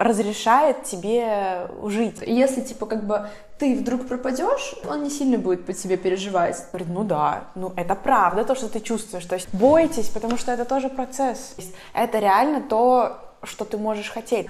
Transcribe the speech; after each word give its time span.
разрешает 0.00 0.84
тебе 0.84 1.68
жить. 1.84 2.22
Если, 2.26 2.60
типа, 2.62 2.86
как 2.86 3.06
бы 3.06 3.28
ты 3.58 3.74
вдруг 3.76 4.06
пропадешь, 4.06 4.74
он 4.88 5.02
не 5.02 5.10
сильно 5.10 5.38
будет 5.38 5.64
по 5.64 5.72
тебе 5.72 5.96
переживать. 5.96 6.62
Говорит, 6.72 6.88
ну 6.88 7.04
да, 7.04 7.44
ну 7.54 7.72
это 7.76 7.94
правда, 7.94 8.44
то, 8.44 8.54
что 8.54 8.68
ты 8.68 8.80
чувствуешь. 8.80 9.24
То 9.24 9.34
есть 9.34 9.48
бойтесь, 9.54 10.08
потому 10.08 10.36
что 10.36 10.52
это 10.52 10.64
тоже 10.64 10.88
процесс. 10.88 11.56
Это 11.94 12.18
реально 12.18 12.60
то, 12.60 13.18
что 13.42 13.64
ты 13.64 13.78
можешь 13.78 14.10
хотеть. 14.10 14.46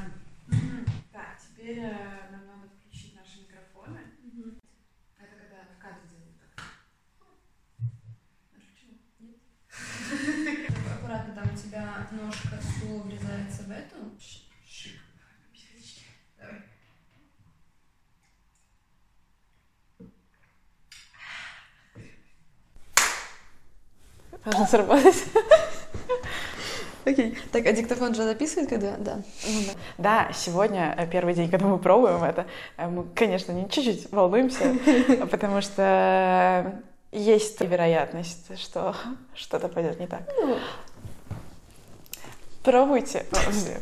Так, 1.13 1.39
теперь 1.43 1.79
э, 1.79 1.93
нам 2.33 2.41
надо 2.47 2.69
включить 2.81 3.15
наши 3.17 3.41
микрофоны. 3.43 4.01
Это 5.19 5.35
когда 5.41 5.59
в 5.71 5.79
кадре 5.83 6.05
делают 6.11 6.37
так. 6.57 6.65
Аккуратно 10.99 11.35
там 11.35 11.45
у 11.53 11.57
тебя 11.57 11.85
ножка 12.11 12.59
стула 12.63 13.03
врезается 13.03 13.63
в 13.63 13.71
эту. 13.71 13.97
Шик. 14.19 14.43
Давай. 16.39 16.61
Должно 24.47 24.67
сработать. 24.67 25.25
Окей. 27.05 27.37
Так, 27.51 27.67
а 27.67 27.73
диктофон 27.73 28.15
же 28.15 28.23
записывает, 28.23 28.69
когда? 28.69 28.97
Да. 28.97 29.17
Ну 29.45 29.61
да. 29.67 29.73
Да, 29.99 30.33
сегодня 30.33 30.95
э, 30.97 31.07
первый 31.09 31.35
день, 31.35 31.51
когда 31.51 31.67
мы 31.67 31.79
пробуем 31.79 32.23
это, 32.23 32.47
э, 32.77 32.89
мы, 32.89 33.05
конечно, 33.15 33.51
не 33.51 33.69
чуть-чуть 33.69 34.11
волнуемся, 34.13 34.77
потому 35.31 35.61
что 35.61 36.81
есть 37.11 37.61
вероятность, 37.61 38.57
что 38.61 38.95
что-то 39.35 39.69
пойдет 39.69 39.99
не 39.99 40.07
так. 40.07 40.23
Ну, 40.41 40.57
Пробуйте, 42.67 43.25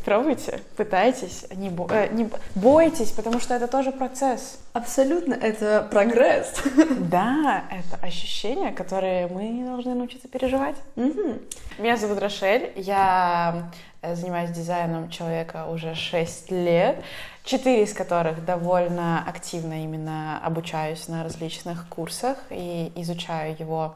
пробуйте, 0.05 0.61
пытайтесь, 0.77 1.47
не, 1.55 1.71
бо- 1.71 1.89
э, 1.91 2.09
не 2.13 2.25
бо- 2.25 2.39
бойтесь, 2.55 3.13
потому 3.13 3.41
что 3.41 3.55
это 3.55 3.67
тоже 3.67 3.93
процесс. 3.93 4.59
абсолютно, 4.75 5.33
это 5.33 5.89
прогресс. 5.91 6.53
Да, 7.01 7.65
это 7.71 8.05
ощущения, 8.05 8.73
которые 8.73 9.27
мы 9.29 9.65
должны 9.65 9.95
научиться 9.95 10.29
переживать. 10.29 10.77
Мгм. 10.97 11.39
Меня 11.79 11.97
зовут 11.97 12.19
Рошель, 12.19 12.73
я 12.77 13.71
э, 14.03 14.15
занимаюсь 14.17 14.51
дизайном 14.51 15.09
человека 15.09 15.65
уже 15.71 15.95
6 15.95 16.51
лет, 16.51 17.03
4 17.45 17.85
из 17.85 17.95
которых 17.95 18.45
довольно 18.45 19.25
активно 19.27 19.83
именно 19.83 20.39
обучаюсь 20.45 21.09
на 21.09 21.25
различных 21.25 21.89
курсах 21.89 22.37
и 22.51 22.93
изучаю 22.97 23.57
его 23.59 23.95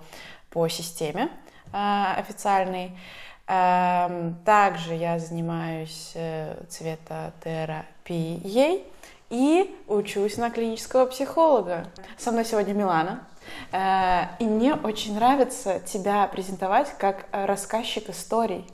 по 0.49 0.67
системе 0.69 1.29
э, 1.75 2.05
официальной. 2.17 2.93
Эм, 3.49 4.37
Также 4.45 4.95
я 4.95 5.19
занимаюсь 5.19 6.13
э, 6.15 6.55
цветотерапией 6.69 8.85
и 9.31 9.77
учусь 9.89 10.37
на 10.37 10.51
клинического 10.51 11.07
психолога. 11.07 11.87
Со 12.19 12.31
мной 12.31 12.45
сегодня 12.45 12.75
Милана. 12.75 13.21
Э, 13.73 14.25
И 14.39 14.45
мне 14.45 14.75
очень 14.75 15.15
нравится 15.15 15.81
тебя 15.81 16.27
презентовать 16.27 16.93
как 16.99 17.25
рассказчик 17.33 18.11
историй. 18.11 18.67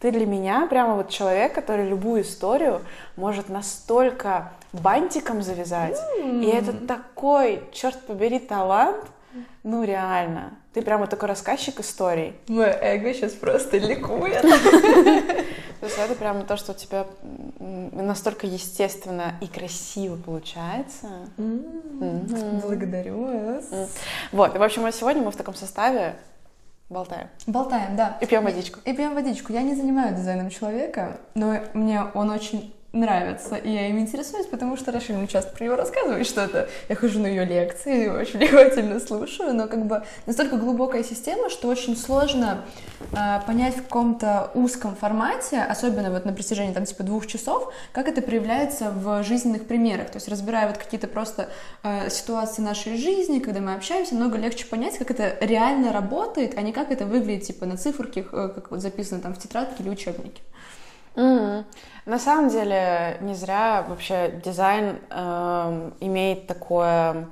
Ты 0.00 0.10
для 0.10 0.26
меня 0.26 0.66
прямо 0.68 0.94
вот 0.94 1.10
человек, 1.10 1.54
который 1.54 1.86
любую 1.88 2.22
историю 2.22 2.80
может 3.16 3.50
настолько 3.50 4.52
бантиком 4.72 5.42
завязать. 5.42 5.98
И 6.22 6.46
это 6.46 6.72
такой, 6.72 7.62
черт 7.72 8.00
побери, 8.06 8.38
талант. 8.38 9.04
Ну, 9.62 9.84
реально. 9.84 10.52
Ты 10.74 10.82
прямо 10.82 11.06
такой 11.06 11.28
рассказчик 11.28 11.78
историй. 11.78 12.34
Мое 12.48 12.76
эго 12.80 13.14
сейчас 13.14 13.32
просто 13.32 13.78
ликует. 13.78 14.42
То 15.80 15.86
есть 15.86 15.98
это 15.98 16.16
прямо 16.16 16.42
то, 16.42 16.56
что 16.56 16.72
у 16.72 16.74
тебя 16.74 17.06
настолько 17.60 18.48
естественно 18.48 19.34
и 19.40 19.46
красиво 19.46 20.16
получается. 20.16 21.06
Мгм. 21.36 22.60
Благодарю 22.60 23.24
вас. 23.24 23.88
Вот, 24.32 24.56
и 24.56 24.58
в 24.58 24.62
общем, 24.62 24.90
сегодня 24.92 25.22
мы 25.22 25.30
в 25.30 25.36
таком 25.36 25.54
составе 25.54 26.16
болтаем. 26.88 27.28
Болтаем, 27.46 27.94
да. 27.94 28.18
И 28.20 28.26
пьем 28.26 28.42
водичку. 28.42 28.80
И 28.84 28.92
пьем 28.94 29.14
водичку. 29.14 29.52
Я 29.52 29.62
не 29.62 29.76
занимаюсь 29.76 30.18
дизайном 30.18 30.50
человека, 30.50 31.18
но 31.34 31.60
мне 31.74 32.02
он 32.14 32.30
очень 32.30 32.74
нравится, 32.94 33.56
и 33.56 33.70
я 33.70 33.88
им 33.88 33.98
интересуюсь, 33.98 34.46
потому 34.46 34.76
что 34.76 34.92
Рашиль 34.92 35.16
мне 35.16 35.26
часто 35.26 35.54
про 35.54 35.64
него 35.64 35.76
рассказывает 35.76 36.26
что-то. 36.26 36.68
Я 36.88 36.94
хожу 36.94 37.20
на 37.20 37.26
ее 37.26 37.44
лекции, 37.44 38.08
очень 38.08 38.38
внимательно 38.38 39.00
слушаю, 39.00 39.52
но 39.52 39.66
как 39.66 39.84
бы 39.86 40.04
настолько 40.26 40.56
глубокая 40.56 41.02
система, 41.02 41.50
что 41.50 41.68
очень 41.68 41.96
сложно 41.96 42.64
э, 43.12 43.40
понять 43.46 43.76
в 43.76 43.82
каком-то 43.82 44.50
узком 44.54 44.94
формате, 44.94 45.60
особенно 45.60 46.10
вот 46.10 46.24
на 46.24 46.32
протяжении 46.32 46.72
там 46.72 46.84
типа 46.84 47.02
двух 47.02 47.26
часов, 47.26 47.72
как 47.92 48.08
это 48.08 48.22
проявляется 48.22 48.90
в 48.90 49.22
жизненных 49.24 49.66
примерах. 49.66 50.10
То 50.10 50.16
есть 50.16 50.28
разбирая 50.28 50.68
вот 50.68 50.78
какие-то 50.78 51.08
просто 51.08 51.48
э, 51.82 52.08
ситуации 52.10 52.62
нашей 52.62 52.96
жизни, 52.96 53.40
когда 53.40 53.60
мы 53.60 53.74
общаемся, 53.74 54.14
много 54.14 54.38
легче 54.38 54.66
понять, 54.66 54.98
как 54.98 55.10
это 55.10 55.36
реально 55.40 55.92
работает, 55.92 56.56
а 56.56 56.62
не 56.62 56.72
как 56.72 56.90
это 56.90 57.06
выглядит 57.06 57.44
типа 57.44 57.66
на 57.66 57.76
циферке, 57.76 58.24
э, 58.30 58.50
как 58.54 58.70
вот 58.70 58.80
записано 58.80 59.20
там 59.20 59.34
в 59.34 59.38
тетрадке 59.38 59.82
или 59.82 59.90
учебнике. 59.90 60.40
Мгм. 61.16 61.64
На 62.06 62.18
самом 62.18 62.48
деле, 62.50 63.18
не 63.20 63.34
зря 63.34 63.84
вообще 63.88 64.40
дизайн 64.44 64.98
эм, 65.10 65.94
имеет 66.00 66.46
такое, 66.48 67.28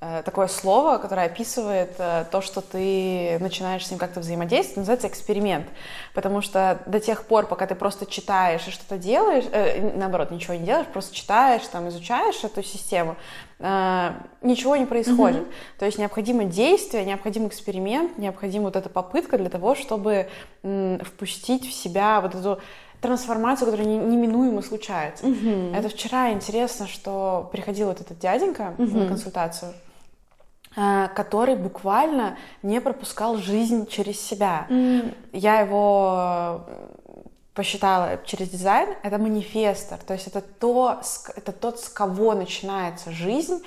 э, 0.00 0.22
такое 0.24 0.48
слово, 0.48 0.98
которое 0.98 1.26
описывает 1.26 1.92
э, 1.98 2.24
то, 2.30 2.40
что 2.42 2.60
ты 2.60 3.38
начинаешь 3.40 3.86
с 3.86 3.90
ним 3.90 3.98
как-то 4.00 4.20
взаимодействовать, 4.20 4.78
называется 4.78 5.06
эксперимент. 5.08 5.66
Потому 6.12 6.42
что 6.42 6.80
до 6.86 6.98
тех 7.00 7.24
пор, 7.24 7.46
пока 7.46 7.66
ты 7.66 7.74
просто 7.76 8.04
читаешь 8.04 8.66
и 8.66 8.70
что-то 8.72 8.98
делаешь, 8.98 9.44
э, 9.52 9.96
наоборот, 9.96 10.30
ничего 10.32 10.54
не 10.54 10.64
делаешь, 10.66 10.86
просто 10.88 11.14
читаешь, 11.14 11.62
там, 11.68 11.88
изучаешь 11.88 12.42
эту 12.44 12.62
систему, 12.62 13.16
э, 13.60 14.10
ничего 14.42 14.76
не 14.76 14.86
происходит. 14.86 15.44
То 15.78 15.86
есть 15.86 15.98
необходимо 15.98 16.44
действие, 16.44 17.04
необходим 17.04 17.46
эксперимент, 17.46 18.18
необходима 18.18 18.64
вот 18.66 18.76
эта 18.76 18.88
попытка 18.88 19.38
для 19.38 19.48
того, 19.50 19.74
чтобы 19.76 20.28
м, 20.62 20.98
впустить 21.04 21.66
в 21.68 21.72
себя 21.72 22.20
вот 22.20 22.34
эту 22.34 22.60
трансформацию, 23.00 23.66
которая 23.70 23.86
не- 23.88 23.98
неминуемо 23.98 24.62
случается. 24.62 25.26
Это 25.74 25.88
вчера 25.88 26.32
интересно, 26.32 26.86
что 26.86 27.48
приходил 27.52 27.88
вот 27.88 28.00
этот 28.00 28.18
дяденька 28.18 28.74
на 28.78 29.06
консультацию, 29.08 29.72
э, 30.76 31.08
который 31.14 31.56
буквально 31.56 32.36
не 32.62 32.80
пропускал 32.80 33.36
жизнь 33.36 33.86
через 33.86 34.20
себя. 34.20 34.66
Я 35.32 35.60
его 35.60 36.64
э, 36.66 36.76
посчитала 37.54 38.18
через 38.24 38.48
дизайн, 38.48 38.88
это 39.02 39.18
манифестор, 39.18 39.98
то 39.98 40.14
есть 40.14 40.26
это, 40.28 40.40
то, 40.40 41.00
это 41.36 41.52
тот, 41.52 41.80
с 41.80 41.88
кого 41.88 42.34
начинается 42.34 43.10
жизнь. 43.10 43.62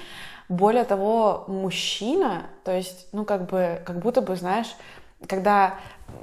Более 0.50 0.84
того, 0.84 1.46
мужчина, 1.48 2.44
то 2.64 2.72
есть, 2.72 3.08
ну, 3.14 3.24
как 3.26 3.46
бы, 3.50 3.82
как 3.86 4.00
будто 4.00 4.22
бы, 4.22 4.36
знаешь, 4.36 4.76
когда 5.28 5.76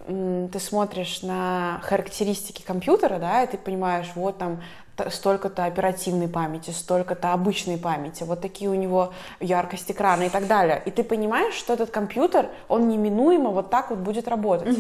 ты 0.07 0.59
смотришь 0.59 1.23
на 1.23 1.81
характеристики 1.83 2.63
компьютера, 2.63 3.19
да, 3.19 3.43
и 3.43 3.47
ты 3.47 3.59
понимаешь, 3.59 4.11
вот 4.15 4.39
там 4.39 4.63
столько-то 5.09 5.65
оперативной 5.65 6.29
памяти, 6.29 6.71
столько-то 6.71 7.33
обычной 7.33 7.79
памяти, 7.79 8.23
вот 8.25 8.41
такие 8.41 8.71
у 8.71 8.75
него 8.75 9.13
яркость 9.41 9.91
экрана 9.91 10.25
и 10.25 10.29
так 10.29 10.47
далее. 10.47 10.83
И 10.85 10.91
ты 10.91 11.03
понимаешь, 11.03 11.55
что 11.55 11.73
этот 11.73 11.91
компьютер, 11.91 12.51
он 12.69 12.89
неминуемо 12.89 13.51
вот 13.51 13.71
так 13.71 13.91
вот 13.91 14.01
будет 14.01 14.29
работать. 14.29 14.77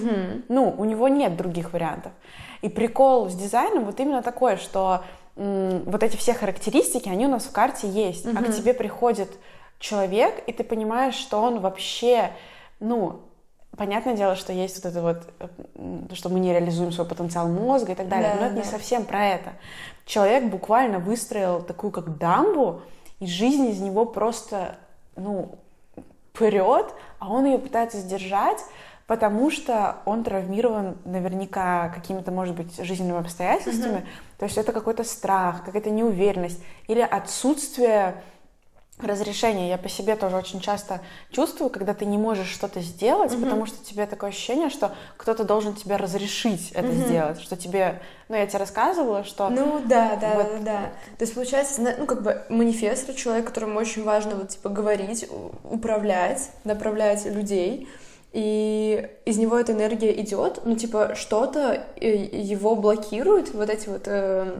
Ну, 0.48 0.74
у 0.76 0.84
него 0.84 1.08
нет 1.08 1.36
других 1.36 1.72
вариантов. 1.72 2.12
И 2.60 2.68
прикол 2.68 3.30
с 3.30 3.34
дизайном 3.34 3.84
вот 3.84 3.98
именно 4.00 4.22
такой, 4.22 4.56
что 4.58 5.02
м, 5.36 5.84
вот 5.84 6.02
эти 6.02 6.16
все 6.18 6.34
характеристики, 6.34 7.08
они 7.08 7.24
у 7.24 7.30
нас 7.30 7.44
в 7.44 7.52
карте 7.52 7.88
есть. 7.88 8.26
А 8.26 8.42
к 8.42 8.52
тебе 8.52 8.74
приходит 8.74 9.30
человек, 9.78 10.42
и 10.46 10.52
ты 10.52 10.64
понимаешь, 10.64 11.14
что 11.14 11.40
он 11.40 11.60
вообще, 11.60 12.30
ну, 12.80 13.20
понятное 13.76 14.14
дело, 14.14 14.36
что 14.36 14.52
есть 14.52 14.76
вот 14.76 14.90
это 14.90 15.02
вот, 15.02 15.22
э, 15.38 16.14
что 16.14 16.28
мы 16.28 16.40
не 16.40 16.52
реализуем 16.52 16.92
свой 16.92 17.06
потенциал 17.06 17.48
мозга 17.48 17.92
и 17.92 17.94
так 17.94 18.08
далее, 18.08 18.32
Да, 18.34 18.40
но 18.40 18.46
это 18.46 18.54
не 18.56 18.62
да. 18.62 18.68
совсем 18.68 19.04
про 19.04 19.26
это. 19.26 19.52
Человек 20.06 20.44
буквально 20.44 20.98
выстроил 20.98 21.62
такую 21.62 21.90
как 21.90 22.18
дамбу, 22.18 22.82
и 23.20 23.26
жизнь 23.26 23.66
из 23.68 23.80
него 23.80 24.04
просто, 24.06 24.76
ну, 25.16 25.58
прет, 26.32 26.86
а 27.18 27.30
он 27.30 27.44
ее 27.44 27.58
пытается 27.58 27.98
сдержать, 27.98 28.58
потому 29.06 29.50
что 29.50 29.96
он 30.04 30.24
травмирован 30.24 30.96
наверняка 31.04 31.88
какими-то, 31.90 32.30
может 32.30 32.54
быть, 32.54 32.76
жизненными 32.82 33.18
обстоятельствами. 33.20 34.06
То 34.38 34.44
есть 34.46 34.56
это 34.56 34.72
какой-то 34.72 35.04
страх, 35.04 35.64
какая-то 35.64 35.90
неуверенность 35.90 36.62
или 36.86 37.00
отсутствие 37.00 38.22
разрешения. 39.04 39.68
Я 39.68 39.78
по 39.78 39.88
себе 39.88 40.16
тоже 40.16 40.36
очень 40.36 40.60
часто 40.60 41.00
чувствую, 41.30 41.70
когда 41.70 41.94
ты 41.94 42.04
не 42.04 42.18
можешь 42.18 42.48
что-то 42.48 42.80
сделать, 42.80 43.32
потому 43.40 43.66
что 43.66 43.84
тебе 43.84 44.06
такое 44.06 44.30
ощущение, 44.30 44.70
что 44.70 44.92
кто-то 45.16 45.44
должен 45.44 45.74
тебе 45.74 45.96
разрешить 45.96 46.70
это 46.72 46.92
сделать, 46.92 47.40
что 47.40 47.56
тебе, 47.56 48.00
ну 48.28 48.36
я 48.36 48.46
тебе 48.46 48.58
рассказывала, 48.58 49.24
что 49.24 49.48
Ну 49.48 49.80
да, 49.84 50.16
да, 50.16 50.34
Вот. 50.34 50.46
да, 50.60 50.64
да. 50.64 50.80
То 51.18 51.22
есть 51.22 51.34
получается, 51.34 51.82
ну 51.98 52.06
как 52.06 52.22
бы 52.22 52.42
манифестор, 52.48 53.14
человек, 53.14 53.46
которому 53.46 53.78
очень 53.78 54.04
важно 54.04 54.36
вот 54.36 54.48
типа 54.48 54.68
говорить, 54.68 55.26
управлять, 55.64 56.50
направлять 56.64 57.24
людей. 57.26 57.88
И 58.32 59.08
из 59.24 59.38
него 59.38 59.58
эта 59.58 59.72
энергия 59.72 60.12
идет, 60.20 60.60
ну 60.64 60.76
типа 60.76 61.14
что-то 61.16 61.84
э, 62.00 62.08
его 62.16 62.76
блокирует, 62.76 63.52
вот 63.52 63.68
эти 63.68 63.88
вот 63.88 64.02
э, 64.06 64.54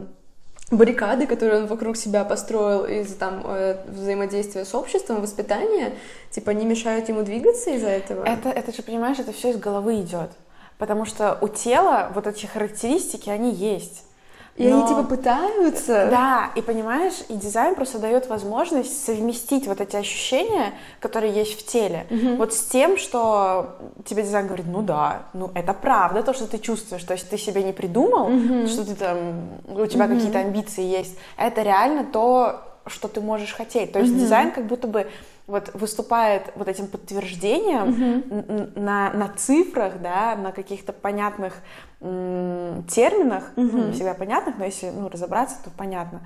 баррикады, 0.70 1.26
которые 1.26 1.62
он 1.62 1.67
вокруг 1.67 1.96
себя 1.96 2.25
построил 2.25 2.84
из 2.84 3.14
там 3.14 3.43
э, 3.44 3.76
взаимодействия 3.88 4.64
с 4.64 4.75
обществом, 4.75 5.20
воспитания, 5.20 5.94
типа 6.31 6.50
не 6.50 6.64
мешают 6.64 7.08
ему 7.08 7.22
двигаться 7.22 7.70
из-за 7.70 7.88
этого? 7.88 8.25
Это, 8.25 8.50
это 8.50 8.72
же, 8.72 8.82
понимаешь, 8.82 9.19
это 9.19 9.32
все 9.32 9.50
из 9.50 9.56
головы 9.56 10.00
идет. 10.00 10.31
Потому 10.78 11.05
что 11.05 11.37
у 11.40 11.49
тела 11.49 12.11
вот 12.14 12.26
эти 12.26 12.46
характеристики, 12.46 13.28
они 13.28 13.52
есть. 13.52 14.05
И 14.56 14.69
Но... 14.69 14.79
они 14.79 14.88
типа 14.88 15.05
пытаются. 15.05 16.08
Да, 16.11 16.50
и 16.55 16.61
понимаешь, 16.61 17.14
и 17.29 17.35
дизайн 17.35 17.75
просто 17.75 17.99
дает 17.99 18.29
возможность 18.29 19.05
совместить 19.05 19.67
вот 19.67 19.81
эти 19.81 19.97
ощущения, 19.97 20.73
которые 21.00 21.32
есть 21.32 21.58
в 21.58 21.67
теле, 21.67 22.06
угу. 22.11 22.37
вот 22.37 22.52
с 22.52 22.67
тем, 22.67 22.99
что 22.99 23.76
тебе 24.05 24.23
дизайн 24.23 24.47
говорит, 24.47 24.67
ну 24.69 24.82
да, 24.82 25.23
ну 25.32 25.50
это 25.55 25.73
правда 25.73 26.23
то, 26.23 26.35
что 26.35 26.47
ты 26.47 26.58
чувствуешь, 26.58 27.05
то 27.05 27.14
есть 27.14 27.31
ты 27.31 27.38
себе 27.38 27.62
не 27.62 27.73
придумал, 27.73 28.26
угу. 28.26 28.67
что 28.67 28.85
ты 28.85 28.94
там 28.94 29.49
у 29.69 29.87
тебя 29.87 30.05
угу. 30.05 30.14
какие-то 30.14 30.41
амбиции 30.41 30.85
есть, 30.85 31.17
это 31.37 31.62
реально 31.62 32.05
то, 32.05 32.61
что 32.87 33.08
ты 33.08 33.20
можешь 33.20 33.55
хотеть. 33.55 33.93
То 33.93 34.00
есть 34.00 34.12
угу. 34.12 34.20
дизайн 34.20 34.50
как 34.53 34.67
будто 34.67 34.87
бы 34.87 35.06
вот 35.50 35.70
выступает 35.75 36.52
вот 36.55 36.69
этим 36.69 36.87
подтверждением 36.87 37.88
mm-hmm. 37.88 38.79
на, 38.79 39.12
на 39.12 39.29
цифрах, 39.37 40.00
да, 40.00 40.37
на 40.37 40.52
каких-то 40.52 40.93
понятных 40.93 41.55
терминах, 42.00 43.50
mm-hmm. 43.56 43.70
ну, 43.73 43.87
не 43.88 43.93
всегда 43.93 44.14
понятных, 44.14 44.56
но 44.58 44.64
если 44.64 44.88
ну, 44.91 45.08
разобраться, 45.08 45.56
то 45.62 45.70
понятно, 45.76 46.23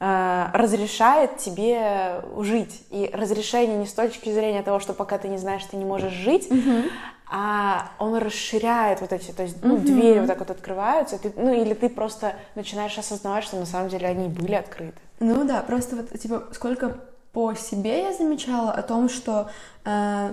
э, 0.00 0.46
разрешает 0.52 1.38
тебе 1.38 2.20
жить. 2.40 2.82
И 2.90 3.10
разрешение 3.12 3.78
не 3.78 3.86
с 3.86 3.94
точки 3.94 4.30
зрения 4.30 4.62
того, 4.62 4.80
что 4.80 4.92
пока 4.92 5.16
ты 5.16 5.28
не 5.28 5.38
знаешь, 5.38 5.64
ты 5.64 5.76
не 5.76 5.84
можешь 5.84 6.12
жить, 6.12 6.48
mm-hmm. 6.50 6.90
а 7.30 7.92
он 7.98 8.16
расширяет 8.18 9.00
вот 9.00 9.12
эти, 9.12 9.30
то 9.30 9.44
есть 9.44 9.64
ну, 9.64 9.76
mm-hmm. 9.76 9.80
двери 9.80 10.18
вот 10.18 10.28
так 10.28 10.40
вот 10.40 10.50
открываются, 10.50 11.18
ты, 11.18 11.32
ну 11.36 11.54
или 11.54 11.72
ты 11.72 11.88
просто 11.88 12.34
начинаешь 12.54 12.98
осознавать, 12.98 13.44
что 13.44 13.56
на 13.56 13.66
самом 13.66 13.88
деле 13.88 14.08
они 14.08 14.28
были 14.28 14.54
открыты. 14.54 14.98
Ну 15.20 15.44
да, 15.44 15.62
просто 15.62 15.96
вот 15.96 16.18
типа 16.18 16.48
сколько 16.52 16.98
по 17.34 17.54
себе 17.54 18.04
я 18.04 18.12
замечала 18.14 18.70
о 18.70 18.82
том, 18.82 19.08
что 19.08 19.50
э, 19.84 20.32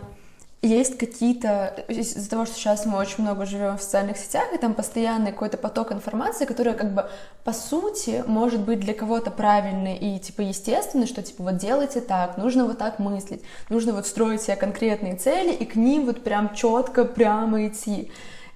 есть 0.61 0.99
какие-то... 0.99 1.83
Из-за 1.87 2.29
того, 2.29 2.45
что 2.45 2.55
сейчас 2.55 2.85
мы 2.85 2.99
очень 2.99 3.23
много 3.23 3.47
живем 3.47 3.79
в 3.79 3.81
социальных 3.81 4.17
сетях, 4.17 4.53
и 4.53 4.57
там 4.57 4.75
постоянный 4.75 5.31
какой-то 5.31 5.57
поток 5.57 5.91
информации, 5.91 6.45
которая 6.45 6.75
как 6.75 6.93
бы 6.93 7.09
по 7.43 7.53
сути 7.53 8.23
может 8.27 8.61
быть 8.61 8.79
для 8.79 8.93
кого-то 8.93 9.31
правильной 9.31 9.97
и 9.97 10.19
типа 10.19 10.41
естественной, 10.41 11.07
что 11.07 11.23
типа 11.23 11.41
вот 11.41 11.57
делайте 11.57 12.01
так, 12.01 12.37
нужно 12.37 12.65
вот 12.65 12.77
так 12.77 12.99
мыслить, 12.99 13.41
нужно 13.69 13.93
вот 13.93 14.05
строить 14.05 14.43
себе 14.43 14.55
конкретные 14.55 15.15
цели 15.15 15.51
и 15.51 15.65
к 15.65 15.75
ним 15.75 16.05
вот 16.05 16.23
прям 16.23 16.53
четко 16.53 17.03
прямо 17.03 17.67
идти. 17.67 18.11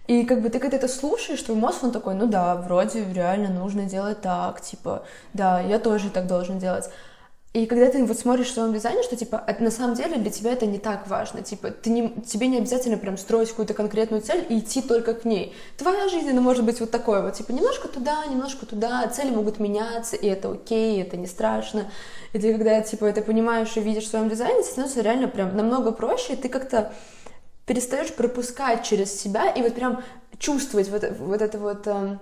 И 0.06 0.24
как 0.24 0.44
бы 0.44 0.50
ты 0.50 0.60
когда 0.60 0.78
это 0.78 0.88
слушаешь, 0.88 1.42
твой 1.42 1.58
мозг, 1.58 1.84
он 1.84 1.92
такой, 1.92 2.14
ну 2.14 2.28
да, 2.28 2.56
вроде 2.56 3.04
реально 3.12 3.50
нужно 3.50 3.86
делать 3.86 4.22
так, 4.22 4.62
типа, 4.62 5.04
да, 5.34 5.60
я 5.60 5.80
тоже 5.80 6.12
так 6.12 6.28
должен 6.28 6.60
делать. 6.60 6.92
И 7.56 7.68
когда 7.68 7.90
ты 7.90 8.04
вот 8.04 8.20
смотришь 8.20 8.48
в 8.48 8.54
своем 8.54 8.74
дизайне, 8.74 9.02
что, 9.02 9.16
типа, 9.16 9.46
на 9.62 9.72
самом 9.72 9.96
деле 9.96 10.18
для 10.18 10.30
тебя 10.30 10.52
это 10.52 10.66
не 10.66 10.78
так 10.78 11.08
важно, 11.08 11.42
типа, 11.42 11.72
ты 11.72 11.90
не, 11.90 12.10
тебе 12.28 12.48
не 12.48 12.58
обязательно 12.58 12.98
прям 12.98 13.18
строить 13.18 13.48
какую-то 13.52 13.74
конкретную 13.74 14.22
цель 14.22 14.46
и 14.50 14.60
идти 14.60 14.82
только 14.82 15.14
к 15.14 15.24
ней. 15.24 15.56
Твоя 15.78 16.10
жизнь, 16.10 16.30
она 16.30 16.42
может 16.42 16.66
быть 16.66 16.82
вот 16.82 16.92
такой 16.92 17.22
вот, 17.22 17.36
типа, 17.36 17.54
немножко 17.54 17.88
туда, 17.88 18.26
немножко 18.26 18.66
туда, 18.66 19.08
цели 19.08 19.30
могут 19.30 19.60
меняться, 19.60 20.18
и 20.18 20.28
это 20.28 20.52
окей, 20.52 21.02
это 21.02 21.16
не 21.16 21.28
страшно. 21.28 21.90
И 22.34 22.40
ты, 22.40 22.52
когда, 22.52 22.82
типа, 22.82 23.06
это 23.06 23.22
понимаешь 23.22 23.72
и 23.78 23.80
видишь 23.80 24.04
в 24.04 24.10
своем 24.10 24.28
дизайне, 24.28 24.62
становится 24.62 25.00
реально 25.00 25.30
прям 25.30 25.56
намного 25.56 25.94
проще, 25.94 26.34
и 26.34 26.36
ты 26.36 26.50
как-то 26.50 26.92
перестаешь 27.66 28.14
пропускать 28.14 28.84
через 28.84 29.18
себя 29.18 29.50
и 29.50 29.62
вот 29.62 29.76
прям 29.76 30.04
чувствовать 30.40 30.90
вот, 30.90 31.06
вот 31.20 31.42
это 31.42 31.58
вот, 31.58 31.88
э, 31.88 32.18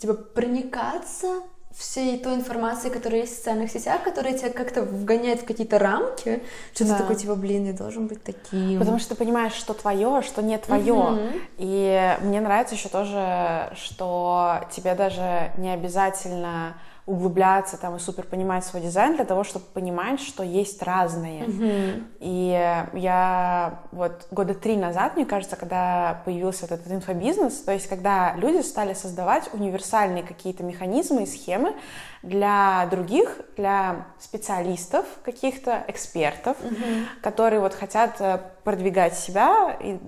типа, 0.00 0.14
проникаться 0.14 1.42
всей 1.76 2.18
той 2.18 2.34
информации, 2.34 2.88
которая 2.88 3.20
есть 3.20 3.34
в 3.34 3.36
социальных 3.36 3.70
сетях, 3.70 4.02
которая 4.02 4.36
тебя 4.36 4.50
как-то 4.50 4.82
вгоняет 4.82 5.42
в 5.42 5.44
какие-то 5.44 5.78
рамки, 5.78 6.42
что 6.74 6.84
да. 6.84 6.94
ты 6.94 7.02
такой, 7.02 7.16
типа, 7.16 7.34
блин, 7.34 7.66
я 7.66 7.72
должен 7.72 8.06
быть 8.06 8.22
таким. 8.22 8.78
Потому 8.78 8.98
что 8.98 9.10
ты 9.10 9.14
понимаешь, 9.16 9.54
что 9.54 9.74
твое, 9.74 10.18
а 10.18 10.22
что 10.22 10.42
не 10.42 10.58
твое. 10.58 10.92
Угу. 10.92 11.20
И 11.58 12.16
мне 12.22 12.40
нравится 12.40 12.74
еще 12.74 12.88
тоже, 12.88 13.72
что 13.76 14.64
тебе 14.70 14.94
даже 14.94 15.52
не 15.56 15.72
обязательно 15.72 16.74
углубляться 17.04 17.76
там 17.76 17.96
и 17.96 17.98
супер 17.98 18.24
понимать 18.24 18.64
свой 18.64 18.80
дизайн 18.80 19.16
для 19.16 19.24
того, 19.24 19.42
чтобы 19.42 19.64
понимать, 19.66 20.20
что 20.20 20.44
есть 20.44 20.80
разные. 20.82 21.44
Mm-hmm. 21.44 22.06
И 22.20 22.86
я 22.92 23.80
вот 23.90 24.26
года 24.30 24.54
три 24.54 24.76
назад, 24.76 25.16
мне 25.16 25.26
кажется, 25.26 25.56
когда 25.56 26.22
появился 26.24 26.66
этот 26.66 26.86
инфобизнес, 26.90 27.62
то 27.62 27.72
есть 27.72 27.88
когда 27.88 28.34
люди 28.36 28.62
стали 28.62 28.94
создавать 28.94 29.52
универсальные 29.52 30.22
какие-то 30.22 30.62
механизмы 30.62 31.24
и 31.24 31.26
схемы 31.26 31.74
для 32.22 32.86
других, 32.88 33.40
для 33.56 34.06
специалистов, 34.20 35.04
каких-то 35.24 35.84
экспертов, 35.88 36.56
mm-hmm. 36.60 37.20
которые 37.20 37.58
вот 37.58 37.74
хотят 37.74 38.20
э, 38.20 38.38
продвигать 38.62 39.18
себя 39.18 39.76
и 39.80 39.98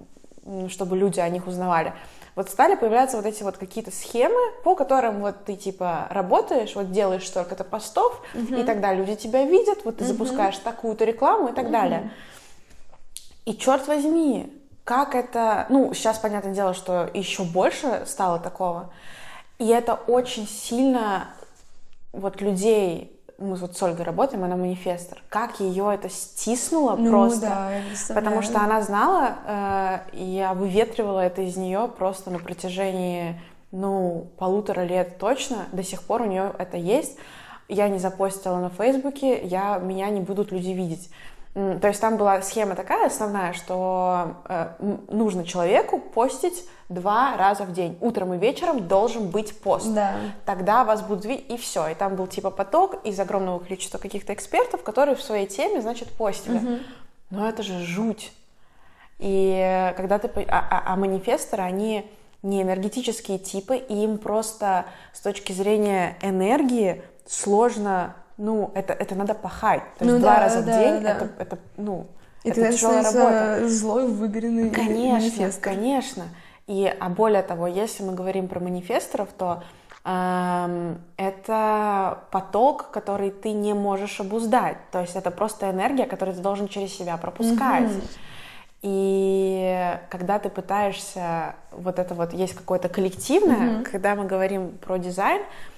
чтобы 0.68 0.96
люди 0.96 1.20
о 1.20 1.28
них 1.28 1.46
узнавали 1.46 1.94
вот 2.36 2.50
стали 2.50 2.74
появляться 2.74 3.16
вот 3.16 3.26
эти 3.26 3.42
вот 3.42 3.58
какие-то 3.58 3.90
схемы, 3.90 4.40
по 4.64 4.74
которым 4.74 5.20
вот 5.20 5.44
ты 5.44 5.56
типа 5.56 6.06
работаешь, 6.10 6.74
вот 6.74 6.90
делаешь 6.90 7.26
столько-то 7.26 7.64
постов, 7.64 8.20
угу. 8.34 8.54
и 8.54 8.64
тогда 8.64 8.92
люди 8.92 9.14
тебя 9.14 9.44
видят, 9.44 9.84
вот 9.84 9.98
ты 9.98 10.04
угу. 10.04 10.12
запускаешь 10.12 10.58
такую-то 10.58 11.04
рекламу 11.04 11.48
и 11.48 11.52
так 11.52 11.64
угу. 11.64 11.72
далее. 11.72 12.10
И 13.44 13.56
черт 13.56 13.86
возьми, 13.86 14.52
как 14.84 15.14
это, 15.14 15.66
ну, 15.68 15.92
сейчас, 15.94 16.18
понятное 16.18 16.54
дело, 16.54 16.74
что 16.74 17.08
еще 17.14 17.44
больше 17.44 18.04
стало 18.06 18.38
такого, 18.38 18.92
и 19.58 19.68
это 19.68 19.94
очень 19.94 20.48
сильно 20.48 21.28
вот 22.12 22.40
людей 22.40 23.13
мы 23.38 23.56
вот 23.56 23.76
с 23.76 23.82
Ольгой 23.82 24.04
работаем, 24.04 24.44
она 24.44 24.56
манифестор, 24.56 25.22
как 25.28 25.60
ее 25.60 25.92
это 25.92 26.08
стиснуло 26.08 26.96
ну, 26.96 27.10
просто, 27.10 27.40
да, 28.08 28.14
потому 28.14 28.42
что 28.42 28.60
она 28.60 28.80
знала, 28.82 29.36
э, 29.46 29.98
я 30.12 30.54
выветривала 30.54 31.20
это 31.20 31.42
из 31.42 31.56
нее 31.56 31.90
просто 31.98 32.30
на 32.30 32.38
протяжении, 32.38 33.40
ну, 33.72 34.28
полутора 34.38 34.82
лет 34.82 35.18
точно, 35.18 35.66
до 35.72 35.82
сих 35.82 36.02
пор 36.02 36.22
у 36.22 36.26
нее 36.26 36.52
это 36.58 36.76
есть, 36.76 37.16
я 37.68 37.88
не 37.88 37.98
запостила 37.98 38.58
на 38.58 38.70
Фейсбуке, 38.70 39.44
я, 39.44 39.78
меня 39.78 40.10
не 40.10 40.20
будут 40.20 40.52
люди 40.52 40.70
видеть. 40.70 41.10
То 41.54 41.86
есть 41.86 42.00
там 42.00 42.16
была 42.16 42.42
схема 42.42 42.74
такая 42.74 43.06
основная, 43.06 43.52
что 43.52 44.38
э, 44.48 44.70
нужно 45.08 45.44
человеку 45.44 46.00
постить 46.00 46.64
два 46.88 47.36
раза 47.36 47.62
в 47.62 47.72
день. 47.72 47.96
Утром 48.00 48.34
и 48.34 48.38
вечером 48.38 48.88
должен 48.88 49.28
быть 49.28 49.56
пост. 49.60 49.94
Да. 49.94 50.16
Тогда 50.46 50.82
вас 50.82 51.02
будут 51.02 51.24
видеть, 51.24 51.48
и 51.48 51.56
все. 51.56 51.86
И 51.88 51.94
там 51.94 52.16
был 52.16 52.26
типа 52.26 52.50
поток 52.50 52.96
из 53.04 53.20
огромного 53.20 53.60
количества 53.60 53.98
каких-то 53.98 54.34
экспертов, 54.34 54.82
которые 54.82 55.14
в 55.14 55.22
своей 55.22 55.46
теме, 55.46 55.80
значит, 55.80 56.10
постили. 56.10 56.56
Угу. 56.56 56.78
Но 57.30 57.48
это 57.48 57.62
же 57.62 57.78
жуть. 57.84 58.32
И 59.20 59.92
когда 59.96 60.18
ты... 60.18 60.28
А, 60.48 60.58
а, 60.58 60.92
а 60.92 60.96
манифесторы, 60.96 61.62
они 61.62 62.10
не 62.42 62.62
энергетические 62.62 63.38
типы, 63.38 63.76
и 63.76 63.94
им 64.02 64.18
просто 64.18 64.86
с 65.12 65.20
точки 65.20 65.52
зрения 65.52 66.18
энергии 66.20 67.02
сложно 67.26 68.16
ну, 68.36 68.70
это, 68.74 68.92
это 68.92 69.14
надо 69.14 69.34
пахать. 69.34 69.82
То 69.98 70.04
есть 70.04 70.14
ну, 70.14 70.20
два 70.20 70.36
да, 70.36 70.40
раза 70.40 70.62
да, 70.62 70.72
в 70.72 70.78
день 70.78 71.02
да. 71.02 71.10
Это, 71.10 71.28
это, 71.38 71.58
ну, 71.76 72.06
и 72.42 72.50
это 72.50 72.72
тяжелая 72.72 73.02
работа. 73.02 73.68
злой, 73.68 74.08
выгоренный 74.08 74.70
конечно, 74.70 75.12
манифестор. 75.12 75.62
Конечно, 75.62 76.24
И, 76.66 76.94
а 76.98 77.08
более 77.08 77.42
того, 77.42 77.66
если 77.66 78.02
мы 78.02 78.12
говорим 78.12 78.48
про 78.48 78.60
манифесторов, 78.60 79.28
то 79.38 79.62
эм, 80.04 81.00
это 81.16 82.18
поток, 82.30 82.90
который 82.90 83.30
ты 83.30 83.52
не 83.52 83.72
можешь 83.72 84.20
обуздать. 84.20 84.76
То 84.90 85.00
есть 85.00 85.16
это 85.16 85.30
просто 85.30 85.70
энергия, 85.70 86.04
которую 86.04 86.36
ты 86.36 86.42
должен 86.42 86.68
через 86.68 86.94
себя 86.94 87.16
пропускать. 87.16 87.84
Mm-hmm. 87.84 88.18
И 88.82 89.98
когда 90.10 90.38
ты 90.38 90.50
пытаешься, 90.50 91.54
вот 91.70 91.98
это 91.98 92.14
вот 92.14 92.34
есть 92.34 92.54
какое-то 92.54 92.90
коллективное, 92.90 93.78
mm-hmm. 93.78 93.90
когда 93.90 94.14
мы 94.14 94.26
говорим 94.26 94.72
про 94.72 94.98
дизайн, 94.98 95.40
Э, 95.40 95.73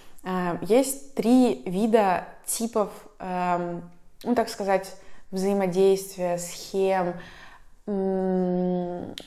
есть 0.62 1.14
три 1.14 1.62
вида 1.66 2.24
типов, 2.46 2.90
эм, 3.18 3.88
ну 4.24 4.34
так 4.34 4.48
сказать, 4.48 4.92
взаимодействия, 5.30 6.38
схем, 6.38 7.14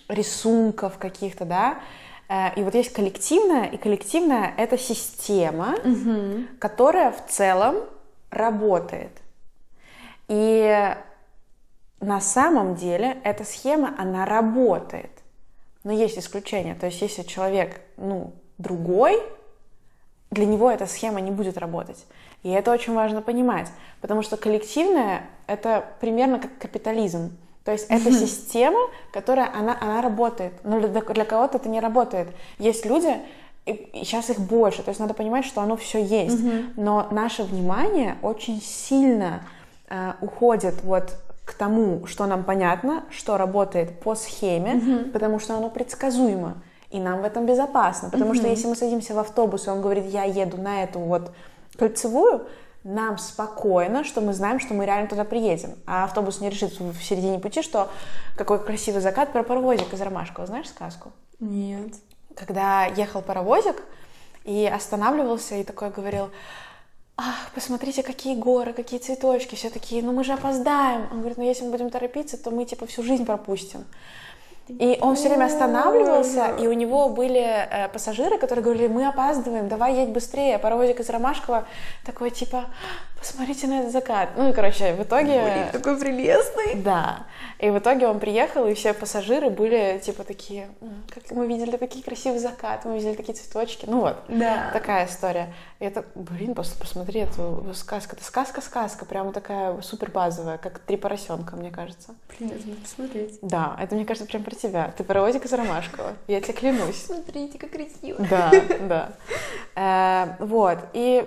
рисунков 0.10 0.98
каких-то, 0.98 1.46
да. 1.46 1.79
Э, 2.27 2.53
и 2.55 2.63
вот 2.63 2.75
есть 2.75 2.91
коллективная, 2.91 3.65
и 3.65 3.77
коллективная 3.77 4.53
это 4.58 4.77
система, 4.77 5.75
угу. 5.84 6.46
которая 6.60 7.12
в 7.12 7.25
целом 7.27 7.77
работает. 8.29 9.12
И 10.27 10.93
на 12.01 12.22
самом 12.22 12.75
деле 12.75 13.17
эта 13.24 13.43
схема, 13.43 13.96
она 13.98 14.25
работает. 14.25 15.12
Но 15.84 15.91
есть 15.91 16.17
исключения. 16.17 16.75
То 16.75 16.86
есть 16.86 17.01
если 17.01 17.24
человек, 17.24 17.81
ну, 17.98 18.34
другой, 18.58 19.22
для 20.31 20.45
него 20.45 20.69
эта 20.69 20.86
схема 20.86 21.21
не 21.21 21.31
будет 21.31 21.57
работать. 21.57 22.05
И 22.43 22.50
это 22.50 22.71
очень 22.71 22.93
важно 22.93 23.21
понимать, 23.21 23.67
потому 24.01 24.21
что 24.21 24.38
коллективное— 24.38 25.24
это 25.48 25.86
примерно 26.00 26.39
как 26.39 26.57
капитализм. 26.57 27.36
То 27.65 27.74
есть 27.74 27.88
это 27.89 28.12
система, 28.12 28.79
которая, 29.12 29.51
она, 29.53 29.77
она 29.79 30.01
работает, 30.01 30.53
но 30.63 30.79
для, 30.79 31.01
для 31.01 31.25
кого-то 31.25 31.57
это 31.57 31.69
не 31.69 31.79
работает. 31.79 32.29
Есть 32.57 32.86
люди, 32.86 33.13
и, 33.65 33.74
и 33.74 34.05
сейчас 34.05 34.29
их 34.29 34.39
больше, 34.39 34.81
то 34.81 34.89
есть 34.89 35.00
надо 35.00 35.13
понимать, 35.13 35.45
что 35.45 35.62
оно 35.62 35.75
все 35.75 36.03
есть, 36.03 36.39
но 36.77 37.07
наше 37.12 37.43
внимание 37.43 38.15
очень 38.21 38.62
сильно 38.62 39.43
э, 39.89 40.13
уходит 40.21 40.75
вот 40.83 41.15
к 41.45 41.53
тому, 41.53 42.05
что 42.05 42.25
нам 42.27 42.43
понятно, 42.43 43.03
что 43.12 43.38
работает 43.38 44.00
по 44.00 44.15
схеме, 44.15 45.05
потому 45.12 45.39
что 45.39 45.55
оно 45.55 45.69
предсказуемо. 45.69 46.55
И 46.89 47.00
нам 47.00 47.22
в 47.22 47.24
этом 47.24 47.46
безопасно. 47.46 48.10
Потому 48.10 48.34
что 48.34 48.48
если 48.48 48.67
мы 48.67 48.75
садимся 48.75 49.13
в 49.13 49.19
автобус, 49.19 49.67
и 49.67 49.69
он 49.69 49.81
говорит, 49.81 50.05
я 50.05 50.24
еду 50.24 50.58
на 50.58 50.84
эту 50.84 51.00
вот 51.00 51.31
кольцевую, 51.77 52.48
нам 52.84 53.17
спокойно, 53.17 54.03
что 54.03 54.22
мы 54.22 54.34
знаем, 54.34 54.60
что 54.60 54.74
мы 54.74 54.86
реально 54.86 55.08
туда 55.08 55.24
приедем. 55.24 55.75
А 55.86 56.05
автобус 56.05 56.39
не 56.39 56.50
решит 56.50 56.79
в 56.79 57.03
середине 57.03 57.39
пути, 57.39 57.62
что 57.62 57.89
какой 58.38 58.63
красивый 58.63 59.01
закат 59.01 59.31
про 59.34 59.43
паровозик 59.43 59.93
из 59.93 60.01
Ромашкова. 60.01 60.48
Знаешь 60.48 60.69
сказку? 60.69 61.12
Нет. 61.39 61.93
Когда 62.36 62.86
ехал 62.86 63.22
паровозик 63.22 63.84
и 64.46 64.65
останавливался, 64.65 65.55
и 65.55 65.63
такой 65.63 65.89
говорил, 65.89 66.29
ах, 67.17 67.51
посмотрите, 67.53 68.01
какие 68.01 68.36
горы, 68.36 68.72
какие 68.72 69.00
цветочки, 69.00 69.55
все 69.55 69.69
такие, 69.69 70.01
ну 70.01 70.13
мы 70.13 70.24
же 70.24 70.34
опоздаем. 70.34 71.08
Он 71.12 71.19
говорит, 71.19 71.38
ну 71.38 71.43
если 71.43 71.65
мы 71.65 71.72
будем 71.72 71.89
торопиться, 71.89 72.38
то 72.38 72.50
мы 72.50 72.65
типа 72.65 72.88
всю 72.88 73.03
жизнь 73.03 73.25
пропустим. 73.25 73.84
И 74.69 74.99
он 75.01 75.15
все 75.15 75.29
время 75.29 75.45
останавливался, 75.45 76.47
и 76.59 76.67
у 76.67 76.73
него 76.73 77.09
были 77.09 77.41
э, 77.41 77.89
пассажиры, 77.89 78.38
которые 78.38 78.63
говорили, 78.63 78.88
мы 78.88 79.07
опаздываем, 79.07 79.67
давай 79.67 79.95
едь 79.95 80.09
быстрее. 80.09 80.59
Паровозик 80.59 80.99
из 80.99 81.09
Ромашкова 81.09 81.65
такой, 82.05 82.29
типа, 82.29 82.65
посмотрите 83.19 83.67
на 83.67 83.79
этот 83.81 83.91
закат. 83.91 84.29
Ну 84.38 84.49
и, 84.49 84.53
короче, 84.53 84.93
в 84.93 85.03
итоге... 85.03 85.41
Блин, 85.41 85.65
такой 85.71 85.99
прелестный. 85.99 86.75
Да. 86.75 87.25
И 87.59 87.69
в 87.69 87.77
итоге 87.77 88.07
он 88.07 88.19
приехал, 88.19 88.65
и 88.67 88.73
все 88.73 88.93
пассажиры 88.93 89.49
были, 89.49 89.99
типа, 90.03 90.23
такие, 90.23 90.69
«М, 90.81 91.03
как 91.13 91.29
мы 91.31 91.45
видели 91.47 91.75
такие 91.77 92.03
красивые 92.03 92.39
закаты, 92.39 92.88
мы 92.88 92.95
видели 92.95 93.15
такие 93.15 93.33
цветочки. 93.33 93.85
Ну 93.88 93.99
вот, 94.01 94.15
Да. 94.29 94.69
такая 94.71 95.07
история. 95.07 95.53
И 95.79 95.85
это, 95.85 96.05
блин, 96.15 96.51
пос- 96.53 96.77
посмотри, 96.79 97.21
эту 97.21 97.65
сказку. 97.73 98.15
Это 98.15 98.23
сказка-сказка, 98.23 99.05
прямо 99.05 99.33
такая 99.33 99.81
супер 99.81 100.09
базовая, 100.11 100.57
как 100.57 100.79
«Три 100.79 100.95
поросенка», 100.97 101.55
мне 101.57 101.71
кажется. 101.71 102.15
Блин, 102.38 102.51
надо 102.65 102.81
посмотреть. 102.81 103.39
Да, 103.41 103.75
это, 103.81 103.95
мне 103.95 104.05
кажется, 104.05 104.27
прям 104.27 104.43
про 104.43 104.55
тебя. 104.55 104.93
Ты 104.97 105.03
паровозик 105.03 105.43
из 105.45 105.51
Ромашкова. 105.53 106.13
Я 106.27 106.39
тебе 106.41 106.53
клянусь. 106.53 107.03
Смотрите, 107.05 107.57
как 107.57 107.71
красиво. 107.71 108.25
Да, 108.29 108.51
да. 108.88 109.09
Э, 109.75 110.35
Вот. 110.43 110.77
И 110.93 111.25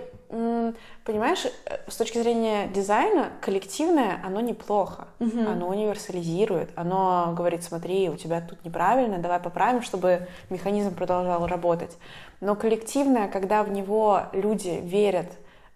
понимаешь, 1.05 1.47
э, 1.47 1.79
с 1.89 1.97
точки 1.97 2.19
зрения 2.19 2.69
дизайна, 2.69 3.31
коллективное, 3.41 4.21
оно 4.25 4.41
неплохо. 4.41 5.09
Оно 5.47 5.69
универсализирует. 5.69 6.71
Оно 6.75 7.35
говорит, 7.37 7.63
смотри, 7.63 8.09
у 8.09 8.17
тебя 8.17 8.41
тут 8.41 8.65
неправильно, 8.65 9.19
давай 9.19 9.41
поправим, 9.41 9.83
чтобы 9.83 10.27
механизм 10.51 10.95
продолжал 10.95 11.47
работать. 11.47 11.97
Но 12.41 12.55
коллективное, 12.55 13.29
когда 13.29 13.63
в 13.63 13.71
него 13.71 14.23
люди 14.33 14.81
верят, 14.83 15.31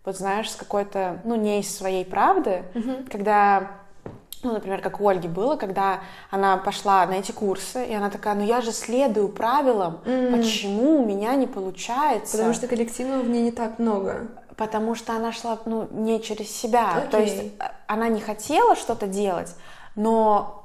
вот 0.05 0.17
знаешь, 0.17 0.51
с 0.51 0.57
какой-то, 0.57 1.21
ну, 1.25 1.35
не 1.35 1.61
из 1.61 1.77
своей 1.77 2.05
правды, 2.05 2.63
когда 3.11 3.71
ну, 4.43 4.53
например, 4.53 4.81
как 4.81 5.01
у 5.01 5.09
Ольги 5.09 5.29
было, 5.29 5.57
когда 5.57 6.01
она 6.31 6.57
пошла 6.57 7.05
на 7.07 7.15
эти 7.15 7.33
курсы, 7.33 7.85
и 7.85 7.95
она 7.95 8.11
такая, 8.11 8.35
ну 8.35 8.45
я 8.45 8.61
же 8.61 8.71
следую 8.71 9.29
правилам, 9.29 9.99
почему 10.05 11.03
у 11.03 11.07
меня 11.07 11.35
не 11.35 11.47
получается? 11.47 12.37
Потому 12.37 12.55
что 12.55 12.69
коллективного 12.69 13.23
в 13.23 13.29
ней 13.29 13.43
не 13.43 13.51
так 13.51 13.79
много. 13.79 14.29
Потому 14.57 14.95
что 14.95 15.15
она 15.15 15.33
шла, 15.33 15.59
ну, 15.67 15.87
не 15.91 16.21
через 16.21 16.51
себя. 16.51 17.07
То 17.11 17.19
Окей. 17.19 17.31
есть 17.31 17.53
а, 17.59 17.73
она 17.87 18.09
не 18.09 18.21
хотела 18.21 18.75
что-то 18.75 19.07
делать, 19.07 19.55
но 19.95 20.65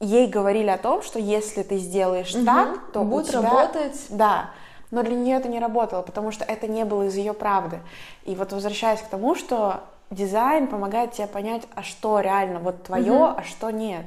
ей 0.00 0.28
говорили 0.28 0.68
о 0.70 0.78
том, 0.78 1.02
что 1.02 1.18
если 1.18 1.62
ты 1.62 1.78
сделаешь 1.78 2.32
так, 2.44 2.92
то 2.92 3.02
Будет 3.02 3.28
тебя- 3.28 3.42
работать. 3.42 4.06
Да. 4.10 4.50
Но 4.90 5.02
для 5.02 5.16
нее 5.16 5.36
это 5.36 5.48
не 5.48 5.58
работало, 5.58 6.02
потому 6.02 6.30
что 6.30 6.44
это 6.44 6.68
не 6.68 6.84
было 6.84 7.04
из 7.04 7.16
ее 7.16 7.32
правды. 7.32 7.80
И 8.24 8.36
вот 8.36 8.52
возвращаясь 8.52 9.00
к 9.00 9.08
тому, 9.08 9.34
что 9.34 9.80
дизайн 10.10 10.68
помогает 10.68 11.12
тебе 11.12 11.26
понять, 11.26 11.62
а 11.74 11.82
что 11.82 12.20
реально 12.20 12.60
вот 12.60 12.84
твое, 12.84 13.34
а 13.36 13.42
что 13.42 13.70
нет. 13.70 14.06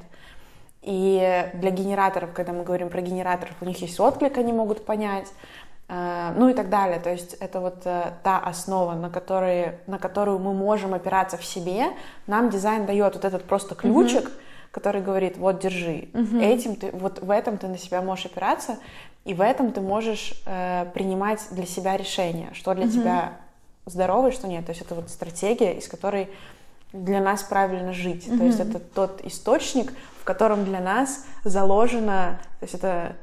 И 0.81 1.49
для 1.55 1.71
генераторов, 1.71 2.31
когда 2.33 2.53
мы 2.53 2.63
говорим 2.63 2.89
про 2.89 3.01
генераторов, 3.01 3.53
у 3.59 3.65
них 3.65 3.81
есть 3.81 3.99
отклик, 3.99 4.37
они 4.37 4.53
могут 4.53 4.85
понять, 4.85 5.27
э, 5.27 5.66
ну 5.89 6.49
и 6.49 6.53
так 6.53 6.69
далее. 6.69 6.99
То 6.99 7.11
есть 7.11 7.33
это 7.35 7.61
вот 7.61 7.85
э, 7.85 8.11
та 8.23 8.39
основа, 8.39 8.93
на, 8.93 9.09
которой, 9.09 9.79
на 9.87 9.97
которую 9.97 10.39
мы 10.39 10.53
можем 10.53 10.93
опираться 10.93 11.37
в 11.37 11.45
себе. 11.45 11.87
Нам 12.27 12.49
дизайн 12.49 12.85
дает 12.85 13.15
вот 13.15 13.23
этот 13.23 13.45
просто 13.45 13.73
ключик, 13.75 14.29
который 14.71 15.01
говорит, 15.01 15.37
вот 15.37 15.59
держи, 15.59 16.09
этим 16.41 16.75
ты, 16.75 16.91
вот 16.91 17.19
в 17.19 17.31
этом 17.31 17.57
ты 17.57 17.67
на 17.67 17.77
себя 17.77 18.01
можешь 18.01 18.25
опираться, 18.25 18.77
и 19.23 19.33
в 19.33 19.41
этом 19.41 19.71
ты 19.71 19.79
можешь 19.81 20.33
э, 20.45 20.85
принимать 20.93 21.41
для 21.51 21.65
себя 21.65 21.95
решение, 21.95 22.49
что 22.53 22.73
для 22.73 22.89
тебя 22.89 23.33
здорово 23.85 24.27
и 24.27 24.31
что 24.31 24.47
нет. 24.47 24.65
То 24.65 24.71
есть 24.71 24.81
это 24.81 24.93
вот 24.93 25.09
стратегия, 25.09 25.73
из 25.73 25.87
которой 25.87 26.29
для 26.93 27.21
нас 27.21 27.43
правильно 27.43 27.93
жить. 27.93 28.25
То 28.25 28.43
есть 28.43 28.59
это 28.59 28.79
тот 28.79 29.21
источник, 29.25 29.93
в 30.19 30.23
котором 30.23 30.65
для 30.65 30.79
нас 30.79 31.25
заложено, 31.43 32.39
то 32.59 32.63
есть 32.63 32.73
это 32.73 33.15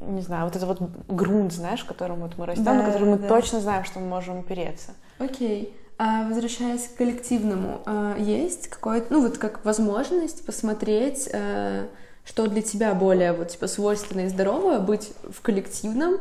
не 0.00 0.22
знаю, 0.22 0.44
вот 0.44 0.56
это 0.56 0.66
вот 0.66 0.78
грунт, 1.08 1.52
знаешь, 1.52 1.80
в 1.82 1.86
котором 1.86 2.20
вот 2.20 2.36
мы 2.38 2.46
растем, 2.46 2.64
Да, 2.64 2.74
на 2.74 2.84
котором 2.84 3.10
мы 3.10 3.18
да. 3.18 3.28
точно 3.28 3.60
знаем, 3.60 3.84
что 3.84 4.00
мы 4.00 4.06
можем 4.06 4.40
опереться. 4.40 4.92
Окей. 5.18 5.74
А 5.98 6.24
возвращаясь 6.28 6.88
к 6.88 6.96
коллективному, 6.96 7.80
а, 7.86 8.16
есть 8.18 8.68
какое-то, 8.68 9.12
ну 9.12 9.22
вот 9.22 9.38
как 9.38 9.64
возможность 9.64 10.44
посмотреть, 10.44 11.28
э, 11.32 11.86
что 12.24 12.46
для 12.48 12.62
тебя 12.62 12.94
более 12.94 13.32
вот 13.32 13.48
типа 13.48 13.66
свойственно 13.68 14.22
и 14.22 14.28
здорово 14.28 14.78
быть 14.80 15.12
в 15.30 15.40
коллективном 15.40 16.18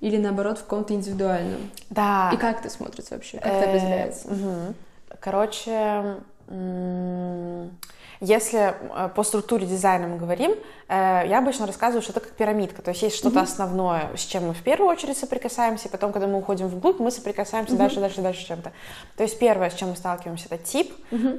или 0.00 0.16
наоборот 0.16 0.58
в 0.58 0.62
каком-то 0.62 0.94
индивидуальном? 0.94 1.70
Да. 1.90 2.30
И 2.32 2.36
как 2.36 2.60
это 2.60 2.70
смотрится 2.70 3.14
вообще? 3.14 3.38
Как 3.38 3.46
это 3.52 3.66
Э, 3.66 3.70
определяется? 3.70 4.28
Короче, 5.20 6.16
если 8.24 8.74
э, 8.74 9.08
по 9.14 9.22
структуре 9.22 9.66
дизайна 9.66 10.06
мы 10.06 10.16
говорим, 10.16 10.52
э, 10.88 11.22
я 11.26 11.38
обычно 11.38 11.66
рассказываю, 11.66 12.02
что 12.02 12.12
это 12.12 12.20
как 12.20 12.32
пирамидка. 12.32 12.82
То 12.82 12.90
есть 12.90 13.02
есть 13.02 13.16
что-то 13.16 13.40
основное, 13.40 14.10
с 14.16 14.20
чем 14.20 14.48
мы 14.48 14.54
в 14.54 14.62
первую 14.62 14.90
очередь 14.90 15.16
соприкасаемся, 15.16 15.88
и 15.88 15.90
потом, 15.90 16.12
когда 16.12 16.26
мы 16.26 16.38
уходим 16.38 16.68
вглубь, 16.68 17.00
мы 17.00 17.10
соприкасаемся 17.10 17.76
дальше, 17.76 18.00
дальше, 18.00 18.20
дальше 18.22 18.42
с 18.42 18.44
чем-то. 18.44 18.72
То 19.16 19.22
есть 19.22 19.38
первое, 19.38 19.70
с 19.70 19.74
чем 19.74 19.90
мы 19.90 19.96
сталкиваемся, 19.96 20.46
это 20.50 20.58
тип. 20.58 20.92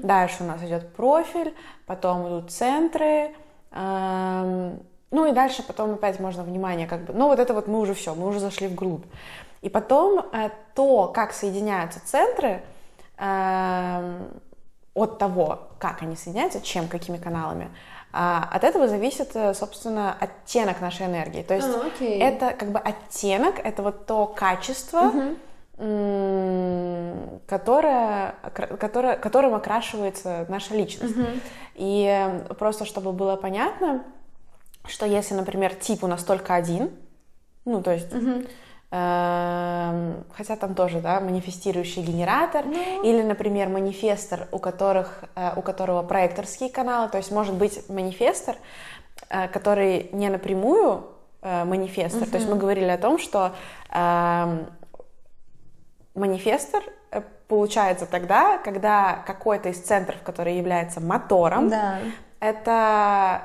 Дальше 0.04 0.44
у 0.44 0.46
нас 0.46 0.62
идет 0.62 0.94
профиль, 0.94 1.54
потом 1.86 2.28
идут 2.28 2.52
центры, 2.52 3.34
эм, 3.72 4.80
ну 5.12 5.26
и 5.26 5.32
дальше 5.32 5.64
потом 5.64 5.94
опять 5.94 6.20
можно 6.20 6.44
внимание 6.44 6.88
как 6.88 7.06
бы, 7.06 7.14
ну 7.14 7.28
вот 7.28 7.40
это 7.40 7.54
вот 7.54 7.68
мы 7.68 7.80
уже 7.80 7.94
все, 7.94 8.14
мы 8.16 8.28
уже 8.28 8.40
зашли 8.40 8.68
вглубь. 8.68 9.06
И 9.62 9.70
потом 9.70 10.20
э, 10.20 10.50
то, 10.76 11.08
как 11.08 11.34
соединяются 11.34 12.00
центры, 12.06 12.62
эм, 13.18 14.28
от 14.96 15.20
того, 15.20 15.68
как 15.78 16.02
они 16.02 16.16
соединяются, 16.16 16.62
чем, 16.62 16.88
какими 16.88 17.18
каналами, 17.18 17.70
а, 18.18 18.48
от 18.50 18.64
этого 18.64 18.88
зависит, 18.88 19.36
э, 19.36 19.54
собственно, 19.54 20.16
оттенок 20.18 20.80
нашей 20.80 21.06
энергии. 21.06 21.44
То 21.44 21.54
есть 21.54 21.68
А, 21.68 21.86
окей. 21.86 22.18
это 22.18 22.52
как 22.52 22.72
бы 22.72 22.80
оттенок, 22.80 23.60
это 23.62 23.84
вот 23.84 24.06
то 24.06 24.26
качество, 24.26 25.12
которое, 27.46 28.36
которое, 28.80 29.18
которым 29.18 29.54
окрашивается 29.56 30.46
наша 30.48 30.74
личность. 30.74 31.14
И 31.76 32.08
э, 32.08 32.54
просто 32.54 32.86
чтобы 32.86 33.12
было 33.12 33.36
понятно, 33.36 34.06
что 34.88 35.06
если, 35.06 35.34
например, 35.34 35.76
тип 35.76 36.06
у 36.06 36.08
нас 36.08 36.24
только 36.24 36.56
один, 36.56 36.92
ну, 37.66 37.82
то 37.84 37.92
есть, 37.92 38.14
хотя 40.38 40.56
там 40.56 40.74
тоже, 40.74 41.02
да, 41.02 41.20
манифестирующий 41.20 42.02
генератор, 42.02 42.66
или, 43.04 43.22
например, 43.24 43.68
манифестор, 43.70 44.48
у, 44.52 44.60
которых, 44.60 45.24
э, 45.36 45.52
у 45.56 45.62
которого 45.62 46.02
проекторские 46.04 46.70
каналы, 46.70 47.10
то 47.10 47.18
есть 47.18 47.32
может 47.32 47.56
быть 47.56 47.90
манифестор, 47.90 48.56
э, 49.30 49.48
который 49.50 50.10
не 50.14 50.30
напрямую 50.30 51.08
э, 51.42 51.66
манифестор, 51.66 52.28
то 52.28 52.38
есть 52.38 52.50
мы 52.50 52.56
говорили 52.56 52.90
о 52.90 52.98
том, 52.98 53.18
что 53.20 53.52
эм, 53.92 54.68
манифестор 56.14 56.84
получается 57.48 58.06
тогда, 58.06 58.58
когда 58.60 59.24
какой-то 59.28 59.70
из 59.70 59.80
центров, 59.80 60.22
который 60.24 60.58
является 60.58 61.02
мотором, 61.02 61.70
Да. 61.70 62.00
это 62.40 63.42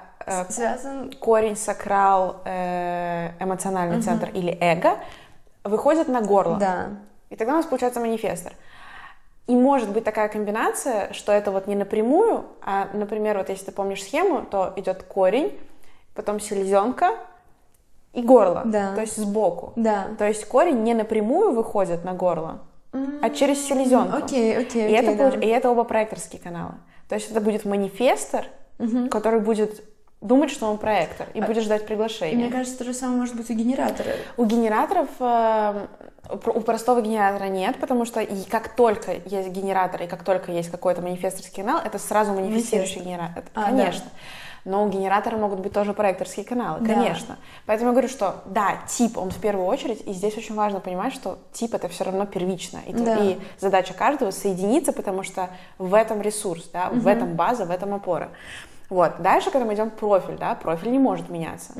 Связан... 0.49 1.13
корень, 1.19 1.57
сакрал, 1.57 2.41
э, 2.45 3.31
эмоциональный 3.41 4.01
центр 4.01 4.29
или 4.29 4.57
эго, 4.61 4.99
выходит 5.65 6.09
на 6.09 6.21
горло. 6.21 6.57
Да. 6.57 6.89
И 7.31 7.37
тогда 7.37 7.55
у 7.55 7.57
нас 7.57 7.67
получается 7.67 8.01
манифестор. 8.01 8.53
И 9.47 9.55
может 9.55 9.91
быть 9.91 10.05
такая 10.05 10.29
комбинация, 10.29 11.13
что 11.13 11.33
это 11.33 11.51
вот 11.51 11.67
не 11.67 11.75
напрямую, 11.75 12.45
а, 12.63 12.89
например, 12.93 13.39
вот 13.39 13.49
если 13.49 13.67
ты 13.67 13.73
помнишь 13.73 14.03
схему, 14.03 14.45
то 14.45 14.73
идет 14.77 15.03
корень, 15.03 15.59
потом 16.15 16.39
селезенка 16.41 17.17
и 18.13 18.23
горло, 18.23 18.63
Да. 18.65 18.95
то 18.95 19.01
есть 19.01 19.17
сбоку. 19.17 19.73
Да. 19.77 20.09
То 20.19 20.27
есть 20.27 20.45
корень 20.47 20.83
не 20.83 20.95
напрямую 20.95 21.53
выходит 21.53 22.05
на 22.05 22.13
горло, 22.15 22.61
а 22.93 23.31
через 23.31 23.65
селезенку. 23.67 24.17
Окей, 24.17 24.57
окей, 24.57 24.89
И, 24.89 24.93
это 24.93 25.15
да. 25.17 25.39
и 25.39 25.47
это 25.49 25.71
оба 25.71 25.85
проекторские 25.85 26.41
канала. 26.41 26.75
То 27.09 27.17
есть 27.17 27.31
это 27.31 27.41
будет 27.41 27.65
манифестор, 27.65 28.45
который 29.11 29.41
будет 29.41 29.83
думать, 30.21 30.51
что 30.51 30.67
он 30.71 30.77
проектор, 30.79 31.27
и 31.35 31.41
А- 31.41 31.47
будет 31.47 31.63
ждать 31.65 31.87
приглашения. 31.87 32.37
мне 32.37 32.51
кажется, 32.51 32.77
то 32.79 32.85
же 32.85 32.93
самое 32.95 33.21
может 33.21 33.37
быть 33.37 33.49
у 33.51 33.55
генератора. 33.55 34.11
У 34.37 34.45
генераторов, 34.45 35.09
э, 35.19 35.87
у 36.29 36.61
простого 36.61 37.01
генератора 37.01 37.49
нет, 37.49 37.77
потому 37.81 38.05
что 38.05 38.21
и 38.21 38.43
как 38.45 38.75
только 38.77 39.13
есть 39.25 39.49
генератор, 39.49 40.03
и 40.03 40.07
как 40.07 40.23
только 40.23 40.53
есть 40.53 40.71
какой-то 40.71 41.01
манифесторский 41.01 41.63
канал, 41.63 41.81
это 41.85 41.99
сразу 41.99 42.33
манифестирующий 42.35 43.01
генератор. 43.01 43.45
А, 43.55 43.65
конечно. 43.71 44.05
Но 44.67 44.85
у 44.85 44.91
генератора 44.91 45.39
могут 45.39 45.61
быть 45.61 45.73
тоже 45.73 45.95
проекторские 45.95 46.45
каналы, 46.45 46.81
Да. 46.87 46.93
конечно. 46.95 47.39
Поэтому 47.65 47.89
я 47.89 47.93
говорю, 47.93 48.09
что 48.09 48.43
да, 48.45 48.75
тип, 48.89 49.17
он 49.17 49.31
в 49.31 49.41
первую 49.41 49.67
очередь, 49.67 50.03
и 50.07 50.13
здесь 50.13 50.37
очень 50.37 50.55
важно 50.55 50.81
понимать, 50.81 51.15
что 51.15 51.39
тип 51.55 51.73
это 51.75 51.89
все 51.89 52.05
равно 52.05 52.27
первично. 52.27 52.81
И, 52.87 52.93
Да. 52.93 53.17
и 53.25 53.39
задача 53.59 53.95
каждого 53.95 54.33
соединиться, 54.33 54.93
потому 54.93 55.23
что 55.23 55.49
в 55.79 55.95
этом 55.95 56.21
ресурс, 56.21 56.69
да, 56.75 56.91
в 56.91 57.07
этом 57.07 57.37
база, 57.37 57.65
в 57.65 57.71
этом 57.71 57.95
опора. 57.95 58.29
Вот. 58.91 59.23
Дальше, 59.23 59.51
когда 59.51 59.65
мы 59.65 59.75
идем 59.75 59.89
профиль, 59.91 60.37
да, 60.37 60.55
профиль 60.55 60.91
не 60.91 60.99
может 60.99 61.31
меняться 61.31 61.73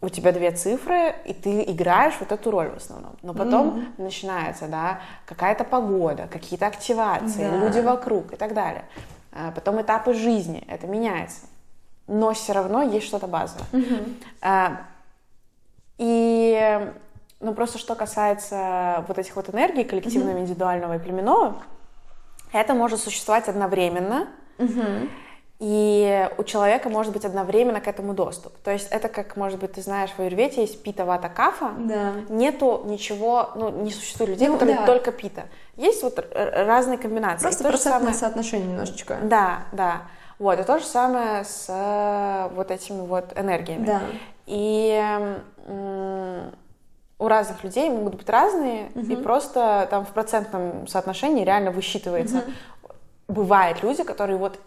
у 0.00 0.10
тебя 0.10 0.32
две 0.32 0.50
цифры, 0.50 1.14
и 1.24 1.32
ты 1.32 1.62
играешь 1.62 2.14
вот 2.20 2.30
эту 2.30 2.50
роль 2.50 2.68
в 2.68 2.76
основном. 2.76 3.12
Но 3.22 3.32
потом 3.32 3.86
начинается, 3.96 4.68
да, 4.68 5.00
какая-то 5.24 5.64
погода, 5.64 6.28
какие-то 6.30 6.66
активации, 6.66 7.48
Да. 7.48 7.56
люди 7.56 7.80
вокруг 7.80 8.34
и 8.34 8.36
так 8.36 8.52
далее. 8.52 8.84
А 9.32 9.50
Потом 9.50 9.80
этапы 9.80 10.12
жизни, 10.12 10.62
это 10.68 10.86
меняется. 10.86 11.46
Но 12.06 12.34
все 12.34 12.52
равно 12.52 12.82
есть 12.82 13.06
что-то 13.06 13.26
базовое. 13.26 13.64
А, 14.42 14.82
И, 15.96 16.92
ну, 17.40 17.54
просто 17.54 17.78
что 17.78 17.94
касается 17.94 19.04
вот 19.08 19.18
этих 19.18 19.36
вот 19.36 19.48
энергий 19.54 19.84
коллективного, 19.84 20.38
индивидуального 20.40 20.96
и 20.96 20.98
племенного, 20.98 21.62
это 22.52 22.74
может 22.74 23.00
существовать 23.00 23.48
одновременно, 23.48 24.28
и 25.66 26.28
у 26.36 26.44
человека 26.44 26.90
может 26.90 27.10
быть 27.14 27.24
одновременно 27.24 27.80
к 27.80 27.88
этому 27.88 28.12
доступ. 28.12 28.52
То 28.58 28.70
есть 28.70 28.86
это 28.90 29.08
как, 29.08 29.34
может 29.38 29.58
быть, 29.58 29.72
ты 29.72 29.80
знаешь, 29.80 30.10
в 30.10 30.20
аюрведе 30.20 30.60
есть 30.60 30.82
пита, 30.82 31.06
вата, 31.06 31.30
кафа. 31.30 31.70
Да. 31.78 32.12
Нету 32.28 32.82
ничего, 32.84 33.48
ну, 33.54 33.70
не 33.70 33.90
существует 33.90 34.28
людей, 34.32 34.48
Ну, 34.48 34.54
которые 34.58 34.76
да. 34.76 34.84
только 34.84 35.10
пита. 35.10 35.44
Есть 35.76 36.02
вот 36.02 36.18
разные 36.34 36.98
комбинации. 36.98 37.44
Просто 37.44 37.64
процентное 37.64 37.98
самое- 38.12 38.14
соотношение 38.14 38.68
немножечко. 38.68 39.16
Да, 39.22 39.60
да. 39.72 40.02
Вот, 40.38 40.60
и 40.60 40.64
то 40.64 40.78
же 40.78 40.84
самое 40.84 41.44
с 41.44 41.64
э, 41.70 42.50
вот 42.54 42.70
этими 42.70 43.00
вот 43.06 43.32
энергиями. 43.34 43.86
Да. 43.86 44.02
И 44.44 45.02
м, 45.66 46.50
у 47.18 47.26
разных 47.28 47.64
людей 47.64 47.88
могут 47.88 48.16
быть 48.16 48.28
разные, 48.28 48.90
и 48.90 49.16
просто 49.16 49.88
там 49.90 50.04
в 50.04 50.10
процентном 50.10 50.86
соотношении 50.88 51.42
реально 51.42 51.70
высчитывается. 51.70 52.42
Бывают 53.28 53.82
люди, 53.82 54.02
которые 54.02 54.36
вот 54.36 54.58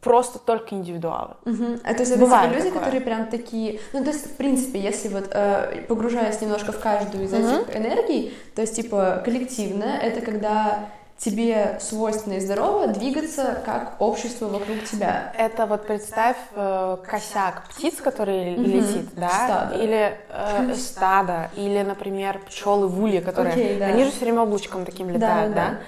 просто 0.00 0.38
только 0.38 0.74
индивидуалы. 0.74 1.34
Мгм. 1.44 1.80
А 1.84 1.94
то 1.94 2.00
есть 2.00 2.12
это 2.12 2.20
Бывает 2.20 2.50
люди, 2.50 2.64
такое. 2.64 2.78
которые 2.78 3.00
прям 3.02 3.26
такие... 3.26 3.80
Ну, 3.92 4.04
то 4.04 4.10
есть, 4.10 4.26
в 4.26 4.36
принципе, 4.36 4.80
если 4.80 5.08
вот 5.08 5.28
э, 5.30 5.84
погружаясь 5.88 6.40
немножко 6.40 6.72
в 6.72 6.80
каждую 6.80 7.24
из 7.24 7.32
этих 7.32 7.76
энергий, 7.76 8.34
то 8.54 8.62
есть, 8.62 8.76
типа, 8.76 9.20
коллективное— 9.24 9.98
это 10.02 10.20
когда 10.20 10.88
тебе 11.18 11.78
свойственно 11.80 12.34
и 12.34 12.40
здорово 12.40 12.88
двигаться 12.88 13.62
как 13.64 13.96
общество 14.00 14.48
вокруг 14.48 14.84
тебя. 14.84 15.32
Это 15.38 15.64
вот 15.64 15.86
представь 15.86 16.36
э, 16.54 16.98
косяк 17.06 17.64
птиц, 17.70 17.96
который 17.96 18.54
летит, 18.54 19.08
да, 19.14 19.30
Стадо. 19.30 19.82
или 19.82 20.18
э, 20.28 20.74
стадо, 20.74 21.50
или, 21.56 21.82
например, 21.82 22.38
пчелы 22.46 22.88
в 22.88 23.02
улье, 23.02 23.22
которые, 23.22 23.54
Окей, 23.54 23.78
да. 23.78 23.86
они 23.86 24.04
же 24.04 24.10
все 24.10 24.20
время 24.20 24.42
облачком 24.42 24.84
таким 24.84 25.08
летают, 25.08 25.54
да. 25.54 25.70
да. 25.70 25.78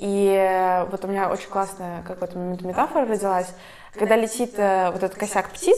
И 0.00 0.84
вот 0.92 1.04
у 1.04 1.08
меня 1.08 1.28
очень 1.28 1.48
классная 1.48 2.02
какая-то 2.02 2.38
метафора 2.38 3.04
родилась, 3.04 3.48
когда 3.94 4.14
летит 4.14 4.54
э, 4.56 4.92
вот 4.92 5.02
этот 5.02 5.18
косяк 5.18 5.50
птиц, 5.50 5.76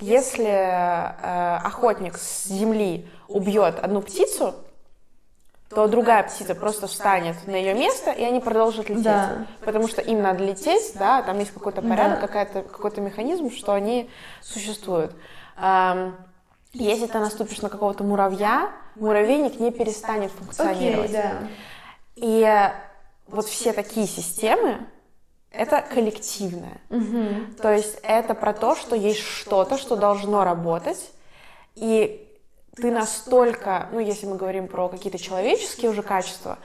если 0.00 0.48
э, 0.48 1.56
охотник 1.58 2.16
с 2.18 2.46
земли 2.46 3.08
убьет 3.28 3.78
одну 3.78 4.02
птицу, 4.02 4.56
то 5.68 5.86
другая 5.86 6.24
птица 6.24 6.56
просто 6.56 6.88
встанет 6.88 7.46
на 7.46 7.54
ее 7.54 7.74
место, 7.74 8.10
и 8.10 8.24
они 8.24 8.40
продолжат 8.40 8.88
лететь. 8.88 9.04
Да. 9.04 9.46
Потому 9.64 9.86
что 9.86 10.00
им 10.02 10.20
надо 10.20 10.42
лететь, 10.42 10.94
да, 10.98 11.22
там 11.22 11.38
есть 11.38 11.52
какой-то 11.52 11.80
порядок, 11.80 12.20
Да. 12.20 12.26
какая-то, 12.26 12.62
какой-то 12.62 13.00
механизм, 13.00 13.52
что 13.52 13.72
они 13.74 14.10
существуют. 14.40 15.14
Ам, 15.56 16.16
Если 16.72 17.06
ты 17.06 17.20
наступишь 17.20 17.62
на 17.62 17.68
какого-то 17.68 18.02
муравья, 18.02 18.70
муравейник 18.96 19.60
не 19.60 19.70
перестанет 19.70 20.32
Окей, 20.32 20.38
функционировать. 20.38 21.12
да. 21.12 21.32
И 22.16 22.70
вот 23.30 23.46
все 23.46 23.72
такие 23.72 24.06
системы— 24.06 24.86
это 25.50 25.82
коллективное. 25.82 26.80
То 27.60 27.72
есть 27.72 27.98
это 28.02 28.34
про 28.34 28.52
то, 28.52 28.74
что 28.76 28.94
есть 28.96 29.20
что-то, 29.20 29.78
что 29.78 29.96
должно 29.96 30.44
работать, 30.44 31.10
и 31.74 32.26
ты 32.76 32.90
настолько, 32.90 33.88
ну, 33.92 34.00
если 34.00 34.26
мы 34.26 34.36
говорим 34.36 34.68
про 34.68 34.88
какие-то 34.88 35.18
человеческие 35.18 35.90
уже 35.90 36.02
качества, 36.02 36.58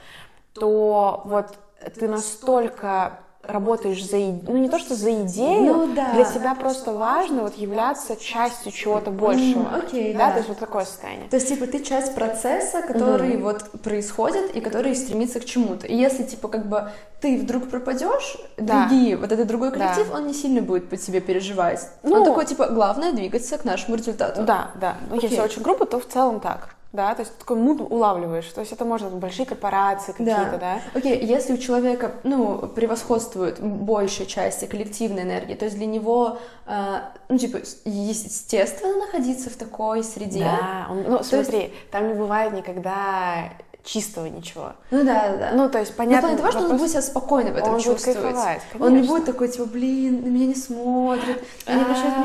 то 0.52 1.22
вот 1.24 1.58
ты 1.98 2.08
настолько 2.08 3.20
работаешь 3.48 4.04
за 4.04 4.16
ну 4.16 4.56
не 4.56 4.68
то 4.68 4.78
что 4.78 4.94
за 4.94 5.22
идею, 5.24 5.74
Ну 5.74 5.94
да. 5.94 6.12
для 6.14 6.24
тебя 6.24 6.54
просто 6.54 6.92
важно 6.92 7.42
вот 7.42 7.56
являться 7.56 8.16
частью 8.16 8.72
чего-то 8.72 9.10
большего. 9.10 9.68
окей, 9.76 10.12
да, 10.14 10.26
да. 10.26 10.30
то 10.32 10.36
есть 10.38 10.48
вот 10.48 10.58
такое 10.58 10.84
состояние. 10.84 11.28
То 11.28 11.36
есть, 11.36 11.48
типа, 11.48 11.66
ты 11.66 11.80
часть 11.82 12.14
процесса, 12.14 12.82
который 12.82 13.36
вот 13.36 13.70
происходит 13.82 14.54
и 14.54 14.60
который 14.60 14.94
стремится 14.94 15.40
к 15.40 15.44
чему-то. 15.44 15.86
И 15.86 15.96
если, 15.96 16.22
типа, 16.24 16.48
как 16.48 16.68
бы 16.68 16.90
ты 17.20 17.38
вдруг 17.38 17.68
пропадешь, 17.68 18.36
Да. 18.56 18.86
другие, 18.86 19.16
вот 19.16 19.32
этот 19.32 19.46
другой 19.46 19.72
коллектив, 19.72 20.08
Да. 20.10 20.16
он 20.16 20.26
не 20.26 20.34
сильно 20.34 20.60
будет 20.60 20.88
по 20.88 20.96
тебе 20.96 21.20
переживать. 21.20 21.88
Ну, 22.02 22.16
он 22.16 22.24
такой, 22.24 22.44
типа, 22.46 22.66
главное 22.66 23.12
двигаться 23.12 23.58
к 23.58 23.64
нашему 23.64 23.96
результату. 23.96 24.42
Да, 24.42 24.70
да. 24.80 24.96
Ну, 25.10 25.18
если 25.20 25.40
очень 25.40 25.62
грубо, 25.62 25.86
то 25.86 25.98
в 25.98 26.06
целом 26.06 26.40
так. 26.40 26.75
Да, 26.96 27.14
то 27.14 27.20
есть 27.20 27.36
такой 27.38 27.56
муд 27.58 27.80
улавливаешь. 27.80 28.46
То 28.46 28.60
есть 28.62 28.72
это 28.72 28.84
может 28.84 29.10
быть 29.10 29.20
большие 29.20 29.46
корпорации 29.46 30.12
какие-то, 30.12 30.58
да. 30.58 30.80
Окей, 30.94 31.24
если 31.24 31.52
у 31.52 31.58
человека, 31.58 32.12
ну, 32.24 32.58
превосходствует 32.74 33.60
большая 33.60 34.26
часть 34.26 34.66
коллективной 34.68 35.22
энергии, 35.22 35.54
то 35.54 35.66
есть 35.66 35.76
для 35.76 35.86
него, 35.86 36.38
э, 36.66 36.98
ну, 37.28 37.38
типа, 37.38 37.58
естественно 37.84 38.96
находиться 38.98 39.50
в 39.50 39.56
такой 39.56 40.02
среде. 40.02 40.40
Да, 40.44 40.86
он- 40.90 41.02
ну 41.06 41.16
есть- 41.18 41.28
смотри, 41.28 41.72
там 41.90 42.08
не 42.08 42.14
бывает 42.14 42.52
никогда 42.52 43.50
чистого 43.84 44.26
ничего. 44.26 44.72
Ну 44.90 45.04
да, 45.04 45.28
да, 45.28 45.36
да. 45.36 45.50
Ну, 45.54 45.68
то 45.70 45.78
есть, 45.78 45.92
Ну, 45.92 45.96
понятно. 45.98 46.28
плане 46.30 46.42
того, 46.42 46.50
что 46.50 46.70
он 46.72 46.76
будет 46.76 46.90
себя 46.90 47.02
спокойно 47.02 47.50
в 47.52 47.56
этом 47.56 47.68
Он 47.68 47.74
будет 47.76 47.84
чувствовать. 47.84 48.20
кайфовать, 48.20 48.62
он 48.80 48.94
не 49.00 49.06
будет 49.06 49.26
такой, 49.26 49.46
типа, 49.48 49.64
блин, 49.66 50.22
на 50.24 50.26
меня 50.28 50.46
не 50.46 50.56
смотрят, 50.56 51.40
не 51.68 51.74
обращают 51.80 52.14
А, 52.16 52.20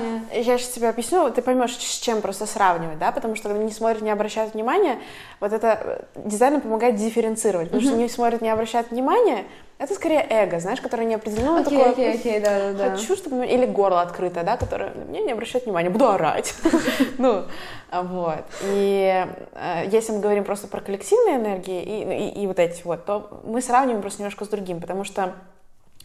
внимания. 0.00 0.24
Я 0.32 0.58
сейчас 0.58 0.68
тебе 0.68 0.88
объясню, 0.88 1.30
ты 1.30 1.42
поймешь, 1.42 1.76
с 1.76 1.98
чем 1.98 2.20
просто 2.20 2.46
сравнивать, 2.46 2.98
да, 2.98 3.12
потому 3.12 3.36
что 3.36 3.48
когда 3.48 3.62
не 3.62 3.72
смотрят, 3.72 4.02
не 4.02 4.10
обращают 4.10 4.54
внимания, 4.54 4.98
вот 5.40 5.52
это 5.52 5.80
э, 6.14 6.20
дизайн 6.28 6.60
помогает 6.60 6.96
дифференцировать, 6.96 7.68
потому 7.68 7.82
что 7.82 7.96
не 7.96 8.08
смотрят, 8.08 8.40
не 8.40 8.50
обращают 8.50 8.90
внимания, 8.90 9.44
это 9.80 9.94
скорее 9.94 10.26
эго, 10.28 10.60
знаешь, 10.60 10.78
которое 10.82 11.06
не 11.06 11.14
определено, 11.14 11.56
Окей, 11.56 11.78
такое, 11.78 11.92
окей, 11.92 12.14
окей, 12.14 12.40
да, 12.40 12.58
да, 12.58 12.72
да. 12.72 12.90
Хочу, 12.96 13.16
чтобы... 13.16 13.46
Или 13.46 13.64
горло 13.64 14.02
открытое, 14.02 14.44
да, 14.44 14.58
которое 14.58 14.92
на 14.92 15.04
меня 15.04 15.20
не 15.22 15.32
обращает 15.32 15.64
внимания, 15.64 15.88
буду 15.88 16.06
орать. 16.06 16.54
Ну, 17.16 17.44
вот. 17.90 18.44
И 18.62 19.26
э, 19.52 19.84
если 19.90 20.12
мы 20.12 20.20
говорим 20.20 20.44
просто 20.44 20.68
про 20.68 20.82
коллективные 20.82 21.36
энергии 21.36 22.30
и, 22.30 22.46
вот 22.46 22.58
эти 22.58 22.82
вот, 22.84 23.06
то 23.06 23.40
мы 23.44 23.62
сравниваем 23.62 24.02
просто 24.02 24.20
немножко 24.20 24.44
с 24.44 24.48
другим, 24.48 24.80
потому 24.82 25.04
что, 25.04 25.32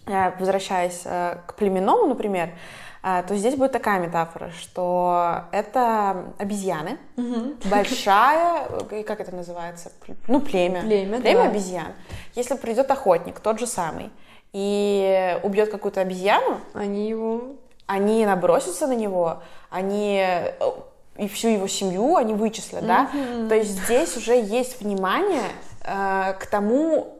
э, 0.07 0.31
возвращаясь 0.39 1.01
э, 1.03 1.39
к 1.45 1.55
племенному, 1.55 2.07
например, 2.07 2.49
э, 2.49 2.51
то 3.27 3.35
здесь 3.35 3.55
будет 3.55 3.71
такая 3.71 3.99
метафора, 3.99 4.49
что 4.59 5.43
это 5.51 6.25
обезьяны, 6.39 6.97
большая, 7.65 8.67
э, 8.89 9.03
как 9.03 9.19
это 9.19 9.35
называется, 9.35 9.91
ну, 10.27 10.39
племя. 10.39 10.81
Племя, 10.81 11.21
племя 11.21 11.43
да. 11.43 11.49
обезьян. 11.49 11.93
Если 12.33 12.55
придет 12.55 12.89
охотник, 12.89 13.39
тот 13.39 13.59
же 13.59 13.67
самый, 13.67 14.09
и 14.53 15.37
убьет 15.43 15.69
какую-то 15.69 16.01
обезьяну, 16.01 16.61
Они 16.73 17.07
его... 17.07 17.57
они 17.85 18.25
набросятся 18.25 18.87
на 18.87 18.95
него, 18.95 19.43
они 19.69 20.23
э, 20.25 20.53
и 21.17 21.27
всю 21.27 21.49
его 21.49 21.67
семью 21.67 22.15
они 22.15 22.33
вычислят, 22.33 22.87
да. 22.87 23.09
То 23.47 23.55
есть 23.55 23.71
здесь 23.83 24.17
уже 24.17 24.33
есть 24.33 24.81
внимание 24.81 25.43
э, 25.83 26.33
к 26.39 26.47
тому, 26.47 27.14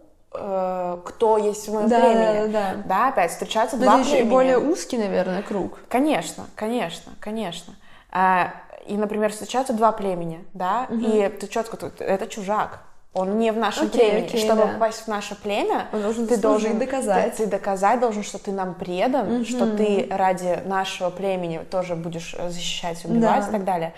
кто 1.06 1.38
есть 1.38 1.68
в 1.68 1.74
моем 1.74 1.88
Да, 1.90 2.00
племени. 2.00 2.52
да, 2.52 2.74
да. 2.76 2.82
Да, 2.86 3.08
опять 3.10 3.32
встречаются 3.32 3.78
Но 3.78 3.84
два 3.84 3.98
еще 4.00 4.10
и 4.10 4.14
племени. 4.16 4.30
более 4.30 4.60
узкий, 4.60 4.98
наверное, 4.98 5.42
круг. 5.42 5.80
Конечно, 5.90 6.46
конечно, 6.56 7.12
конечно. 7.20 7.74
А, 8.12 8.54
и, 8.86 8.96
например, 8.98 9.32
встречаются 9.32 9.74
два 9.74 9.92
племени, 9.92 10.46
да, 10.54 10.88
и 10.90 11.30
ты 11.40 11.48
четко, 11.48 11.78
это 12.00 12.28
чужак. 12.28 12.80
Он 13.16 13.40
не 13.40 13.52
в 13.54 13.58
нашем 13.58 13.88
Окей, 13.88 14.12
племени. 14.12 14.26
окей, 14.28 14.42
Чтобы 14.42 14.64
да. 14.64 14.68
попасть 14.74 15.04
в 15.04 15.08
наше 15.08 15.36
племя, 15.36 15.88
Он 15.94 16.02
должен 16.02 16.28
ты 16.28 16.36
должен 16.38 16.78
доказать. 16.78 17.38
Ты, 17.38 17.46
ты 17.46 17.50
доказать 17.50 18.02
должен, 18.02 18.24
что 18.24 18.38
ты 18.38 18.52
нам 18.52 18.74
предан, 18.74 19.46
что 19.46 19.66
ты 19.78 20.08
ради 20.12 20.60
нашего 20.66 21.10
племени 21.10 21.62
тоже 21.72 21.96
будешь 21.96 22.36
э, 22.38 22.50
защищать, 22.50 23.06
убивать 23.06 23.44
Да. 23.46 23.48
и 23.50 23.52
так 23.54 23.64
далее. 23.64 23.94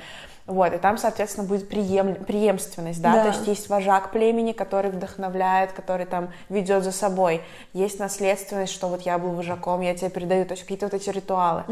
Вот, 0.45 0.71
и 0.73 0.77
там, 0.77 0.97
соответственно, 0.97 1.45
будет 1.45 1.67
преем... 1.67 2.15
преемственность, 2.15 3.01
да? 3.01 3.11
Да. 3.15 3.21
то 3.23 3.27
есть 3.29 3.47
есть 3.47 3.69
вожак 3.69 4.11
племени, 4.11 4.53
который 4.53 4.91
вдохновляет, 4.91 5.73
который 5.73 6.05
там 6.05 6.29
ведет 6.47 6.83
за 6.85 6.93
собой, 6.93 7.41
есть 7.73 7.99
наследственность, 7.99 8.71
что 8.71 8.87
вот 8.87 9.01
я 9.01 9.17
был 9.17 9.31
вожаком, 9.31 9.81
я 9.81 9.93
тебе 9.93 10.09
передаю, 10.09 10.45
то 10.45 10.53
есть 10.53 10.61
какие-то 10.63 10.85
вот 10.85 10.93
эти 10.93 11.09
ритуалы. 11.09 11.63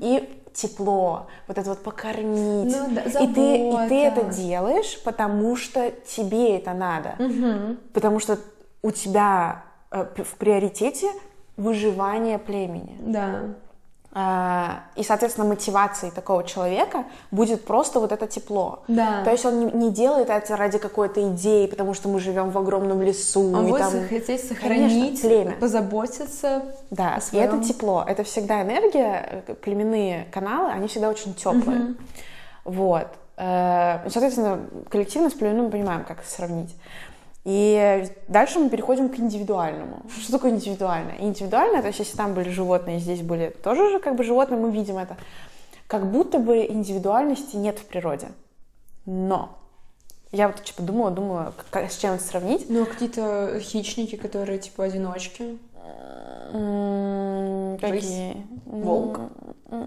И 0.00 0.39
тепло, 0.52 1.28
вот 1.46 1.58
это 1.58 1.70
вот 1.70 1.82
покормить. 1.82 2.74
Ну 2.76 2.94
да, 2.94 3.02
и, 3.02 3.32
ты, 3.32 3.70
и 3.70 3.88
ты 3.88 4.04
это 4.04 4.24
делаешь, 4.24 5.00
потому 5.04 5.56
что 5.56 5.90
тебе 5.90 6.56
это 6.56 6.72
надо. 6.72 7.14
Потому 7.92 8.20
что 8.20 8.38
у 8.82 8.90
тебя 8.90 9.64
э, 9.90 10.06
в 10.16 10.36
приоритете 10.36 11.08
выживание 11.56 12.38
племени. 12.38 12.96
Да. 13.00 13.42
А, 14.12 14.82
И, 14.96 15.04
соответственно, 15.04 15.46
мотивацией 15.46 16.12
такого 16.12 16.42
человека 16.42 17.04
будет 17.30 17.64
просто 17.64 18.00
вот 18.00 18.10
это 18.10 18.26
тепло. 18.26 18.82
Да. 18.88 19.22
То 19.22 19.30
есть 19.30 19.44
он 19.44 19.68
не, 19.78 19.90
делает 19.90 20.30
это 20.30 20.56
ради 20.56 20.78
какой-то 20.78 21.28
идеи, 21.28 21.66
потому 21.66 21.94
что 21.94 22.08
мы 22.08 22.18
живем 22.18 22.50
в 22.50 22.58
огромном 22.58 23.02
лесу. 23.02 23.52
Он 23.52 23.66
и 23.66 23.70
будет 23.70 23.82
там... 23.82 23.92
хотеть 24.08 24.26
Конечно, 24.26 24.48
сохранить, 24.48 25.20
племя. 25.22 25.56
позаботиться. 25.60 26.62
Да, 26.90 27.14
о 27.14 27.18
и 27.18 27.20
своем. 27.20 27.44
это 27.44 27.64
тепло, 27.64 28.04
это 28.06 28.24
всегда 28.24 28.62
энергия, 28.62 29.44
э, 29.46 29.54
племенные 29.54 30.26
каналы, 30.32 30.70
они 30.70 30.88
всегда 30.88 31.08
очень 31.08 31.34
теплые. 31.34 31.94
Вот. 32.64 33.06
Э, 33.36 34.00
ну, 34.04 34.10
Соответственно, 34.10 34.60
коллективно 34.90 35.30
с 35.30 35.34
племенным 35.34 35.70
понимаем, 35.70 36.04
как 36.04 36.24
сравнить. 36.24 36.74
И 37.44 38.06
дальше 38.28 38.58
мы 38.58 38.68
переходим 38.68 39.08
к 39.08 39.18
индивидуальному. 39.18 40.02
Что 40.20 40.32
такое 40.32 40.50
индивидуальное? 40.52 41.16
Индивидуальное, 41.18 41.80
то 41.80 41.88
есть 41.88 41.98
если 42.00 42.16
там 42.16 42.34
были 42.34 42.50
животные, 42.50 42.98
здесь 42.98 43.22
были 43.22 43.50
тоже 43.62 43.90
же 43.90 43.98
как 43.98 44.16
бы 44.16 44.24
животные, 44.24 44.60
мы 44.60 44.70
видим 44.70 44.98
это. 44.98 45.16
Как 45.86 46.10
будто 46.10 46.38
бы 46.38 46.64
индивидуальности 46.66 47.56
нет 47.56 47.78
в 47.78 47.84
природе. 47.84 48.28
Но 49.06 49.58
я 50.32 50.46
вот 50.46 50.62
типа 50.62 50.82
думала, 50.82 51.10
думала, 51.10 51.54
как- 51.70 51.90
с 51.90 51.96
чем 51.96 52.14
это 52.14 52.22
сравнить. 52.22 52.66
Ну, 52.68 52.86
какие-то 52.86 53.58
хищники, 53.60 54.16
которые 54.16 54.58
типа 54.58 54.84
одиночки. 54.84 55.58
Какие? 57.80 58.46
Волк? 58.66 59.20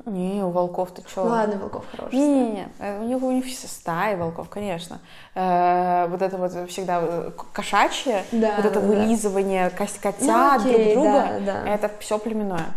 Не, 0.05 0.43
у 0.43 0.49
волков 0.49 0.91
ты 0.91 1.03
чё? 1.13 1.25
Ладно, 1.25 1.57
волков 1.57 1.83
хороший. 1.91 2.15
Не-не-не, 2.15 2.67
э, 2.79 3.01
у 3.01 3.03
них, 3.03 3.21
у 3.21 3.31
них 3.31 3.45
все 3.45 3.67
стаи 3.67 4.15
волков, 4.15 4.47
конечно. 4.49 4.99
Э, 5.35 6.07
вот 6.07 6.21
это 6.21 6.37
вот 6.37 6.69
всегда 6.69 6.99
э, 7.01 7.31
кошачье, 7.51 8.23
Да, 8.31 8.53
вот 8.57 8.65
это 8.65 8.79
да, 8.79 8.79
да. 8.79 8.87
вылизывание 8.87 9.69
котят 9.71 10.15
Ну, 10.21 10.55
окей, 10.55 10.93
друг 10.93 11.03
друга, 11.03 11.27
да, 11.45 11.63
да. 11.63 11.67
это 11.69 11.91
все 11.99 12.17
племенное. 12.17 12.67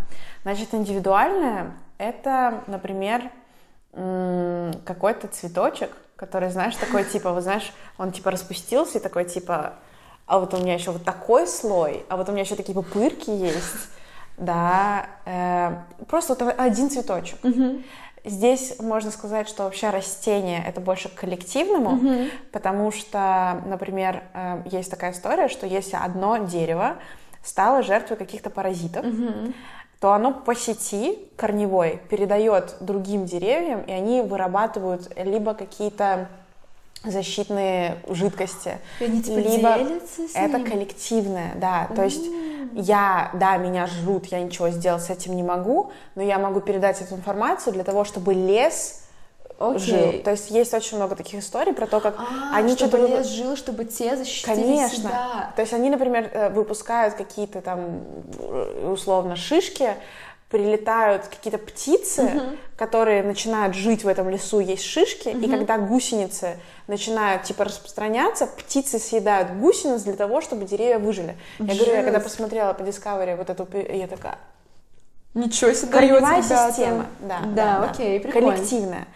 Значит, 0.43 0.75
индивидуальное— 0.75 1.73
это, 1.99 2.63
например, 2.67 3.31
какой-то 3.93 5.29
цветочек, 5.29 5.91
который, 6.17 6.51
знаешь, 6.51 6.75
такой 6.77 7.05
типа, 7.05 7.33
вот 7.33 7.43
знаешь, 7.45 7.73
он 7.99 8.11
типа 8.13 8.31
распустился 8.31 8.99
и 8.99 9.01
такой 9.01 9.25
типа, 9.25 9.75
а 10.27 10.41
вот 10.41 10.55
у 10.55 10.59
меня 10.59 10.75
еще 10.75 10.91
вот 10.91 11.05
такой 11.05 11.47
слой, 11.47 12.05
а 12.09 12.17
вот 12.17 12.29
у 12.29 12.33
меня 12.33 12.43
еще 12.43 12.57
такие 12.57 12.75
пупырки 12.75 13.31
есть, 13.31 13.89
да, 14.37 15.07
э, 15.25 15.77
просто 16.09 16.35
вот 16.35 16.55
один 16.59 16.91
цветочек. 16.91 17.39
Здесь 18.25 18.81
можно 18.81 19.13
сказать, 19.13 19.49
что 19.49 19.63
вообще 19.63 19.91
растение 19.91 20.61
это 20.67 20.81
больше 20.81 21.09
к 21.09 21.15
коллективному, 21.15 22.27
потому 22.51 22.91
что, 22.91 23.63
например, 23.67 24.25
э, 24.35 24.63
есть 24.73 24.91
такая 24.91 25.13
история, 25.13 25.49
что 25.49 25.65
если 25.65 25.97
одно 25.97 26.39
дерево 26.39 26.97
стало 27.45 27.83
жертвой 27.85 28.17
каких-то 28.17 28.51
паразитов, 28.51 29.07
то 30.01 30.13
оно 30.13 30.33
по 30.33 30.57
сети 30.57 31.19
корневой 31.37 32.01
передает 32.11 32.75
другим 32.81 33.25
деревьям, 33.27 33.83
и 33.83 33.93
они 33.93 34.23
вырабатывают 34.23 35.11
либо 35.17 35.55
какие-то 35.55 36.29
защитные 37.07 37.97
жидкости, 38.09 38.79
И 39.01 39.05
они, 39.05 39.23
типа, 39.23 39.39
либо 39.39 39.75
делятся 39.79 40.29
с 40.29 40.35
это 40.35 40.59
ним? 40.59 40.67
коллективное, 40.71 41.53
да, 41.57 41.89
то 41.95 42.03
есть 42.03 42.25
я, 42.73 43.31
да, 43.35 43.57
меня 43.57 43.87
жрут, 43.87 44.27
я 44.27 44.41
ничего 44.41 44.71
сделать 44.71 45.03
с 45.03 45.11
этим 45.11 45.35
не 45.37 45.43
могу, 45.43 45.91
но 46.15 46.23
я 46.23 46.39
могу 46.39 46.61
передать 46.61 47.01
эту 47.01 47.15
информацию 47.15 47.73
для 47.73 47.85
того, 47.85 48.05
чтобы 48.05 48.35
лес 48.35 49.03
Окей. 49.59 49.79
жил. 49.79 50.13
То 50.23 50.33
есть 50.33 50.51
есть 50.51 50.75
очень 50.75 50.99
много 50.99 51.17
таких 51.17 51.41
историй 51.41 51.73
про 51.73 51.87
то, 51.87 52.01
как 52.01 52.17
А, 52.19 52.55
они 52.57 52.75
чтобы 52.77 52.99
что-то... 52.99 53.07
лес 53.07 53.27
жил, 53.29 53.57
чтобы 53.57 53.87
те 53.87 54.15
защитили 54.17 54.55
Конечно. 54.55 54.99
себя. 54.99 55.53
То 55.57 55.63
есть 55.63 55.73
они, 55.73 55.89
например, 55.89 56.31
э, 56.31 56.49
выпускают 56.51 57.15
какие-то 57.15 57.63
там 57.63 58.03
э, 58.39 58.91
условно 58.93 59.35
шишки, 59.37 59.95
прилетают 60.57 61.27
какие-то 61.27 61.59
птицы, 61.59 62.31
которые 62.79 63.23
начинают 63.23 63.75
жить 63.75 64.05
в 64.05 64.09
этом 64.09 64.31
лесу, 64.31 64.61
есть 64.61 64.85
шишки, 64.85 65.29
и 65.29 65.51
когда 65.51 65.77
гусеницы 65.77 66.57
начинают 66.87 67.43
типа 67.43 67.65
распространяться, 67.65 68.47
птицы 68.47 68.99
съедают 68.99 69.51
гусениц 69.59 70.03
для 70.03 70.15
того, 70.15 70.41
чтобы 70.41 70.65
деревья 70.65 70.99
выжили. 70.99 71.37
Я 71.59 71.75
говорю, 71.75 71.93
я 71.95 72.03
когда 72.03 72.21
Жесть. 72.21 72.25
посмотрела 72.33 72.73
по 72.73 72.83
Discovery 72.83 73.37
вот 73.37 73.51
эту, 73.51 73.69
я 73.95 74.07
такая, 74.07 74.39
Ничего 75.35 75.75
себе 75.75 75.93
корневая 75.93 76.43
даёте, 76.43 76.69
система, 76.71 77.07
да, 77.21 77.41
Да, 77.55 77.91
окей, 77.91 78.19
прикольно. 78.19 78.53
коллективная. 78.53 79.07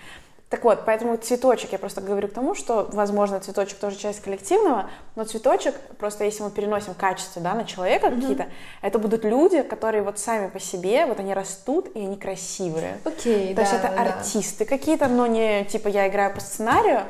Так 0.50 0.64
вот, 0.64 0.84
поэтому 0.84 1.16
цветочек, 1.16 1.70
я 1.70 1.78
просто 1.78 2.00
говорю 2.00 2.26
к 2.26 2.32
тому, 2.32 2.56
что, 2.56 2.88
возможно, 2.92 3.38
цветочек 3.38 3.78
тоже 3.78 3.96
часть 3.96 4.20
коллективного, 4.20 4.90
но 5.14 5.22
цветочек, 5.22 5.76
просто 5.96 6.24
если 6.24 6.42
мы 6.42 6.50
переносим 6.50 6.92
качество, 6.94 7.40
да, 7.40 7.54
на 7.54 7.64
человека 7.64 8.10
какие-то, 8.10 8.46
это 8.82 8.98
будут 8.98 9.24
люди, 9.24 9.62
которые 9.62 10.02
вот 10.02 10.18
сами 10.18 10.48
по 10.48 10.58
себе, 10.58 11.06
вот 11.06 11.20
они 11.20 11.34
растут, 11.34 11.86
и 11.94 12.00
они 12.00 12.16
красивые. 12.16 12.98
Окей, 13.04 13.50
То 13.50 13.54
да, 13.54 13.62
есть 13.62 13.74
это 13.74 13.92
да. 13.94 14.02
артисты 14.02 14.64
какие-то, 14.64 15.06
но 15.06 15.28
не 15.28 15.64
типа 15.66 15.86
я 15.86 16.08
играю 16.08 16.34
по 16.34 16.40
сценарию, 16.40 17.02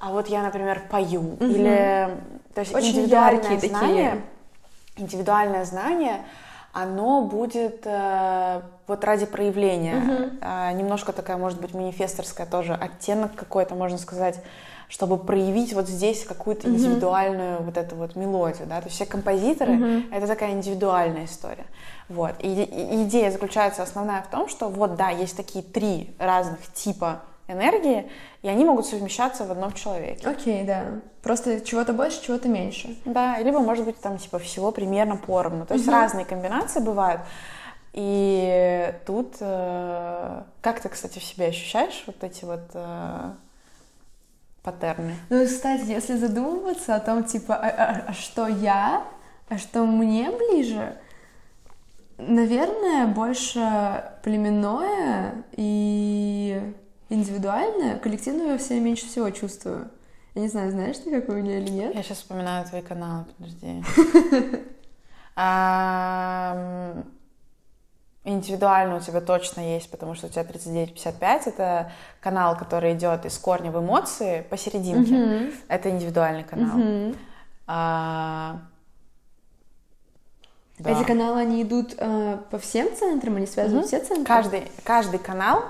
а 0.00 0.12
вот 0.12 0.28
я, 0.28 0.42
например, 0.42 0.82
пою. 0.90 1.36
Или 1.38 2.08
то 2.54 2.60
есть 2.60 2.74
Очень 2.74 2.92
индивидуальное 3.00 3.42
яркие 3.42 3.60
такие. 3.60 3.78
знание, 3.78 4.22
индивидуальное 4.96 5.64
знание, 5.66 6.24
оно 6.72 7.20
будет 7.20 7.82
э, 7.84 8.62
вот 8.86 9.04
ради 9.04 9.26
проявления. 9.26 10.30
А, 10.40 10.72
немножко 10.72 11.12
такая, 11.12 11.36
может 11.36 11.60
быть, 11.60 11.74
манифесторская 11.74 12.46
тоже 12.46 12.74
оттенок 12.74 13.34
какой-то, 13.34 13.74
можно 13.74 13.98
сказать, 13.98 14.40
чтобы 14.88 15.18
проявить 15.18 15.72
вот 15.72 15.88
здесь 15.88 16.24
какую-то 16.24 16.68
индивидуальную 16.68 17.62
вот 17.62 17.76
эту 17.76 17.96
вот 17.96 18.14
мелодию, 18.14 18.68
да, 18.68 18.80
то 18.80 18.84
есть 18.84 18.94
все 18.94 19.04
композиторы 19.04 20.04
это 20.12 20.26
такая 20.28 20.52
индивидуальная 20.52 21.24
история, 21.24 21.66
вот. 22.08 22.34
И, 22.38 22.62
и 22.62 23.02
идея 23.02 23.32
заключается 23.32 23.82
основная 23.82 24.22
в 24.22 24.28
том, 24.28 24.48
что 24.48 24.68
вот 24.68 24.94
да, 24.94 25.10
есть 25.10 25.36
такие 25.36 25.64
три 25.64 26.14
разных 26.20 26.60
типа 26.72 27.22
энергии, 27.48 28.08
и 28.42 28.48
они 28.48 28.64
могут 28.64 28.86
совмещаться 28.86 29.44
в 29.44 29.50
одном 29.50 29.72
человеке. 29.72 30.28
Окей, 30.28 30.64
да. 30.64 30.84
Просто 31.22 31.60
чего-то 31.60 31.92
больше, 31.92 32.22
чего-то 32.22 32.48
меньше. 32.48 32.96
Да, 33.04 33.38
либо, 33.40 33.58
может 33.60 33.84
быть, 33.84 34.00
там, 34.00 34.18
типа, 34.18 34.38
всего 34.38 34.70
примерно 34.70 35.16
поровну. 35.16 35.66
То 35.66 35.74
есть 35.74 35.88
разные 35.88 36.24
комбинации 36.24 36.80
бывают. 36.80 37.20
И 37.96 38.94
тут... 39.06 39.36
э, 39.40 40.42
как 40.60 40.80
ты, 40.80 40.88
кстати, 40.90 41.18
в 41.18 41.24
себе 41.24 41.46
ощущаешь 41.46 42.04
вот 42.06 42.22
эти 42.22 42.44
вот 42.44 42.60
э, 42.74 43.30
паттерны? 44.62 45.16
Ну, 45.30 45.46
кстати, 45.46 45.88
если 45.88 46.16
задумываться 46.16 46.94
о 46.94 47.00
том, 47.00 47.24
типа, 47.24 47.56
а, 47.56 47.68
а- 47.68 48.04
а 48.08 48.12
что 48.12 48.46
я, 48.48 49.02
а 49.48 49.56
что 49.56 49.86
мне 49.86 50.30
ближе, 50.30 50.98
наверное, 52.18 53.06
больше 53.06 54.04
племенное 54.22 55.44
и 55.52 56.60
индивидуальное, 57.08 57.98
коллективное 57.98 58.52
я 58.52 58.58
в 58.58 58.62
себе 58.62 58.80
меньше 58.80 59.06
всего 59.06 59.30
чувствую. 59.30 59.90
Я 60.34 60.42
не 60.42 60.48
знаю, 60.48 60.70
знаешь 60.70 60.98
ты, 60.98 61.10
как 61.10 61.30
у 61.30 61.32
меня 61.32 61.60
или 61.60 61.70
нет? 61.70 61.94
Я 61.94 62.02
сейчас 62.02 62.18
вспоминаю 62.18 62.66
твои 62.66 62.82
каналы, 62.82 63.24
подожди. 63.38 63.82
Индивидуально 68.28 68.96
у 68.96 69.00
тебя 69.00 69.20
точно 69.20 69.60
есть, 69.60 69.88
потому 69.88 70.14
что 70.16 70.26
у 70.26 70.30
тебя 70.30 70.42
39-55, 70.42 71.42
это 71.46 71.92
канал, 72.20 72.56
который 72.56 72.92
идет 72.94 73.24
из 73.24 73.38
корня 73.38 73.70
в 73.70 73.78
эмоции 73.78 74.44
посерединке. 74.50 75.52
Это 75.68 75.90
индивидуальный 75.90 76.42
канал. 76.42 76.76
Мгм. 76.76 77.16
А, 77.68 78.56
да. 80.80 80.90
Эти 80.90 81.04
каналы, 81.06 81.40
они 81.40 81.62
идут 81.62 81.94
э, 81.96 82.38
по 82.50 82.58
всем 82.58 82.88
центрам, 82.96 83.36
они 83.36 83.46
связывают 83.46 83.86
Мгм. 83.86 83.88
все 83.88 84.04
центры? 84.04 84.24
Каждый, 84.26 84.62
каждый 84.82 85.18
канал, 85.20 85.62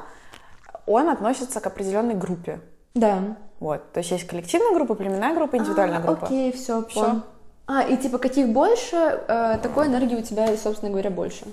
он 0.87 1.11
относится 1.11 1.61
к 1.61 1.67
определенной 1.67 2.15
группе. 2.15 2.61
Да. 2.95 3.19
Вот. 3.61 3.93
То 3.93 3.99
есть 3.99 4.11
есть 4.11 4.27
коллективная 4.27 4.75
группа, 4.75 4.95
племенная 4.95 5.35
группа, 5.35 5.57
индивидуальная 5.57 5.99
А, 5.99 6.01
группа. 6.01 6.25
Окей, 6.25 6.53
все, 6.53 6.83
Всё. 6.87 7.21
А, 7.67 7.83
и 7.83 7.99
типа 7.99 8.17
каких 8.17 8.49
больше, 8.49 8.97
э, 8.97 9.59
такой 9.63 9.89
энергии 9.89 10.17
у 10.17 10.23
тебя, 10.23 10.57
собственно 10.57 10.91
говоря, 10.91 11.11
больше. 11.11 11.45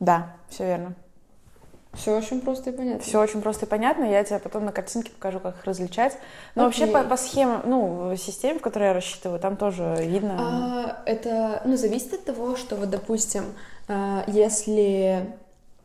Да, 0.00 0.36
все 0.48 0.64
верно. 0.64 0.94
Все 1.96 2.16
очень 2.16 2.40
просто 2.40 2.70
и 2.70 2.72
понятно. 2.76 3.02
Все 3.02 3.20
очень 3.20 3.40
просто 3.40 3.64
и 3.64 3.68
понятно. 3.68 4.04
Я 4.04 4.22
тебе 4.22 4.38
потом 4.38 4.64
на 4.66 4.72
картинке 4.72 5.10
покажу, 5.10 5.40
как 5.40 5.56
их 5.56 5.64
различать. 5.64 6.18
Но 6.54 6.66
Окей. 6.66 6.86
вообще 6.86 6.92
по, 6.92 7.08
по 7.08 7.16
схемам, 7.16 7.62
ну, 7.64 8.14
системе, 8.16 8.58
в 8.58 8.62
которой 8.62 8.88
я 8.88 8.92
рассчитываю, 8.92 9.40
там 9.40 9.56
тоже 9.56 9.96
видно. 10.00 10.36
А, 10.38 11.02
это, 11.06 11.62
ну, 11.64 11.76
зависит 11.76 12.12
от 12.12 12.24
того, 12.24 12.56
что 12.56 12.76
вот, 12.76 12.90
допустим, 12.90 13.44
а, 13.88 14.24
если 14.26 15.26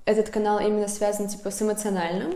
этот 0.06 0.30
канал 0.30 0.60
именно 0.60 0.88
связан, 0.88 1.28
типа, 1.28 1.50
с 1.52 1.62
эмоциональным, 1.62 2.36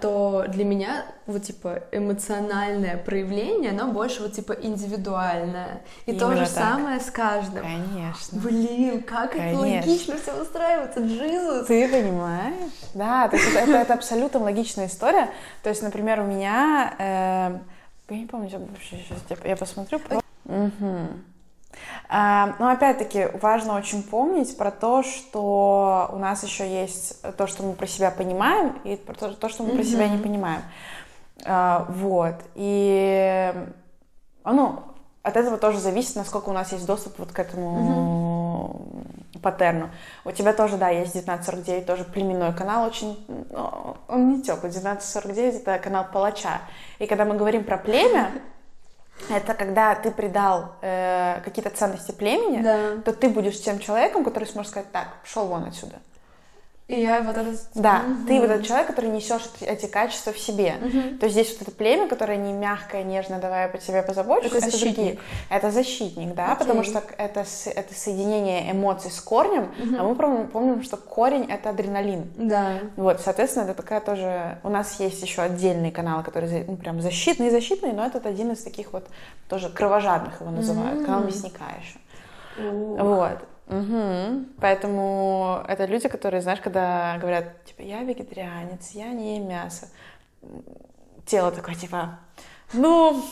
то 0.00 0.44
для 0.48 0.64
меня, 0.64 1.04
вот, 1.26 1.42
типа, 1.42 1.82
эмоциональное 1.90 2.96
проявление, 2.96 3.70
оно 3.70 3.92
больше, 3.92 4.22
вот, 4.22 4.32
типа, 4.32 4.52
индивидуальное. 4.52 5.82
И 6.06 6.12
то 6.12 6.26
Именно 6.26 6.44
же 6.46 6.52
так. 6.54 6.64
самое 6.64 7.00
с 7.00 7.10
каждым. 7.10 7.62
Конечно. 7.62 8.38
Блин, 8.40 9.02
как 9.02 9.34
это 9.34 9.38
Конечно. 9.56 9.60
логично 9.60 10.16
все 10.16 10.40
устраивается, 10.40 11.00
Джизус. 11.00 11.66
Ты 11.66 11.88
понимаешь? 11.88 12.72
Да, 12.94 13.28
то 13.28 13.36
есть 13.36 13.48
это, 13.50 13.58
это- 13.60 13.78
это 13.78 13.94
абсолютно 13.94 14.40
логичная 14.40 14.86
история. 14.86 15.30
То 15.62 15.70
есть, 15.70 15.82
например, 15.82 16.20
у 16.20 16.24
меня... 16.24 16.94
э, 16.98 17.58
я 18.10 18.18
не 18.18 18.26
помню, 18.26 18.48
я 18.50 18.58
вообще 18.58 18.96
сейчас 19.08 19.18
я, 19.44 19.50
я 19.50 19.56
посмотрю. 19.56 19.98
про- 19.98 20.20
Мгм. 20.44 21.24
А, 22.08 22.54
но 22.58 22.70
опять-таки 22.70 23.28
важно 23.40 23.76
очень 23.76 24.02
помнить 24.02 24.56
про 24.56 24.70
то, 24.70 25.02
что 25.02 26.08
у 26.12 26.18
нас 26.18 26.42
еще 26.42 26.68
есть 26.68 27.20
то, 27.36 27.46
что 27.46 27.62
мы 27.62 27.74
про 27.74 27.86
себя 27.86 28.10
понимаем, 28.10 28.78
и 28.84 28.96
про 28.96 29.14
то, 29.14 29.34
то, 29.34 29.48
что 29.48 29.62
мы 29.62 29.76
про 29.76 29.84
себя 29.84 30.08
не 30.08 30.18
понимаем. 30.18 30.62
А, 31.44 31.86
вот. 31.88 32.36
И 32.54 33.52
ну, 34.44 34.82
от 35.22 35.36
этого 35.36 35.58
тоже 35.58 35.78
зависит, 35.78 36.16
насколько 36.16 36.48
у 36.48 36.52
нас 36.52 36.72
есть 36.72 36.86
доступ 36.86 37.18
вот 37.18 37.32
к 37.32 37.38
этому 37.38 39.04
паттерну. 39.42 39.90
У 40.24 40.32
тебя 40.32 40.52
тоже, 40.52 40.76
да, 40.76 40.88
есть 40.88 41.10
1949, 41.10 41.86
тоже 41.86 42.04
племенной 42.04 42.54
канал, 42.54 42.86
очень, 42.86 43.24
ну, 43.50 43.96
он 44.08 44.30
не 44.30 44.42
теплый. 44.42 44.70
1949 44.70 45.62
это 45.62 45.78
канал 45.78 46.06
палача. 46.12 46.60
И 46.98 47.06
когда 47.06 47.24
мы 47.24 47.36
говорим 47.36 47.64
про 47.64 47.76
племя, 47.78 48.30
это 49.28 49.54
когда 49.54 49.94
ты 49.94 50.10
придал 50.10 50.76
э, 50.80 51.40
какие-то 51.44 51.70
ценности 51.70 52.12
племени, 52.12 52.62
Да. 52.62 53.02
то 53.04 53.12
ты 53.12 53.28
будешь 53.28 53.60
тем 53.60 53.78
человеком, 53.78 54.24
который 54.24 54.44
сможет 54.44 54.70
сказать, 54.70 54.90
так, 54.92 55.08
пошел 55.22 55.46
вон 55.46 55.64
отсюда. 55.64 55.96
И 56.88 57.02
я 57.02 57.20
вот 57.20 57.36
это... 57.36 57.54
Да, 57.74 58.02
ты 58.26 58.40
вот 58.40 58.48
этот 58.48 58.66
человек, 58.66 58.86
который 58.86 59.10
несешь 59.10 59.42
эти, 59.60 59.84
качества 59.84 60.32
в 60.32 60.38
себе. 60.38 60.76
То 61.20 61.26
есть 61.26 61.34
здесь 61.34 61.52
вот 61.52 61.68
это 61.68 61.70
племя, 61.70 62.08
которое 62.08 62.38
не 62.38 62.54
мягкое, 62.54 63.02
нежное, 63.02 63.38
давай 63.38 63.64
я 63.64 63.68
по 63.68 63.76
тебе 63.76 64.02
позабочусь, 64.02 64.52
Это 64.52 64.70
другие. 64.70 64.70
защитник. 64.94 65.20
Это 65.50 65.70
защитник, 65.70 66.34
да, 66.34 66.52
Окей. 66.52 66.56
потому 66.60 66.84
что 66.84 67.02
это, 67.18 67.44
это 67.66 67.94
соединение 67.94 68.72
эмоций 68.72 69.10
с 69.10 69.20
корнем, 69.20 69.70
а 69.98 70.02
мы 70.02 70.14
помним, 70.14 70.48
помним, 70.48 70.82
что 70.82 70.96
корень— 70.96 71.44
это 71.50 71.68
адреналин. 71.70 72.32
Да. 72.36 72.78
Вот, 72.96 73.20
соответственно, 73.20 73.64
это 73.64 73.74
такая 73.74 74.00
тоже... 74.00 74.58
У 74.62 74.70
нас 74.70 74.98
есть 74.98 75.20
еще 75.20 75.42
отдельный 75.42 75.90
канал, 75.90 76.22
который 76.22 76.48
за- 76.48 76.64
ну, 76.66 76.76
прям 76.76 77.02
защитный, 77.02 77.50
защитный, 77.50 77.92
но 77.92 78.06
этот 78.06 78.24
один 78.24 78.52
из 78.52 78.62
таких 78.62 78.94
вот 78.94 79.06
тоже 79.50 79.68
кровожадных 79.68 80.40
его 80.40 80.50
называют, 80.50 81.04
канал 81.04 81.22
мясника 81.22 81.64
еще. 81.82 81.98
Вот. 82.70 83.38
Мгм. 83.68 84.46
Поэтому 84.60 85.62
это 85.68 85.84
люди, 85.84 86.08
которые, 86.08 86.40
знаешь, 86.40 86.60
когда 86.60 87.18
говорят, 87.18 87.64
типа, 87.64 87.82
я 87.82 88.02
вегетарианец, 88.02 88.90
я 88.92 89.08
не 89.08 89.36
ем 89.36 89.48
мясо. 89.48 89.88
Тело 91.26 91.50
такое, 91.52 91.74
типа, 91.74 92.18
ну, 92.72 93.22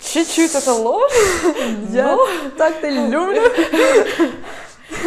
чуть-чуть 0.00 0.54
это 0.54 0.72
ложь. 0.72 1.12
Я 1.90 2.16
так-то 2.56 2.88
люблю. 2.88 3.42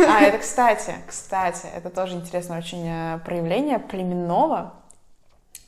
А, 0.08 0.22
это, 0.22 0.38
кстати, 0.38 0.96
кстати, 1.08 1.66
это 1.76 1.90
тоже 1.90 2.16
интересное 2.16 2.60
очень 2.60 2.86
э, 2.86 3.20
проявление 3.26 3.80
племенного. 3.80 4.74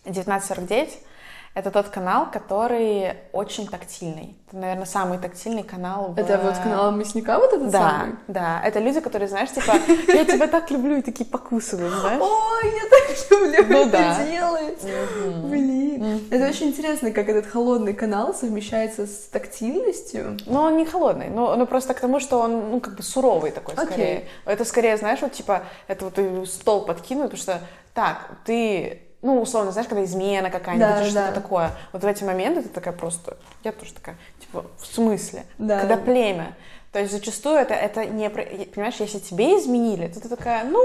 1949— 0.05 0.99
это 1.53 1.69
тот 1.69 1.89
канал, 1.89 2.27
который 2.31 3.15
очень 3.33 3.67
тактильный. 3.67 4.37
Это, 4.47 4.57
наверное, 4.57 4.85
самый 4.85 5.17
тактильный 5.17 5.63
канал 5.63 6.13
в... 6.13 6.17
Это 6.17 6.37
вот 6.37 6.57
канал 6.57 6.91
мясника 6.91 7.39
вот 7.39 7.51
этот 7.51 7.69
Да, 7.71 7.79
самый? 7.99 8.15
да. 8.27 8.61
Это 8.63 8.79
люди, 8.79 9.01
которые, 9.01 9.27
знаешь, 9.27 9.51
типа, 9.51 9.73
я 10.07 10.23
тебя 10.25 10.47
так 10.47 10.71
люблю, 10.71 10.97
и 10.97 11.01
такие 11.01 11.25
покусывают, 11.25 11.93
знаешь? 11.93 12.21
Ой, 12.21 12.73
я 12.73 12.89
так 12.89 13.31
люблю 13.59 13.77
Ну 13.77 13.81
это 13.87 13.91
да. 13.91 14.25
делать. 14.25 14.79
Блин. 15.43 16.27
Это 16.31 16.47
очень 16.47 16.67
интересно, 16.67 17.11
как 17.11 17.27
этот 17.27 17.45
холодный 17.47 17.93
канал 17.93 18.33
совмещается 18.33 19.05
с 19.05 19.27
тактильностью. 19.31 20.37
Но 20.45 20.63
он 20.63 20.77
не 20.77 20.85
холодный, 20.85 21.29
но, 21.29 21.55
но 21.55 21.65
просто 21.65 21.93
к 21.93 21.99
тому, 21.99 22.19
что 22.19 22.39
он, 22.39 22.71
ну, 22.71 22.79
как 22.79 22.95
бы 22.95 23.03
суровый 23.03 23.51
такой, 23.51 23.73
Окей. 23.75 23.85
скорее. 23.87 24.27
Это 24.45 24.65
скорее, 24.65 24.97
знаешь, 24.97 25.19
вот, 25.21 25.33
типа, 25.33 25.63
это 25.87 26.05
вот 26.05 26.47
стол 26.47 26.85
подкинул, 26.85 27.23
потому 27.25 27.41
что, 27.41 27.59
так, 27.93 28.29
ты, 28.45 29.01
ну, 29.21 29.41
условно, 29.41 29.71
знаешь, 29.71 29.87
когда 29.87 30.03
измена 30.03 30.49
какая-нибудь, 30.49 30.87
Да, 30.87 31.03
что-то 31.05 31.27
да. 31.27 31.31
такое, 31.31 31.71
вот 31.93 32.03
в 32.03 32.07
эти 32.07 32.23
моменты 32.23 32.63
ты 32.63 32.69
такая 32.69 32.93
просто, 32.93 33.37
я 33.63 33.71
тоже 33.71 33.93
такая, 33.93 34.15
типа, 34.39 34.65
в 34.77 34.85
смысле? 34.85 35.43
Да. 35.57 35.79
Когда 35.79 35.97
племя. 35.97 36.55
То 36.91 36.99
есть 36.99 37.11
зачастую 37.11 37.57
это, 37.57 37.73
это 37.73 38.05
не, 38.05 38.29
понимаешь, 38.29 38.95
если 38.99 39.19
тебе 39.19 39.57
изменили, 39.59 40.07
то 40.07 40.19
ты 40.19 40.27
такая, 40.27 40.65
ну, 40.65 40.79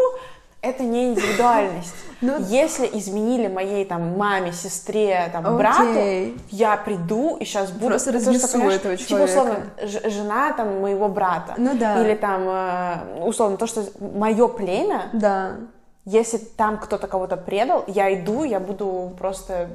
это 0.63 0.83
не 0.83 1.09
индивидуальность. 1.11 1.95
Ну- 2.23 2.39
Если 2.49 2.87
изменили 2.95 3.47
моей 3.47 3.85
там 3.85 4.17
маме, 4.17 4.51
сестре, 4.53 5.29
там 5.33 5.57
брату, 5.57 6.33
я 6.51 6.77
приду 6.79 7.37
и 7.37 7.45
сейчас 7.45 7.71
буду 7.71 7.89
Просто 7.89 8.11
разнесу 8.13 8.59
этого 8.71 8.97
Типа 8.97 9.19
условно 9.25 9.67
человека. 9.79 10.09
жена 10.11 10.53
там 10.55 10.81
моего 10.81 11.09
брата. 11.09 11.55
Ну 11.59 11.77
да. 11.77 12.03
Или 12.03 12.15
там 12.15 12.43
э, 12.49 13.23
условно 13.27 13.59
то, 13.59 13.67
что 13.67 13.85
мое 14.01 14.49
племя, 14.49 15.11
Да. 15.13 15.57
Если 16.07 16.39
там 16.39 16.79
кто-то 16.79 17.09
кого-то 17.09 17.37
предал, 17.37 17.85
я 17.89 18.15
иду, 18.15 18.45
я 18.45 18.61
буду 18.61 19.13
просто, 19.19 19.69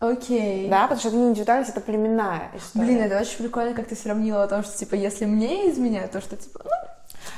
Окей. 0.00 0.68
да, 0.68 0.82
потому 0.82 0.98
что 0.98 1.08
это 1.08 1.16
не 1.18 1.28
индивидуальность, 1.28 1.70
это 1.70 1.80
племенная 1.82 2.50
история. 2.56 2.86
Блин, 2.86 3.02
это 3.02 3.20
очень 3.20 3.36
прикольно, 3.36 3.74
как 3.74 3.86
ты 3.86 3.94
сравнила 3.94 4.42
о 4.42 4.48
том, 4.48 4.64
что, 4.64 4.76
типа, 4.76 4.94
если 4.94 5.26
мне 5.26 5.70
изменяют, 5.70 6.10
то 6.10 6.22
что, 6.22 6.36
типа, 6.36 6.64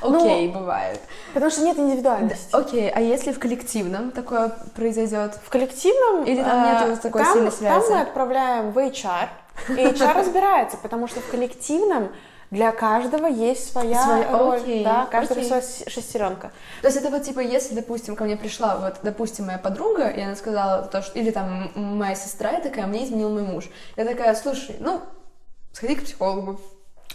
ну, 0.01 0.17
окей, 0.17 0.47
бывает. 0.47 1.01
Потому 1.33 1.51
что 1.51 1.61
нет 1.61 1.77
индивидуальности. 1.77 2.55
Окей, 2.55 2.89
а 2.89 3.01
если 3.01 3.33
в 3.33 3.39
коллективном 3.39 4.11
такое 4.11 4.49
произойдет? 4.75 5.37
В 5.43 5.49
коллективном 5.49 6.23
Или 6.23 6.41
там 6.41 6.63
э, 6.63 6.89
нету 6.89 7.01
такой 7.01 7.21
там- 7.21 7.33
сильной 7.33 7.51
связи? 7.51 7.81
Там 7.87 7.97
мы 7.97 8.01
отправляем 8.01 8.71
в 8.71 8.77
HR, 8.77 9.27
и 9.69 9.73
HR 9.73 10.13
разбирается, 10.13 10.77
потому 10.77 11.07
что 11.07 11.19
в 11.19 11.27
коллективном 11.29 12.09
для 12.51 12.71
каждого 12.71 13.25
есть 13.27 13.71
своя 13.71 14.01
Своя- 14.03 14.37
роль, 14.37 14.57
окей, 14.57 14.83
да, 14.83 15.07
каждый 15.11 15.33
окей. 15.33 15.45
своя 15.45 15.61
шестеренка. 15.87 16.51
То 16.81 16.87
есть 16.87 16.97
это 16.97 17.09
вот 17.09 17.23
типа, 17.23 17.39
если, 17.39 17.73
допустим, 17.75 18.15
ко 18.15 18.23
мне 18.23 18.37
пришла, 18.37 18.77
вот, 18.77 18.95
допустим, 19.03 19.45
моя 19.47 19.57
подруга, 19.57 20.07
и 20.07 20.21
она 20.21 20.35
сказала 20.35 20.83
то, 20.83 21.01
что, 21.01 21.17
или 21.17 21.31
там 21.31 21.71
моя 21.75 22.15
сестра, 22.15 22.51
и 22.51 22.61
такая, 22.63 22.87
мне 22.87 23.03
изменил 23.05 23.29
мой 23.29 23.43
муж. 23.43 23.65
Я 23.97 24.05
такая, 24.05 24.33
слушай, 24.35 24.75
ну, 24.79 25.01
сходи 25.73 25.95
к 25.95 26.03
психологу. 26.03 26.59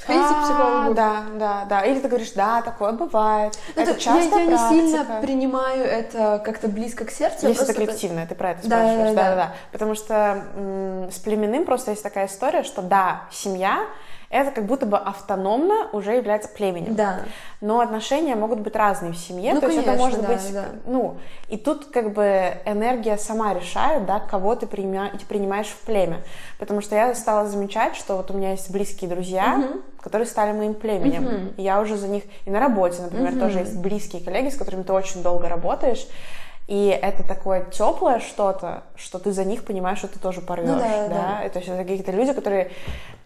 Сходите 0.03 0.29
к 0.29 0.37
А, 0.38 0.43
психологу. 0.45 0.95
Да, 0.95 1.25
да, 1.35 1.64
да. 1.69 1.81
Или 1.85 2.01
ты 2.01 2.09
говоришь, 2.09 2.33
да, 2.33 2.62
такое 2.62 2.93
бывает. 2.93 3.59
Ну, 3.77 3.83
это 3.83 3.93
то 3.93 4.01
часто 4.01 4.38
я, 4.38 4.45
я 4.45 4.51
не 4.51 4.57
сильно 4.90 5.21
принимаю 5.21 5.85
это 5.85 6.40
как-то 6.43 6.69
близко 6.69 7.05
к 7.05 7.11
сердцу. 7.11 7.49
Если 7.49 7.64
это 7.64 7.75
коллективное, 7.75 8.27
ты 8.27 8.35
про 8.35 8.53
это 8.53 8.64
спрашиваешь. 8.66 9.14
да, 9.14 9.31
Да, 9.31 9.35
да. 9.37 9.55
Потому 9.73 9.95
что 9.95 10.43
с 11.12 11.19
племенным 11.19 11.66
просто 11.66 11.90
есть 11.90 12.03
такая 12.03 12.29
история, 12.29 12.62
что 12.62 12.81
да, 12.81 13.25
семья 13.31 13.85
это 14.31 14.53
как 14.53 14.66
будто 14.66 14.87
бы 14.87 14.97
автономно 14.97 15.88
уже 15.93 16.14
является 16.14 16.49
племенем. 16.49 16.95
Да. 16.95 17.21
Но 17.61 17.81
отношения 17.81 18.37
могут 18.37 18.61
быть 18.61 18.77
разные 18.77 19.12
в 19.12 19.16
семье. 19.16 19.55
Ну, 19.55 19.61
то 19.61 19.66
есть 19.66 19.79
это 19.79 19.97
конечно, 19.97 20.05
может 20.05 20.23
да, 20.23 20.29
быть, 20.29 20.53
да. 20.53 20.64
ну, 20.87 21.16
и 21.49 21.57
тут 21.57 21.87
как 21.87 22.12
бы 22.12 22.55
энергия 22.64 23.19
сама 23.19 23.53
решает, 23.53 24.07
да, 24.07 24.21
кого 24.21 24.55
ты 24.55 24.69
принимаешь 24.69 25.66
в 25.66 25.81
племя. 25.85 26.19
Потому 26.61 26.81
что 26.81 26.95
я 26.95 27.12
стала 27.16 27.49
замечать, 27.49 27.97
что 27.97 28.16
вот 28.16 28.31
у 28.31 28.35
меня 28.35 28.53
есть 28.53 28.71
близкие 28.71 29.11
друзья, 29.11 29.69
которые 30.01 30.27
стали 30.27 30.53
моим 30.53 30.75
племенем. 30.75 31.53
И 31.57 31.62
я 31.62 31.81
уже 31.81 31.97
за 31.97 32.07
них, 32.07 32.23
и 32.47 32.51
на 32.51 32.61
работе, 32.61 33.03
например, 33.03 33.38
тоже 33.38 33.59
есть 33.59 33.77
близкие 33.77 34.23
коллеги, 34.23 34.51
с 34.51 34.57
которыми 34.57 34.85
ты 34.85 34.93
очень 34.93 35.23
долго 35.25 35.49
работаешь. 35.49 36.07
И 36.71 36.87
это 36.87 37.27
такое 37.27 37.64
теплое 37.64 38.21
что-то, 38.21 38.85
что 38.95 39.19
ты 39.19 39.33
за 39.33 39.45
них 39.45 39.64
понимаешь, 39.64 39.99
что 39.99 40.07
ты 40.07 40.21
тоже 40.21 40.40
порвешь. 40.40 40.69
Ну 40.69 40.79
да, 40.79 41.09
да? 41.09 41.14
да. 41.40 41.45
И 41.45 41.49
То 41.49 41.59
есть 41.59 41.69
это 41.69 41.83
какие-то 41.83 42.12
люди, 42.12 42.33
которые... 42.33 42.71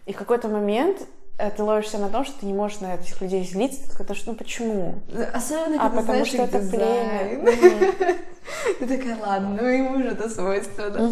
И 0.05 0.13
в 0.13 0.17
какой-то 0.17 0.47
момент 0.47 0.99
э, 1.37 1.49
ты 1.51 1.63
ловишься 1.63 1.97
на 1.97 2.09
том, 2.09 2.23
что 2.25 2.39
ты 2.39 2.45
не 2.45 2.53
можешь 2.53 2.79
на 2.79 2.95
этих 2.95 3.19
людей 3.21 3.43
злиться. 3.45 3.81
Ты 3.89 3.97
такой, 3.97 4.15
ну 4.25 4.35
почему? 4.35 4.95
Особенно, 5.33 5.77
А 5.83 5.89
когда 5.89 6.01
потому 6.01 6.05
знаешь 6.05 6.27
что 6.27 6.41
это 6.43 6.59
дизайн. 6.59 7.41
племя. 7.45 7.93
Ты 8.79 8.85
такая, 8.87 9.17
ладно, 9.19 9.57
ну 9.59 9.67
ему 9.67 9.97
же 9.97 10.09
это 10.09 10.29
свойственно. 10.29 11.09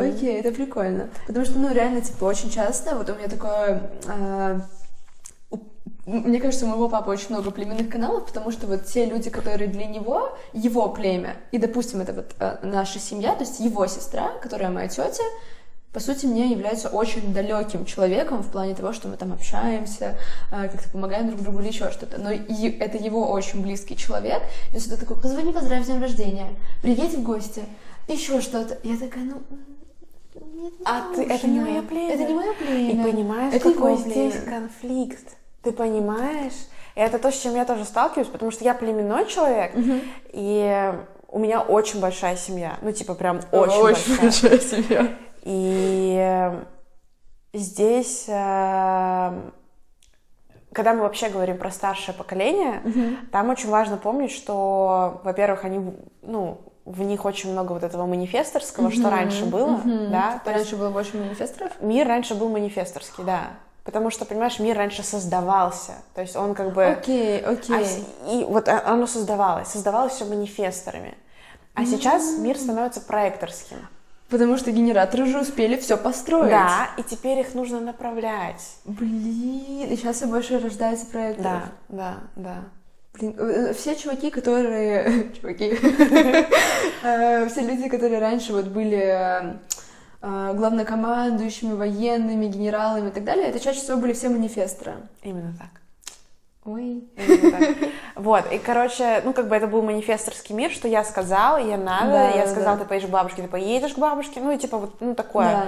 Окей, 0.00 0.40
это 0.40 0.50
прикольно. 0.52 1.08
Потому 1.28 1.44
что, 1.44 1.56
ну, 1.58 1.72
реально, 1.72 2.00
типа, 2.00 2.24
очень 2.24 2.50
часто, 2.50 2.96
вот 2.96 3.08
у 3.10 3.14
меня 3.14 3.28
такое... 3.28 3.90
а, 4.08 4.60
у- 5.50 5.60
мне 6.06 6.40
кажется, 6.40 6.64
у 6.66 6.68
моего 6.68 6.88
папы 6.88 7.10
очень 7.12 7.28
много 7.30 7.50
племенных 7.52 7.88
каналов, 7.88 8.26
потому 8.26 8.50
что 8.50 8.66
вот 8.66 8.86
те 8.86 9.04
люди, 9.06 9.30
которые 9.30 9.68
для 9.68 9.86
него, 9.86 10.36
его 10.52 10.88
племя, 10.88 11.36
и, 11.52 11.58
допустим, 11.58 12.00
это 12.00 12.12
вот 12.12 12.34
э, 12.40 12.56
наша 12.62 12.98
семья, 12.98 13.34
то 13.34 13.44
есть 13.44 13.60
его 13.60 13.86
сестра, 13.86 14.32
которая 14.42 14.70
моя 14.70 14.88
тетя, 14.88 15.22
по 15.92 16.00
сути, 16.00 16.26
мне 16.26 16.50
является 16.50 16.88
очень 16.88 17.32
далеким 17.32 17.86
человеком 17.86 18.42
в 18.42 18.50
плане 18.50 18.74
того, 18.74 18.92
что 18.92 19.08
мы 19.08 19.16
там 19.16 19.32
общаемся, 19.32 20.18
э, 20.52 20.68
как-то 20.68 20.90
помогаем 20.90 21.28
друг 21.28 21.42
другу 21.42 21.60
или 21.60 21.68
еще 21.68 21.90
что-то. 21.90 22.20
Но 22.20 22.30
и 22.30 22.78
это 22.78 22.98
его 22.98 23.30
очень 23.30 23.62
близкий 23.62 23.96
человек. 23.96 24.42
И 24.70 24.74
он 24.74 24.80
всегда 24.80 24.96
такой, 24.96 25.18
позвони, 25.18 25.52
поздравь 25.52 25.84
с 25.84 25.86
днем 25.86 26.02
рождения, 26.02 26.48
приедь 26.82 27.14
в 27.14 27.22
гости, 27.22 27.64
еще 28.06 28.40
что-то. 28.40 28.78
Я 28.82 28.96
такая, 28.96 29.24
ну, 29.24 29.42
нет, 30.34 30.72
не 30.78 30.84
А 30.84 31.14
ты, 31.14 31.22
это 31.22 31.46
не 31.46 31.60
нужно. 31.60 31.72
мое 31.72 31.82
племя. 31.82 32.14
Это 32.14 32.24
не 32.24 32.34
мое 32.34 32.52
племя. 32.54 32.90
И 32.90 33.10
понимаешь, 33.12 33.54
это 33.54 33.72
какой 33.72 33.96
здесь 33.96 34.34
конфликт? 34.44 35.36
Ты 35.62 35.72
понимаешь? 35.72 36.52
И 36.96 37.00
это 37.00 37.18
то, 37.18 37.30
с 37.30 37.38
чем 37.38 37.54
я 37.54 37.64
тоже 37.64 37.84
сталкиваюсь, 37.84 38.28
потому 38.28 38.50
что 38.50 38.64
я 38.64 38.74
племенной 38.74 39.26
человек, 39.26 39.72
и 40.32 40.94
у 41.30 41.38
меня 41.38 41.60
очень 41.60 42.00
большая 42.00 42.36
семья. 42.36 42.76
Ну, 42.82 42.90
типа, 42.92 43.14
прям 43.14 43.40
очень, 43.52 43.82
большая. 43.82 44.18
большая 44.18 44.58
семья. 44.58 45.08
И 45.42 46.52
здесь, 47.54 48.24
э, 48.28 49.40
когда 50.72 50.92
мы 50.94 51.00
вообще 51.02 51.28
говорим 51.28 51.58
про 51.58 51.70
старшее 51.70 52.14
поколение, 52.14 52.82
там 53.32 53.48
очень 53.50 53.70
важно 53.70 53.96
помнить, 53.96 54.30
что, 54.32 55.20
во-первых, 55.24 55.64
они, 55.64 55.92
ну, 56.22 56.60
в 56.84 57.02
них 57.02 57.24
очень 57.24 57.52
много 57.52 57.72
вот 57.72 57.82
этого 57.82 58.06
манифесторского, 58.06 58.90
что 58.90 59.10
раньше 59.10 59.44
было, 59.44 59.80
да, 60.10 60.40
то 60.44 60.50
есть 60.52 60.64
Раньше 60.70 60.76
было 60.76 60.90
больше 60.90 61.16
манифесторов? 61.18 61.72
мир 61.80 62.06
раньше 62.08 62.34
был 62.34 62.48
манифесторский, 62.48 63.24
да, 63.24 63.40
потому 63.84 64.10
что, 64.10 64.24
понимаешь, 64.24 64.58
мир 64.58 64.76
раньше 64.76 65.02
создавался, 65.02 65.92
то 66.14 66.20
есть 66.22 66.34
он 66.36 66.54
как 66.54 66.72
бы... 66.72 66.84
Окей, 66.84 67.40
А 67.42 67.50
окей. 67.50 67.84
с- 67.84 67.98
и 68.30 68.44
вот 68.48 68.68
оно 68.68 69.06
создавалось, 69.06 69.68
создавалось 69.68 70.14
все 70.14 70.24
манифесторами. 70.24 71.14
А 71.74 71.84
сейчас 71.84 72.38
мир 72.38 72.56
становится 72.58 73.00
проекторским. 73.00 73.78
Потому 74.28 74.58
что 74.58 74.70
генераторы 74.70 75.24
уже 75.24 75.40
успели 75.40 75.76
все 75.76 75.96
построить. 75.96 76.50
Да, 76.50 76.90
и 76.98 77.02
теперь 77.02 77.38
их 77.38 77.54
нужно 77.54 77.80
направлять. 77.80 78.76
Блин, 78.84 79.88
и 79.90 79.96
сейчас 79.96 80.16
все 80.16 80.26
больше 80.26 80.58
рождается 80.58 81.06
проектов. 81.06 81.44
Да, 81.44 81.62
да, 81.88 82.18
да. 82.36 82.64
Блин, 83.14 83.34
э, 83.38 83.72
все 83.72 83.96
чуваки, 83.96 84.30
которые... 84.30 85.30
Чуваки. 85.40 85.78
Э, 87.02 87.48
Все 87.48 87.60
люди, 87.60 87.88
которые 87.88 88.18
раньше 88.18 88.52
вот 88.52 88.66
были 88.66 88.98
э, 88.98 89.54
э, 90.20 90.52
главнокомандующими, 90.54 91.74
военными, 91.74 92.46
генералами 92.46 93.08
и 93.08 93.12
так 93.12 93.22
далее, 93.22 93.46
это 93.46 93.60
чаще 93.60 93.80
всего 93.80 93.98
были 93.98 94.12
все 94.14 94.28
манифесторы. 94.28 94.94
Именно 95.22 95.54
так. 95.56 95.77
Ой. 96.68 97.02
Вот, 98.14 98.52
и, 98.52 98.58
короче, 98.58 99.22
ну, 99.24 99.32
как 99.32 99.48
бы 99.48 99.56
это 99.56 99.66
был 99.66 99.80
манифесторский 99.80 100.54
мир, 100.54 100.70
что 100.70 100.86
я 100.88 101.02
сказал, 101.04 101.56
и 101.56 101.76
надо, 101.76 102.10
Да, 102.10 102.28
я 102.30 102.44
да, 102.44 102.50
сказал, 102.50 102.76
да. 102.76 102.82
ты 102.82 102.88
поедешь 102.88 103.08
к 103.08 103.10
бабушке, 103.10 103.42
ты 103.42 103.48
поедешь 103.48 103.94
к 103.94 103.98
бабушке, 103.98 104.40
ну, 104.40 104.50
и 104.50 104.58
типа 104.58 104.76
вот, 104.76 105.00
ну, 105.00 105.14
такое. 105.14 105.46
Да. 105.46 105.66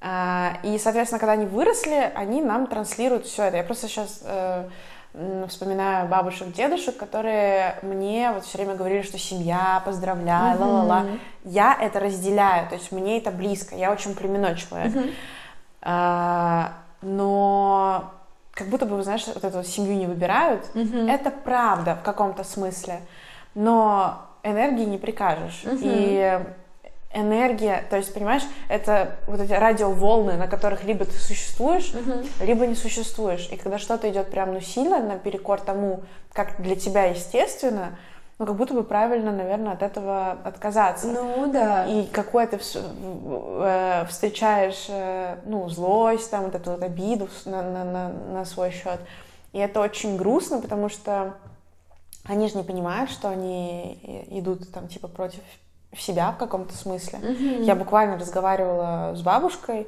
А, 0.00 0.52
и, 0.62 0.78
соответственно, 0.78 1.18
когда 1.18 1.32
они 1.32 1.44
выросли, 1.44 2.12
они 2.14 2.40
нам 2.40 2.66
транслируют 2.66 3.26
все 3.26 3.44
это. 3.44 3.56
Я 3.58 3.64
просто 3.64 3.88
сейчас 3.88 4.22
вспоминаю 5.48 6.06
бабушек, 6.06 6.52
дедушек, 6.52 6.96
которые 6.96 7.76
мне 7.82 8.30
вот 8.32 8.44
все 8.44 8.58
время 8.58 8.74
говорили, 8.74 9.02
что 9.02 9.18
семья, 9.18 9.82
поздравляй, 9.84 10.56
ла-ла-ла. 10.56 11.06
Я 11.44 11.76
это 11.80 11.98
разделяю, 11.98 12.68
то 12.68 12.74
есть 12.74 12.92
мне 12.92 13.18
это 13.18 13.30
близко, 13.30 13.74
я 13.74 13.90
очень 13.90 14.14
племенной 14.14 14.56
человек. 14.56 14.92
А, 15.82 16.72
но 17.02 18.12
как 18.58 18.66
будто 18.66 18.86
бы, 18.86 19.00
знаешь, 19.04 19.24
вот 19.26 19.44
эту 19.44 19.62
семью 19.62 19.94
не 19.94 20.06
выбирают. 20.06 20.66
Это 20.74 21.30
правда 21.30 21.94
в 21.94 22.02
каком-то 22.02 22.42
смысле, 22.42 23.00
но 23.54 24.26
энергии 24.42 24.84
не 24.84 24.98
прикажешь. 24.98 25.62
И 25.64 26.40
энергия, 27.14 27.84
то 27.88 27.96
есть, 27.96 28.12
понимаешь, 28.12 28.42
это 28.68 29.16
вот 29.28 29.40
эти 29.40 29.52
радиоволны, 29.52 30.34
на 30.34 30.48
которых 30.48 30.84
либо 30.84 31.04
ты 31.04 31.16
существуешь, 31.18 31.92
либо 32.40 32.66
не 32.66 32.74
существуешь. 32.74 33.48
И 33.52 33.56
когда 33.56 33.78
что-то 33.78 34.10
идет 34.10 34.30
прям 34.30 34.52
ну 34.52 34.60
сильно 34.60 34.98
наперекор 35.00 35.60
тому, 35.60 36.02
как 36.32 36.60
для 36.60 36.74
тебя 36.74 37.04
естественно, 37.04 37.96
ну 38.38 38.46
как 38.46 38.56
будто 38.56 38.74
бы 38.74 38.84
правильно, 38.84 39.32
наверное, 39.32 39.72
от 39.72 39.82
этого 39.82 40.32
отказаться. 40.44 41.08
Ну 41.08 41.50
да. 41.52 41.86
И 41.86 42.06
какое 42.06 42.46
ты 42.46 42.56
вс- 42.56 42.80
в- 42.80 43.62
э, 43.64 44.06
встречаешь, 44.06 44.86
э, 44.88 45.38
ну, 45.44 45.68
злость, 45.68 46.30
там, 46.30 46.44
вот 46.44 46.54
эту 46.54 46.70
вот 46.72 46.82
обиду 46.82 47.28
на, 47.46 47.62
на, 47.62 47.84
на, 47.84 48.08
на 48.10 48.44
свой 48.44 48.70
счет. 48.70 49.00
И 49.52 49.58
это 49.58 49.80
очень 49.80 50.16
грустно, 50.16 50.60
потому 50.60 50.88
что 50.88 51.34
они 52.24 52.48
же 52.48 52.56
не 52.58 52.62
понимают, 52.62 53.10
что 53.10 53.28
они 53.28 53.94
и- 54.30 54.38
идут 54.40 54.70
там, 54.72 54.86
типа, 54.88 55.08
против 55.08 55.40
себя 55.96 56.30
в 56.32 56.36
каком-то 56.36 56.76
смысле. 56.76 57.18
Я 57.64 57.74
буквально 57.74 58.18
разговаривала 58.18 59.14
с 59.16 59.22
бабушкой, 59.22 59.86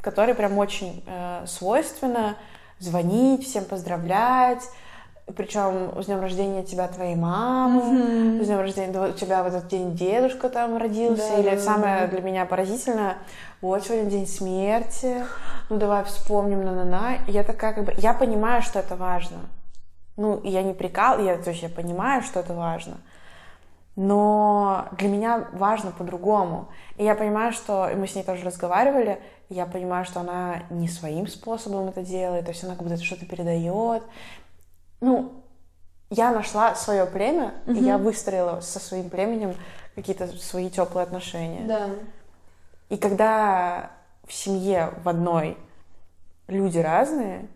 которой 0.00 0.34
прям 0.34 0.56
очень 0.56 1.02
э, 1.06 1.44
свойственно 1.46 2.36
звонить, 2.78 3.44
всем 3.46 3.64
поздравлять, 3.66 4.62
причем 5.32 6.02
с 6.02 6.06
днем 6.06 6.20
рождения 6.20 6.62
тебя 6.62 6.88
твоей 6.88 7.16
мамы, 7.16 8.42
с 8.42 8.46
днем 8.46 8.60
рождения 8.60 8.98
у 9.00 9.12
тебя 9.12 9.42
в 9.42 9.46
этот 9.46 9.68
день 9.68 9.94
дедушка 9.94 10.48
там 10.48 10.76
родился, 10.76 11.28
Да, 11.30 11.38
или 11.38 11.56
да, 11.56 11.60
самое 11.60 12.00
да. 12.02 12.06
для 12.08 12.20
меня 12.20 12.44
поразительное, 12.46 13.16
вот 13.60 13.84
сегодня 13.84 14.10
день 14.10 14.26
смерти, 14.26 15.24
ну 15.68 15.76
давай 15.76 16.04
вспомним, 16.04 16.64
на-на-на. 16.64 17.18
Я 17.26 17.44
такая 17.44 17.72
как 17.72 17.84
бы, 17.84 17.94
я 17.98 18.14
понимаю, 18.14 18.62
что 18.62 18.78
это 18.78 18.96
важно. 18.96 19.38
Ну, 20.16 20.40
я 20.44 20.62
не 20.62 20.74
прикал, 20.74 21.18
я, 21.22 21.36
то 21.38 21.50
есть 21.50 21.62
я 21.62 21.68
понимаю, 21.68 22.22
что 22.22 22.40
это 22.40 22.54
важно. 22.54 22.98
Но 23.96 24.86
для 24.98 25.08
меня 25.08 25.48
важно 25.52 25.90
по-другому. 25.90 26.68
И 26.96 27.04
я 27.04 27.14
понимаю, 27.14 27.52
что 27.52 27.88
и 27.88 27.94
мы 27.94 28.06
с 28.06 28.14
ней 28.14 28.22
тоже 28.22 28.44
разговаривали, 28.44 29.20
я 29.48 29.66
понимаю, 29.66 30.04
что 30.04 30.20
она 30.20 30.62
не 30.70 30.88
своим 30.88 31.26
способом 31.26 31.88
это 31.88 32.02
делает, 32.02 32.44
то 32.44 32.52
есть 32.52 32.62
она 32.62 32.74
как 32.76 32.84
будто 32.84 33.02
что-то 33.02 33.26
передает. 33.26 34.02
Ну, 35.00 35.32
я 36.10 36.32
нашла 36.32 36.74
свое 36.74 37.06
племя, 37.06 37.54
и 37.66 37.74
я 37.74 37.98
выстроила 37.98 38.60
со 38.60 38.78
своим 38.80 39.10
племенем 39.10 39.54
какие-то 39.94 40.26
свои 40.38 40.68
теплые 40.70 41.04
отношения. 41.04 41.66
Да. 41.66 41.90
И 42.88 42.96
когда 42.96 43.92
в 44.26 44.32
семье 44.32 44.92
в 45.02 45.08
одной 45.08 45.56
люди 46.48 46.78
разные, 46.78 47.46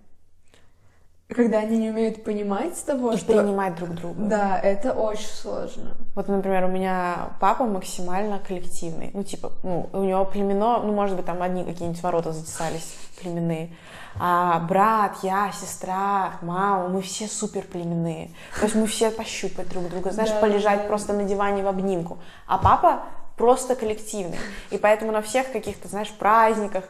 Когда 1.34 1.58
они 1.58 1.78
не 1.78 1.90
умеют 1.90 2.24
понимать 2.24 2.84
того, 2.84 3.12
и 3.12 3.16
что... 3.16 3.32
принимать 3.32 3.74
друг 3.76 3.90
друга. 3.90 4.22
Да, 4.22 4.58
это 4.58 4.92
очень 4.92 5.26
сложно. 5.28 5.96
Вот, 6.14 6.28
например, 6.28 6.64
у 6.64 6.68
меня 6.68 7.30
папа 7.40 7.64
максимально 7.64 8.38
коллективный. 8.38 9.10
Ну, 9.12 9.24
типа, 9.24 9.52
ну, 9.62 9.88
у 9.92 10.02
него 10.02 10.24
племено, 10.24 10.78
ну, 10.78 10.92
может 10.92 11.16
быть, 11.16 11.26
там 11.26 11.42
одни 11.42 11.64
какие-нибудь 11.64 12.02
ворота 12.02 12.32
затесались 12.32 12.96
племенные. 13.20 13.70
А 14.18 14.60
брат, 14.60 15.16
я, 15.22 15.50
сестра, 15.52 16.34
мама, 16.42 16.88
мы 16.88 17.02
все 17.02 17.26
супер 17.26 17.62
племенные. 17.62 18.30
То 18.58 18.64
есть 18.64 18.76
мы 18.76 18.86
все 18.86 19.10
пощупать 19.10 19.68
друг 19.68 19.88
друга, 19.88 20.10
знаешь, 20.12 20.30
Да, 20.30 20.40
полежать 20.40 20.82
да. 20.82 20.88
просто 20.88 21.12
на 21.12 21.24
диване 21.24 21.62
в 21.62 21.68
обнимку. 21.68 22.18
А 22.46 22.58
папа 22.58 23.02
просто 23.36 23.74
коллективный. 23.74 24.38
И 24.70 24.78
поэтому 24.78 25.10
на 25.10 25.20
всех 25.20 25.50
каких-то, 25.50 25.88
знаешь, 25.88 26.10
праздниках 26.12 26.84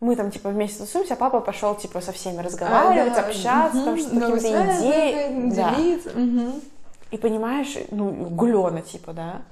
мы 0.00 0.14
там, 0.16 0.30
типа, 0.30 0.50
вместе 0.50 0.78
тусуемся, 0.84 1.14
а 1.14 1.16
папа 1.16 1.40
пошел, 1.40 1.74
типа, 1.74 2.00
со 2.00 2.12
всеми 2.12 2.40
разговаривать, 2.40 3.12
А, 3.12 3.20
да, 3.22 3.26
общаться, 3.26 3.84
там, 3.84 3.94
мгм, 3.94 3.98
что-то 4.00 4.32
какие-то 4.32 4.76
идеи. 4.80 5.54
Да. 5.54 5.74
мгм. 6.14 6.52
И 7.10 7.16
понимаешь, 7.16 7.74
ну, 7.90 8.10
гулена, 8.10 8.82
типа, 8.82 9.12
да. 9.12 9.42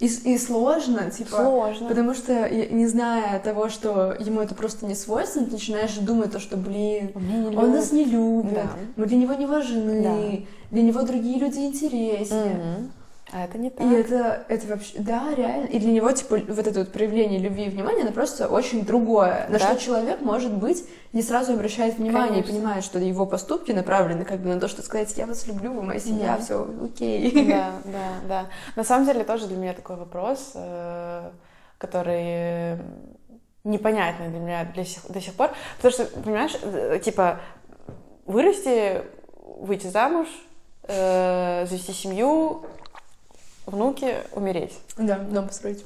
И, 0.00 0.06
и 0.06 0.38
сложно, 0.38 1.08
типа, 1.10 1.36
Сложно. 1.36 1.88
потому 1.88 2.14
что, 2.14 2.48
не 2.50 2.86
зная 2.88 3.38
того, 3.38 3.68
что 3.68 4.12
ему 4.18 4.40
это 4.40 4.54
просто 4.56 4.86
не 4.86 4.96
свойственно, 4.96 5.46
ты 5.46 5.52
начинаешь 5.52 5.94
думать 5.94 6.32
то, 6.32 6.40
что, 6.40 6.56
блин, 6.56 7.12
Он 7.14 7.56
он 7.56 7.70
нас 7.70 7.92
не 7.92 8.04
любит, 8.04 8.54
Да. 8.54 8.70
мы 8.96 9.06
для 9.06 9.16
него 9.16 9.34
не 9.34 9.46
важны, 9.46 10.46
для 10.72 10.82
него 10.82 11.02
другие 11.02 11.38
люди 11.38 11.60
интереснее. 11.60 12.54
Мгм. 12.56 12.92
А 13.36 13.46
это 13.46 13.58
не 13.58 13.68
так. 13.68 13.84
И 13.84 13.90
это, 13.92 14.44
это 14.48 14.66
вообще, 14.68 14.92
да, 15.00 15.34
реально. 15.36 15.66
И 15.66 15.80
для 15.80 15.90
него, 15.90 16.12
типа, 16.12 16.36
вот 16.46 16.66
это 16.68 16.78
вот 16.78 16.92
проявление 16.92 17.40
любви 17.40 17.64
и 17.64 17.68
внимания, 17.68 18.02
оно 18.02 18.12
просто 18.12 18.46
очень 18.46 18.84
другое. 18.86 19.46
На 19.48 19.58
Да. 19.58 19.70
что 19.74 19.76
человек, 19.76 20.20
может 20.20 20.54
быть, 20.54 20.84
не 21.12 21.20
сразу 21.20 21.54
обращает 21.54 21.98
внимание 21.98 22.28
Конечно. 22.42 22.50
и 22.50 22.54
понимает, 22.54 22.84
что 22.84 23.00
его 23.00 23.26
поступки 23.26 23.72
направлены 23.72 24.24
как 24.24 24.38
бы 24.38 24.50
на 24.54 24.60
то, 24.60 24.68
что 24.68 24.82
сказать, 24.82 25.12
я 25.16 25.26
вас 25.26 25.48
люблю, 25.48 25.72
вы 25.72 25.82
моя 25.82 25.98
семья, 25.98 26.36
Да. 26.36 26.44
все 26.44 26.68
окей. 26.84 27.48
Да, 27.48 27.72
да, 27.86 28.08
да. 28.28 28.46
На 28.76 28.84
самом 28.84 29.04
деле 29.04 29.24
тоже 29.24 29.48
для 29.48 29.56
меня 29.56 29.72
такой 29.72 29.96
вопрос, 29.96 30.52
э, 30.54 31.28
который 31.78 32.78
непонятный 33.64 34.28
для 34.28 34.38
меня 34.38 34.64
для 34.72 34.84
сих- 34.84 35.10
до 35.10 35.20
сих 35.20 35.34
пор. 35.34 35.50
Потому 35.78 35.92
что, 35.92 36.04
понимаешь, 36.20 36.56
э, 36.62 37.00
типа, 37.04 37.40
вырасти, 38.26 39.02
выйти 39.58 39.88
замуж, 39.88 40.28
э, 40.86 41.64
завести 41.66 41.92
семью, 41.92 42.62
внуки, 43.66 44.16
умереть. 44.32 44.78
Да, 44.96 45.18
дом 45.18 45.46
построить. 45.48 45.84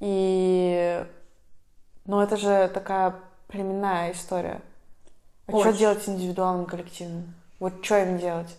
И... 0.00 1.04
Но 2.06 2.22
это 2.22 2.36
же 2.36 2.70
такая 2.74 3.14
племенная 3.48 4.12
история. 4.12 4.60
А 5.46 5.52
что 5.52 5.68
Очень. 5.68 5.78
делать 5.78 6.02
с 6.02 6.08
индивидуалным 6.08 6.66
коллективным? 6.66 7.34
Вот 7.60 7.84
что 7.84 7.98
им 8.02 8.18
делать? 8.18 8.56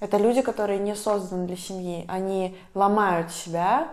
Это 0.00 0.16
люди, 0.18 0.42
которые 0.42 0.78
не 0.78 0.94
созданы 0.94 1.46
для 1.46 1.56
семьи. 1.56 2.04
Они 2.08 2.56
ломают 2.74 3.30
себя 3.32 3.88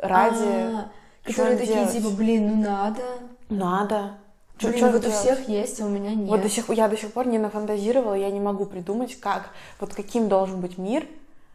ради... 0.00 0.44
А, 0.46 0.88
Чё 1.26 1.30
Которые 1.32 1.56
такие, 1.56 1.74
делать? 1.76 1.92
типа, 1.92 2.10
блин, 2.10 2.48
ну 2.48 2.62
надо. 2.62 3.00
Надо. 3.48 4.18
Чё- 4.58 4.68
Блин, 4.68 4.78
чё 4.80 4.86
вот 4.90 4.96
у 4.96 5.00
делать? 5.00 5.16
всех 5.16 5.48
есть, 5.48 5.80
а 5.80 5.86
у 5.86 5.88
меня 5.88 6.14
нет. 6.14 6.28
Вот 6.28 6.42
до 6.42 6.50
сих, 6.50 6.68
я 6.68 6.86
до 6.86 6.98
сих 6.98 7.14
пор 7.14 7.26
не 7.26 7.38
нафантазировала, 7.38 8.12
я 8.12 8.30
не 8.30 8.40
могу 8.40 8.66
придумать, 8.66 9.18
как, 9.18 9.48
вот 9.80 9.94
каким 9.94 10.28
должен 10.28 10.60
быть 10.60 10.76
мир. 10.76 11.06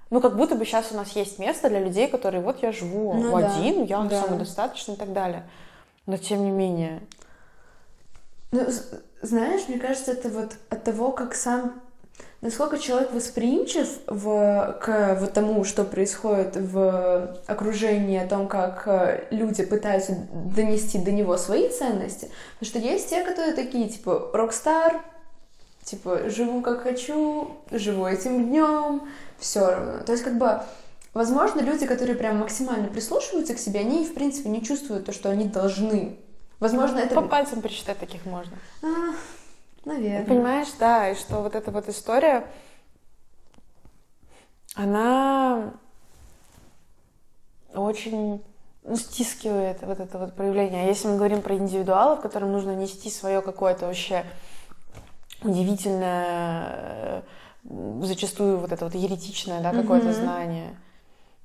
Ну, 0.09 0.21
как 0.21 0.35
будто 0.35 0.55
бы 0.55 0.65
сейчас 0.65 0.91
у 0.91 0.95
нас 0.95 1.11
есть 1.11 1.37
место 1.39 1.69
для 1.69 1.79
людей, 1.79 2.07
которые 2.07 2.41
вот 2.41 2.61
я 2.63 2.71
живу 2.71 3.13
Ну 3.13 3.39
да, 3.39 3.55
один, 3.55 3.83
я 3.83 4.01
да. 4.01 4.21
самодостаточный 4.23 4.95
и 4.95 4.97
так 4.97 5.13
далее. 5.13 5.47
Но 6.05 6.17
тем 6.17 6.43
не 6.43 6.51
менее. 6.51 7.01
Ну, 8.51 8.65
знаешь, 9.21 9.67
мне 9.67 9.79
кажется, 9.79 10.11
это 10.11 10.29
вот 10.29 10.53
от 10.69 10.83
того, 10.83 11.11
как 11.11 11.35
сам 11.35 11.81
Насколько 12.41 12.79
человек 12.79 13.11
восприимчив 13.11 13.99
в, 14.07 14.77
к 14.81 15.17
вот 15.19 15.33
тому, 15.33 15.65
что 15.65 15.83
происходит 15.83 16.55
в 16.55 17.35
окружении, 17.47 18.17
о 18.17 18.27
том, 18.27 18.47
как 18.47 18.83
э, 18.85 19.25
люди 19.29 19.65
пытаются 19.65 20.15
донести 20.31 20.99
до 20.99 21.11
него 21.11 21.35
свои 21.35 21.67
ценности. 21.67 22.29
Потому 22.57 22.69
что 22.69 22.79
есть 22.79 23.09
те, 23.09 23.25
которые 23.25 23.53
такие, 23.53 23.89
типа, 23.89 24.29
рок-стар, 24.31 25.03
типа, 25.89 26.29
живу 26.29 26.61
как 26.61 26.83
хочу, 26.83 27.57
живу 27.71 28.05
этим 28.05 28.47
днем, 28.47 29.09
все 29.39 29.65
равно. 29.65 30.03
То 30.03 30.11
есть, 30.11 30.23
как 30.23 30.37
бы, 30.37 30.61
возможно, 31.13 31.61
люди, 31.61 31.87
которые 31.87 32.15
прям 32.15 32.39
максимально 32.39 32.87
прислушиваются 32.87 33.55
к 33.55 33.59
себе, 33.59 33.79
они, 33.79 34.05
в 34.05 34.13
принципе, 34.13 34.49
не 34.49 34.63
чувствуют 34.63 35.05
то, 35.05 35.11
что 35.11 35.29
они 35.29 35.45
должны. 35.45 36.17
Возможно, 36.59 36.99
это... 36.99 37.15
По 37.15 37.21
пальцам 37.21 37.61
пересчитать 37.61 37.97
таких 37.97 38.25
можно. 38.25 38.55
А, 38.83 39.15
наверное. 39.85 40.25
Понимаешь, 40.25 40.67
да, 40.79 41.09
и 41.09 41.15
что 41.15 41.41
вот 41.41 41.55
эта 41.55 41.71
вот 41.71 41.89
история, 41.89 42.45
она 44.75 45.73
очень 47.73 48.43
ну, 48.83 48.95
стискивает 48.95 49.81
вот 49.81 49.99
это 49.99 50.17
вот 50.19 50.35
проявление. 50.35 50.83
А 50.83 50.87
если 50.87 51.07
мы 51.07 51.15
говорим 51.15 51.41
про 51.41 51.55
индивидуалов, 51.55 52.21
которым 52.21 52.51
нужно 52.51 52.75
нести 52.75 53.09
свое 53.09 53.41
какое-то 53.41 53.87
вообще 53.87 54.25
удивительное, 55.43 57.23
э, 57.63 58.01
зачастую 58.03 58.59
вот 58.59 58.71
это 58.71 58.85
вот 58.85 58.95
еретичное, 58.95 59.61
да, 59.61 59.73
какое-то 59.73 60.07
Мгм. 60.07 60.15
знание, 60.15 60.75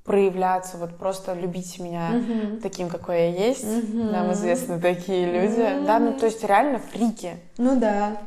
проявляться, 0.03 0.77
вот 0.77 0.97
просто 0.97 1.33
любить 1.33 1.79
меня 1.79 2.09
Мгм. 2.11 2.61
таким, 2.61 2.89
какой 2.89 3.17
я 3.31 3.47
есть. 3.47 3.63
Мгм. 3.65 4.11
Нам 4.11 4.31
известны 4.33 4.79
такие 4.79 5.25
люди. 5.25 5.61
Мгм. 5.61 5.85
Да, 5.85 5.99
ну 5.99 6.13
то 6.13 6.25
есть 6.25 6.43
реально 6.43 6.79
фрики. 6.79 7.37
Ну 7.57 7.79
да. 7.79 8.17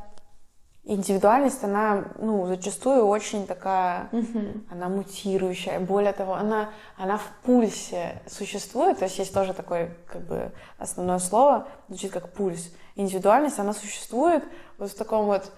Индивидуальность, 0.85 1.63
она, 1.63 2.05
ну, 2.19 2.47
зачастую 2.47 3.07
очень 3.07 3.47
такая, 3.47 4.09
Мгм. 4.11 4.65
она 4.71 4.89
мутирующая. 4.89 5.81
Более 5.81 6.15
того, 6.15 6.33
она, 6.35 6.71
она 6.97 7.19
в 7.19 7.31
пульсе 7.45 8.23
существует. 8.27 8.99
То 8.99 9.05
есть 9.05 9.19
есть 9.19 9.35
тоже 9.35 9.53
такое, 9.53 9.95
как 10.07 10.23
бы, 10.23 10.51
основное 10.79 11.19
слово, 11.19 11.69
звучит 11.89 12.11
как 12.11 12.33
пульс. 12.33 12.73
Индивидуальность, 12.99 13.59
она 13.61 13.73
существует 13.73 14.43
вот 14.77 14.91
в 14.91 14.95
таком 14.97 15.27
вот... 15.27 15.51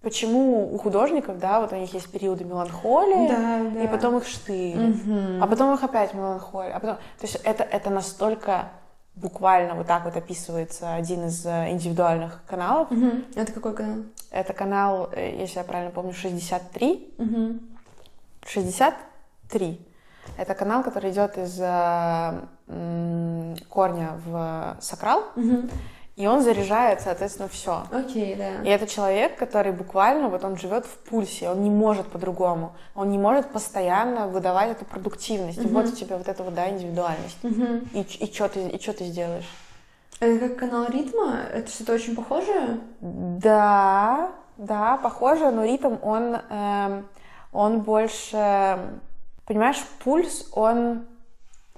Почему 0.00 0.72
у 0.72 0.78
художников, 0.78 1.40
да, 1.40 1.60
вот 1.60 1.72
у 1.72 1.76
них 1.76 1.92
есть 1.92 2.08
периоды 2.12 2.44
меланхолии, 2.44 3.26
Да, 3.28 3.68
да. 3.74 3.82
и 3.82 3.88
потом 3.88 4.16
их 4.18 4.28
штыри, 4.28 4.76
Мгм. 4.76 5.42
а 5.42 5.46
потом 5.48 5.74
их 5.74 5.82
опять 5.82 6.14
меланхолия, 6.14 6.72
а 6.76 6.78
потом... 6.78 6.96
То 7.18 7.22
есть 7.26 7.34
это, 7.42 7.64
это 7.64 7.90
настолько 7.90 8.68
буквально 9.16 9.74
вот 9.74 9.88
так 9.88 10.04
вот 10.04 10.16
описывается 10.16 10.94
один 10.94 11.26
из 11.26 11.44
э, 11.44 11.70
индивидуальных 11.72 12.42
каналов. 12.46 12.92
Мгм. 12.92 13.24
Это 13.34 13.52
какой 13.52 13.74
канал? 13.74 13.96
Это 14.30 14.52
канал, 14.52 15.08
э, 15.12 15.36
если 15.40 15.58
я 15.58 15.64
правильно 15.64 15.90
помню, 15.90 16.12
63. 16.14 17.14
Мгм. 17.18 17.60
63. 18.46 19.84
Это 20.36 20.54
канал, 20.54 20.84
который 20.84 21.10
идет 21.10 21.36
из 21.38 21.58
э, 21.60 22.40
корня 23.68 24.10
в 24.24 24.76
сакрал, 24.80 25.24
Мгм. 25.34 25.68
И 26.18 26.26
он 26.26 26.42
заряжает, 26.42 27.00
соответственно, 27.00 27.48
все. 27.48 27.84
Окей, 27.92 28.34
да. 28.34 28.64
И 28.64 28.68
это 28.68 28.88
человек, 28.88 29.38
который 29.38 29.70
буквально, 29.70 30.28
вот 30.28 30.42
он 30.42 30.56
живет 30.56 30.84
в 30.84 30.96
пульсе, 31.08 31.48
он 31.48 31.62
не 31.62 31.70
может 31.70 32.08
по-другому, 32.08 32.72
он 32.96 33.10
не 33.10 33.18
может 33.18 33.50
постоянно 33.52 34.26
выдавать 34.26 34.72
эту 34.72 34.84
продуктивность. 34.84 35.58
И 35.58 35.60
Мгм. 35.68 35.74
вот 35.74 35.86
у 35.86 35.92
тебя 35.92 36.16
вот 36.18 36.26
эта 36.26 36.42
вот, 36.42 36.54
да, 36.54 36.68
индивидуальность. 36.68 37.38
Мгм. 37.44 37.88
И, 37.92 38.00
и 38.00 38.34
что 38.34 38.48
ты, 38.48 38.66
и 38.68 38.80
чё 38.80 38.92
ты 38.92 39.04
сделаешь? 39.04 39.48
Это 40.18 40.48
как 40.48 40.58
канал 40.58 40.86
ритма? 40.88 41.36
Это 41.52 41.70
что-то 41.70 41.92
очень 41.92 42.16
похожее? 42.16 42.80
Да, 43.00 44.32
да, 44.56 44.96
похоже, 44.96 45.52
но 45.52 45.64
ритм, 45.64 45.98
он, 46.02 46.36
эм, 46.50 47.06
он 47.52 47.82
больше, 47.82 48.76
понимаешь, 49.46 49.80
пульс, 50.02 50.48
он, 50.50 51.06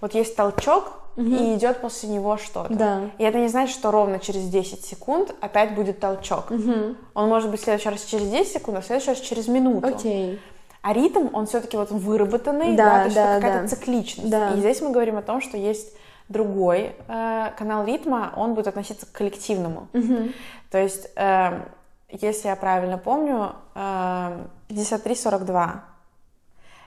вот 0.00 0.14
есть 0.14 0.34
толчок, 0.34 0.99
и 1.16 1.54
идет 1.56 1.80
после 1.80 2.08
него 2.08 2.36
что-то. 2.36 2.72
Да. 2.74 3.00
И 3.18 3.24
это 3.24 3.38
не 3.38 3.48
значит, 3.48 3.74
что 3.74 3.90
ровно 3.90 4.18
через 4.18 4.48
10 4.48 4.84
секунд 4.84 5.34
опять 5.40 5.74
будет 5.74 6.00
толчок. 6.00 6.50
Мгм. 6.50 6.96
Он 7.14 7.28
может 7.28 7.50
быть 7.50 7.60
в 7.60 7.64
следующий 7.64 7.88
раз 7.88 8.04
через 8.04 8.28
10 8.30 8.52
секунд, 8.52 8.78
а 8.78 8.80
в 8.80 8.86
следующий 8.86 9.10
раз 9.10 9.20
через 9.20 9.48
минуту. 9.48 9.88
Окей. 9.88 10.40
А 10.82 10.92
ритм, 10.94 11.28
он 11.34 11.46
все-таки 11.46 11.76
вот 11.76 11.90
выработанный, 11.90 12.74
Да, 12.74 12.84
да, 12.84 12.98
то 12.98 13.04
есть 13.04 13.16
да, 13.16 13.34
какая-то 13.34 13.62
да. 13.62 13.68
цикличность. 13.68 14.30
Да. 14.30 14.50
И 14.52 14.60
здесь 14.60 14.80
мы 14.80 14.90
говорим 14.92 15.18
о 15.18 15.22
том, 15.22 15.42
что 15.42 15.58
есть 15.58 15.92
другой 16.30 16.94
э, 17.08 17.50
канал 17.58 17.84
ритма, 17.84 18.32
он 18.36 18.54
будет 18.54 18.68
относиться 18.68 19.04
к 19.04 19.12
коллективному. 19.12 19.88
Мгм. 19.92 20.32
То 20.70 20.78
есть, 20.78 21.08
эм, 21.16 21.64
если 22.08 22.48
я 22.48 22.56
правильно 22.56 22.96
помню, 22.98 23.52
эм, 23.74 24.48
5342 24.68 25.84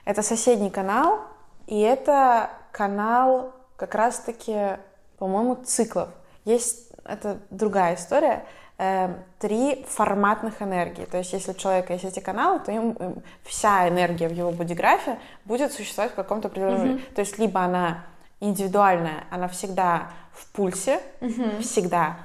это 0.04 0.22
соседний 0.22 0.70
канал, 0.70 1.20
и 1.66 1.78
это 1.80 2.50
канал 2.72 3.52
как 3.76 3.94
раз-таки, 3.94 4.78
по-моему, 5.18 5.56
циклов. 5.64 6.08
Есть, 6.44 6.90
это 7.04 7.38
другая 7.50 7.94
история, 7.94 8.44
эм, 8.78 9.16
три 9.38 9.84
форматных 9.88 10.62
энергии. 10.62 11.04
То 11.04 11.18
есть, 11.18 11.32
если 11.32 11.52
у 11.52 11.54
человека 11.54 11.92
есть 11.92 12.04
эти 12.04 12.20
каналы, 12.20 12.60
то 12.60 12.72
им, 12.72 12.92
им 12.92 13.22
вся 13.44 13.88
энергия 13.88 14.28
в 14.28 14.32
его 14.32 14.50
бодиграфе 14.50 15.18
будет 15.44 15.72
существовать 15.72 16.12
в 16.12 16.16
каком-то 16.16 16.48
определенном... 16.48 17.00
То 17.14 17.20
есть, 17.20 17.38
либо 17.38 17.60
она 17.60 18.04
индивидуальная, 18.40 19.24
она 19.30 19.48
всегда 19.48 20.10
в 20.32 20.46
пульсе, 20.52 21.00
всегда, 21.60 22.18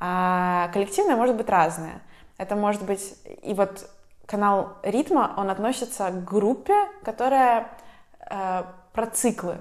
а 0.00 0.68
коллективная 0.72 1.14
может 1.14 1.36
быть 1.36 1.48
разная. 1.48 2.00
Это 2.36 2.56
может 2.56 2.82
быть... 2.82 3.14
И 3.42 3.54
вот 3.54 3.88
канал 4.26 4.78
ритма, 4.82 5.34
он 5.36 5.50
относится 5.50 6.10
к 6.10 6.24
группе, 6.24 6.74
которая 7.04 7.68
э, 8.28 8.64
про 8.92 9.06
циклы. 9.06 9.58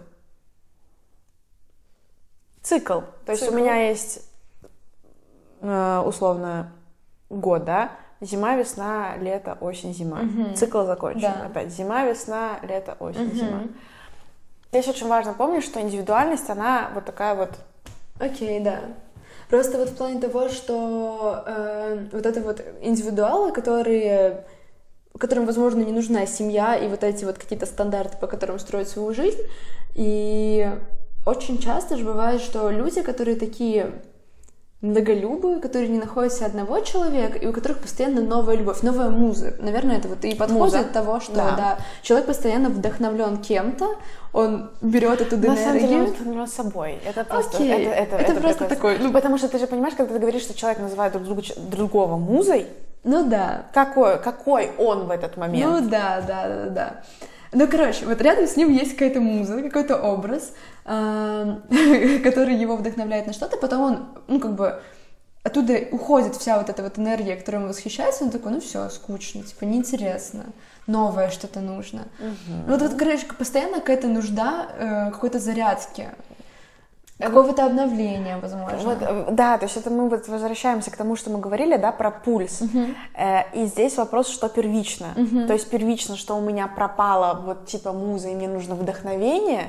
Цикл. 2.61 2.99
То 3.25 3.31
есть 3.31 3.43
Цикл. 3.43 3.53
у 3.53 3.57
меня 3.57 3.75
есть 3.87 4.27
э, 5.61 6.03
условно 6.05 6.71
год, 7.29 7.65
да? 7.65 7.91
Зима, 8.21 8.55
весна, 8.55 9.15
лето, 9.17 9.57
осень, 9.61 9.93
зима. 9.93 10.17
Мгм. 10.17 10.53
Цикл 10.55 10.85
закончен. 10.85 11.21
Да. 11.21 11.45
Опять 11.47 11.71
зима, 11.71 12.05
весна, 12.05 12.59
лето, 12.61 12.95
осень, 12.99 13.25
Мгм. 13.27 13.35
зима. 13.35 13.61
Здесь 14.69 14.87
очень 14.87 15.07
важно 15.07 15.33
помнить, 15.33 15.63
что 15.63 15.81
индивидуальность, 15.81 16.49
она 16.49 16.91
вот 16.93 17.05
такая 17.05 17.35
вот 17.35 17.49
Окей, 18.19 18.59
да. 18.59 18.81
Просто 19.49 19.79
вот 19.79 19.89
в 19.89 19.95
плане 19.97 20.21
того, 20.21 20.47
что 20.49 21.43
э, 21.45 22.07
вот 22.11 22.25
это 22.25 22.41
вот 22.41 22.63
индивидуалы, 22.81 23.51
которые 23.51 24.45
которым, 25.17 25.45
возможно, 25.45 25.81
не 25.81 25.91
нужна 25.91 26.25
семья 26.25 26.75
и 26.75 26.87
вот 26.87 27.03
эти 27.03 27.25
вот 27.25 27.37
какие-то 27.37 27.65
стандарты, 27.65 28.17
по 28.17 28.27
которым 28.27 28.57
строить 28.59 28.87
свою 28.89 29.13
жизнь. 29.13 29.41
И 29.93 30.69
очень 31.25 31.59
часто 31.59 31.97
же 31.97 32.03
бывает, 32.05 32.41
что 32.41 32.69
люди, 32.69 33.01
которые 33.01 33.35
такие 33.37 33.91
многолюбы, 34.81 35.59
которые 35.59 35.89
не 35.89 35.99
находят 35.99 36.33
себе 36.33 36.47
одного 36.47 36.79
человека, 36.79 37.37
и 37.37 37.45
у 37.45 37.53
которых 37.53 37.77
постоянно 37.77 38.21
новая 38.21 38.55
любовь, 38.55 38.81
новая 38.81 39.09
муза. 39.11 39.53
Наверное, 39.59 39.97
это 39.99 40.07
вот 40.07 40.25
и 40.25 40.33
подходит 40.33 40.59
Муза. 40.63 40.79
от 40.79 40.91
того, 40.91 41.19
что 41.19 41.35
Да. 41.35 41.51
да. 41.55 41.77
человек 42.01 42.25
постоянно 42.25 42.69
вдохновлен 42.69 43.37
кем-то, 43.37 43.97
он 44.33 44.71
берет 44.81 45.21
эту 45.21 45.37
На 45.37 45.55
самом 45.55 45.73
деле 45.73 45.85
он 45.87 45.93
энергию. 45.93 46.05
вдохновлен 46.15 46.47
собой. 46.47 46.97
Это 47.05 47.23
просто, 47.23 47.57
Окей. 47.57 47.69
это, 47.71 48.15
это, 48.15 48.15
Это 48.15 48.41
просто 48.41 48.65
прикольно. 48.65 48.75
такой, 48.97 49.07
ну- 49.07 49.13
Потому 49.13 49.37
что 49.37 49.49
ты 49.49 49.59
же 49.59 49.67
понимаешь, 49.67 49.93
когда 49.95 50.13
ты 50.15 50.19
говоришь, 50.19 50.41
что 50.41 50.55
человек 50.55 50.79
называет 50.79 51.13
друг 51.13 51.25
друга, 51.25 51.43
другого 51.57 52.17
музой, 52.17 52.65
Ну 53.03 53.29
да. 53.29 53.65
какой, 53.75 54.17
какой 54.19 54.71
он 54.79 55.05
в 55.05 55.11
этот 55.11 55.37
момент? 55.37 55.63
Ну 55.83 55.89
да, 55.89 56.23
да, 56.27 56.47
да, 56.47 56.69
да. 56.69 57.01
Ну, 57.53 57.67
короче, 57.67 58.05
вот 58.05 58.19
рядом 58.21 58.47
с 58.47 58.55
ним 58.55 58.71
есть 58.71 58.93
какая-то 58.93 59.19
муза, 59.19 59.61
какой-то 59.61 59.97
образ, 60.01 60.53
который 60.83 62.55
его 62.55 62.75
вдохновляет 62.75 63.27
на 63.27 63.33
что-то, 63.33 63.57
потом 63.57 63.81
он, 63.81 64.07
ну, 64.27 64.39
как 64.39 64.55
бы, 64.55 64.81
оттуда 65.43 65.79
уходит 65.91 66.35
вся 66.35 66.57
вот 66.57 66.69
эта 66.69 66.83
вот 66.83 66.97
энергия, 66.99 67.35
которой 67.35 67.57
он 67.57 67.67
восхищается, 67.67 68.23
он 68.23 68.31
такой, 68.31 68.51
ну 68.51 68.61
все, 68.61 68.89
скучно, 68.89 69.43
типа, 69.43 69.65
неинтересно, 69.65 70.45
новое 70.87 71.29
что-то 71.29 71.61
нужно. 71.61 72.07
Ну, 72.67 72.73
вот, 72.73 72.81
вот, 72.81 72.93
короче, 72.95 73.25
постоянно 73.37 73.79
какая-то 73.79 74.07
нужда 74.07 74.67
э, 74.77 75.11
какой-то 75.11 75.39
зарядки, 75.39 76.09
какого-то 77.21 77.65
обновления, 77.65 78.37
возможно. 78.37 78.77
Вот, 78.79 78.97
э, 79.01 79.27
да, 79.31 79.57
то 79.57 79.65
есть 79.65 79.77
это 79.77 79.89
мы 79.89 80.09
вот 80.09 80.27
возвращаемся 80.27 80.91
к 80.91 80.97
тому, 80.97 81.15
что 81.15 81.29
мы 81.29 81.39
говорили, 81.39 81.77
да, 81.77 81.91
про 81.91 82.11
пульс. 82.11 82.61
Э, 83.15 83.43
и 83.53 83.65
здесь 83.65 83.97
вопрос, 83.97 84.29
что 84.29 84.49
первично. 84.49 85.13
То 85.47 85.53
есть 85.53 85.69
первично, 85.69 86.17
что 86.17 86.37
у 86.37 86.41
меня 86.41 86.67
пропала 86.67 87.39
вот 87.45 87.67
типа 87.67 87.93
муза, 87.93 88.29
и 88.29 88.35
мне 88.35 88.47
нужно 88.47 88.75
вдохновение, 88.75 89.67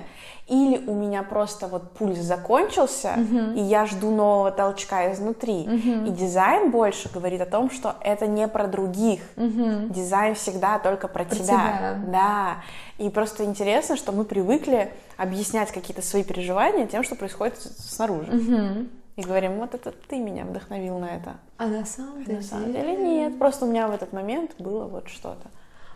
или 0.48 0.84
у 0.86 0.94
меня 0.94 1.22
просто 1.22 1.66
вот 1.68 1.92
пульс 1.92 2.18
закончился, 2.18 3.14
и 3.54 3.60
я 3.60 3.86
жду 3.86 4.10
нового 4.10 4.50
толчка 4.50 5.12
изнутри. 5.12 5.62
И 5.62 6.10
дизайн 6.10 6.70
больше 6.70 7.08
говорит 7.12 7.40
о 7.40 7.46
том, 7.46 7.70
что 7.70 7.94
это 8.00 8.26
не 8.26 8.46
про 8.48 8.66
других. 8.66 9.22
Дизайн 9.36 10.34
всегда 10.34 10.78
только 10.78 11.08
про, 11.08 11.24
Про 11.24 11.34
тебя. 11.34 11.42
тебя. 11.44 11.98
Да. 12.08 12.56
И 12.98 13.08
просто 13.08 13.44
интересно, 13.44 13.96
что 13.96 14.12
мы 14.12 14.24
привыкли 14.24 14.92
объяснять 15.16 15.70
какие-то 15.72 16.02
свои 16.02 16.22
переживания 16.24 16.86
тем, 16.86 17.02
что 17.04 17.14
происходит 17.14 17.58
снаружи. 17.60 18.30
Мгм. 18.32 18.88
и 19.16 19.22
говорим, 19.22 19.58
вот 19.58 19.74
это 19.74 19.92
ты 20.08 20.18
меня 20.18 20.44
вдохновил 20.44 20.98
на 20.98 21.16
это. 21.16 21.34
А 21.58 21.66
на 21.66 21.84
самом 21.84 22.24
деле? 22.24 22.38
На 22.38 22.42
самом 22.42 22.72
деле 22.72 22.96
нет, 22.96 23.38
просто 23.38 23.66
у 23.66 23.68
меня 23.68 23.86
в 23.86 23.92
этот 23.92 24.12
момент 24.12 24.52
было 24.58 24.84
вот 24.86 25.08
что-то. 25.08 25.50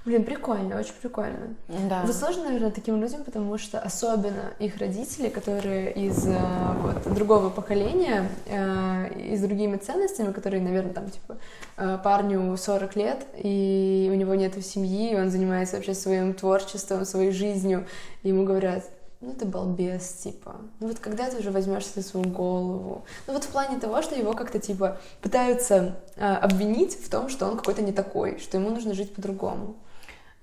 Блин, 0.07 0.23
прикольно, 0.23 0.79
очень 0.79 0.95
прикольно. 1.03 1.57
Да. 1.91 2.05
Это 2.05 2.13
сложно, 2.13 2.45
наверное, 2.45 2.71
таким 2.71 3.01
людям, 3.03 3.25
потому 3.25 3.59
что 3.59 3.81
особенно 3.81 4.53
их 4.61 4.77
родители, 4.77 5.29
которые 5.29 5.93
из 5.93 6.25
э, 6.29 6.39
вот, 6.81 7.13
другого 7.13 7.51
поколения, 7.51 8.29
э, 8.47 9.33
и 9.33 9.37
с 9.37 9.41
другими 9.41 9.79
ценностями, 9.79 10.31
которые, 10.31 10.63
наверное, 10.63 10.93
там, 10.93 11.11
типа, 11.11 11.39
э, 11.77 11.99
парню 12.05 12.57
40 12.57 12.95
лет, 12.95 13.27
и 13.37 14.09
у 14.13 14.15
него 14.15 14.37
нет 14.37 14.65
семьи, 14.65 15.11
и 15.11 15.17
он 15.17 15.29
занимается 15.29 15.75
вообще 15.75 15.93
своим 15.93 16.35
творчеством, 16.35 17.05
своей 17.05 17.33
жизнью, 17.33 17.85
и 18.23 18.29
ему 18.29 18.45
говорят, 18.45 18.85
ну 19.21 19.33
ты 19.33 19.45
балбес, 19.45 20.09
типа. 20.23 20.55
Ну 20.79 20.87
вот 20.87 21.01
когда 21.01 21.29
ты 21.29 21.39
уже 21.39 21.51
возьмешься 21.51 21.91
за 22.01 22.07
свою 22.07 22.29
голову? 22.29 23.05
Ну 23.27 23.33
вот 23.33 23.43
в 23.43 23.49
плане 23.49 23.81
того, 23.81 24.03
что 24.03 24.15
его 24.15 24.35
как-то 24.35 24.61
типа 24.61 24.99
пытаются 25.21 25.97
э, 26.15 26.33
обвинить 26.35 26.95
в 26.95 27.11
том, 27.11 27.29
что 27.29 27.47
он 27.47 27.57
какой-то 27.57 27.83
не 27.83 27.93
такой, 27.93 28.39
что 28.39 28.57
ему 28.57 28.71
нужно 28.71 28.95
жить 28.95 29.13
по-другому. 29.13 29.75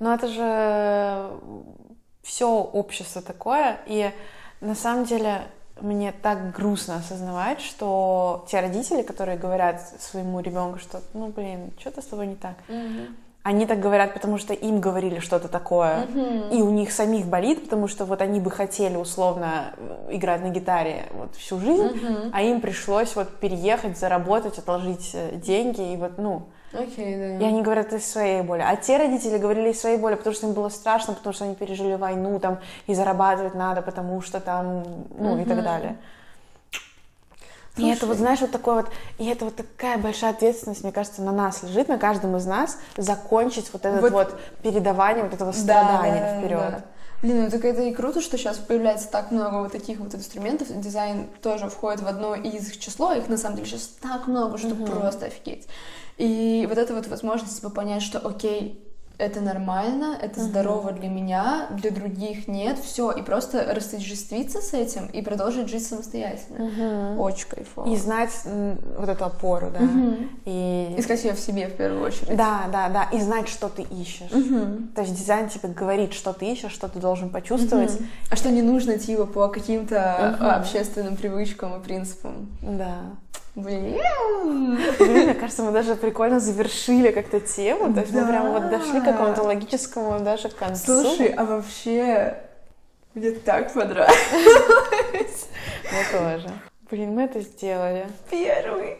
Но 0.03 0.13
это 0.13 0.27
же 0.27 1.29
все 2.23 2.49
общество 2.49 3.21
такое, 3.21 3.79
и 3.85 4.11
на 4.59 4.75
самом 4.75 5.05
деле 5.05 5.43
мне 5.79 6.11
так 6.11 6.51
грустно 6.51 6.97
осознавать, 6.97 7.61
что 7.61 8.43
те 8.49 8.59
родители, 8.59 9.01
которые 9.01 9.37
говорят 9.37 9.81
своему 10.01 10.41
ребенку, 10.41 10.79
что, 10.79 10.99
ну, 11.13 11.27
блин, 11.27 11.71
что-то 11.79 12.01
с 12.01 12.05
тобой 12.05 12.27
не 12.27 12.35
так, 12.35 12.55
Mm-hmm. 12.67 13.15
они 13.43 13.65
так 13.65 13.79
говорят, 13.79 14.13
потому 14.13 14.37
что 14.37 14.53
им 14.53 14.81
говорили 14.81 15.19
что-то 15.19 15.47
такое, 15.47 16.05
Mm-hmm. 16.05 16.57
и 16.57 16.61
у 16.61 16.69
них 16.69 16.91
самих 16.91 17.25
болит, 17.25 17.63
потому 17.63 17.87
что 17.87 18.03
вот 18.03 18.21
они 18.21 18.41
бы 18.41 18.51
хотели 18.51 18.97
условно 18.97 19.73
играть 20.09 20.41
на 20.41 20.49
гитаре 20.49 21.05
вот 21.13 21.33
всю 21.37 21.59
жизнь, 21.59 21.87
Mm-hmm. 21.87 22.29
а 22.33 22.41
им 22.41 22.59
пришлось 22.59 23.15
вот 23.15 23.29
переехать, 23.39 23.97
заработать, 23.97 24.57
отложить 24.57 25.11
э, 25.13 25.35
деньги, 25.37 25.93
и 25.93 25.95
вот, 25.95 26.17
ну, 26.17 26.43
Окей, 26.73 27.15
да. 27.15 27.37
и 27.37 27.47
они 27.47 27.61
говорят 27.61 27.93
из 27.93 28.09
своей 28.09 28.41
боли. 28.41 28.61
А 28.65 28.75
те 28.75 28.97
родители 28.97 29.37
говорили 29.37 29.69
из 29.71 29.79
своей 29.81 29.97
боли, 29.97 30.15
потому 30.15 30.35
что 30.35 30.47
им 30.47 30.53
было 30.53 30.69
страшно, 30.69 31.13
потому 31.13 31.33
что 31.33 31.45
они 31.45 31.55
пережили 31.55 31.95
войну 31.95 32.39
там, 32.39 32.59
и 32.87 32.93
зарабатывать 32.95 33.53
надо, 33.55 33.81
потому 33.81 34.21
что 34.21 34.39
там, 34.39 34.83
ну, 35.17 35.39
и 35.39 35.45
так 35.45 35.63
далее. 35.63 35.97
И 37.75 37.79
Слушай. 37.81 37.93
это 37.97 38.05
вот, 38.05 38.17
знаешь, 38.17 38.39
вот 38.41 38.51
такой 38.51 38.75
вот, 38.75 38.85
и 39.17 39.25
это 39.25 39.45
вот 39.45 39.55
такая 39.55 39.97
большая 39.97 40.31
ответственность, 40.31 40.83
мне 40.83 40.91
кажется, 40.91 41.23
на 41.23 41.31
нас 41.31 41.63
лежит, 41.63 41.87
на 41.87 41.97
каждом 41.97 42.37
из 42.37 42.45
нас, 42.45 42.77
закончить 42.97 43.71
вот 43.73 43.83
это 43.85 43.99
вот, 43.99 44.11
Вот- 44.11 44.39
передавание 44.61 45.23
вот 45.23 45.33
этого 45.33 45.51
Да, 45.51 45.57
страдания 45.57 46.19
да, 46.21 46.39
вперед. 46.39 46.59
да. 46.59 46.81
Блин, 47.23 47.45
ну 47.45 47.49
так 47.49 47.63
это 47.65 47.81
и 47.81 47.93
круто, 47.93 48.21
что 48.21 48.37
сейчас 48.37 48.57
появляется 48.57 49.09
так 49.09 49.31
много 49.31 49.59
вот 49.63 49.71
таких 49.71 49.97
вот 49.99 50.13
инструментов. 50.13 50.67
Дизайн 50.77 51.27
тоже 51.41 51.69
входит 51.69 52.01
в 52.01 52.07
одно 52.07 52.35
из 52.35 52.67
их 52.67 52.77
число. 52.79 53.13
Их 53.13 53.29
на 53.29 53.37
самом 53.37 53.55
деле 53.55 53.67
сейчас 53.69 53.89
так 54.01 54.27
много, 54.27 54.57
что 54.57 54.67
Мгм. 54.75 54.85
просто 54.85 55.27
офигеть. 55.27 55.65
И 56.17 56.65
вот 56.69 56.77
эта 56.77 56.93
вот 56.93 57.07
возможность 57.07 57.55
типа, 57.57 57.69
понять, 57.69 58.03
что 58.03 58.19
окей, 58.19 58.79
это 59.19 59.41
нормально, 59.41 60.17
это 60.19 60.39
Мгм. 60.39 60.49
здорово 60.49 60.91
для 60.91 61.07
меня, 61.07 61.67
для 61.71 61.91
других 61.91 62.47
нет, 62.47 62.79
все, 62.79 63.11
и 63.11 63.21
просто 63.21 63.63
растождествиться 63.73 64.59
с 64.59 64.73
этим 64.73 65.05
и 65.05 65.21
продолжить 65.21 65.69
жить 65.69 65.85
самостоятельно. 65.85 66.65
Мгм. 66.65 67.19
Очень 67.19 67.47
кайфово. 67.47 67.93
И 67.93 67.95
знать 67.95 68.31
вот 68.97 69.07
эту 69.09 69.25
опору, 69.25 69.69
да. 69.71 69.79
Мгм. 69.81 70.29
И... 70.45 70.95
Искать 70.97 71.23
ее 71.23 71.33
в 71.33 71.39
себе 71.39 71.67
в 71.67 71.73
первую 71.73 72.03
очередь. 72.03 72.35
Да, 72.35 72.63
да, 72.71 72.89
да. 72.89 73.03
И 73.15 73.21
знать, 73.21 73.47
что 73.49 73.69
ты 73.69 73.83
ищешь. 73.83 74.31
Мгм. 74.31 74.89
То 74.95 75.01
есть 75.01 75.15
дизайн 75.15 75.47
тебе 75.47 75.69
говорит, 75.69 76.13
что 76.13 76.33
ты 76.33 76.51
ищешь, 76.51 76.71
что 76.71 76.87
ты 76.87 76.99
должен 76.99 77.29
почувствовать. 77.29 77.93
Мгм. 77.93 78.09
А 78.31 78.35
что 78.35 78.49
не 78.49 78.63
нужно, 78.63 78.97
типа, 78.97 79.25
по 79.25 79.47
каким-то 79.47 80.35
а, 80.39 80.55
общественным 80.55 81.17
привычкам 81.17 81.79
и 81.79 81.83
принципам. 81.83 82.49
Да. 82.61 82.97
Блин. 83.55 83.99
Блин, 84.97 85.23
мне 85.25 85.33
кажется, 85.35 85.61
мы 85.63 85.71
даже 85.71 85.95
прикольно 85.95 86.39
завершили 86.39 87.11
как-то 87.11 87.39
тему. 87.39 87.93
То 87.93 88.01
есть 88.01 88.11
мы 88.11 88.25
прям 88.27 88.51
вот 88.51 88.69
дошли 88.69 88.99
к 88.99 89.03
Да. 89.03 89.11
какому-то 89.11 89.43
логическому 89.43 90.19
даже 90.19 90.49
концу. 90.55 91.01
Слушай, 91.01 91.27
а 91.27 91.45
вообще 91.45 92.37
мне 93.13 93.31
так 93.31 93.71
понравилось. 93.73 95.47
Мне 95.91 96.03
тоже. 96.11 96.49
Блин, 96.89 97.13
мы 97.13 97.23
это 97.23 97.41
сделали. 97.41 98.07
Первый. 98.31 98.97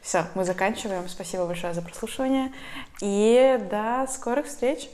Все, 0.00 0.24
мы 0.34 0.44
заканчиваем. 0.44 1.08
Спасибо 1.08 1.46
большое 1.46 1.74
за 1.74 1.82
прослушивание. 1.82 2.52
И 3.00 3.58
до 3.70 4.06
скорых 4.08 4.46
встреч. 4.46 4.88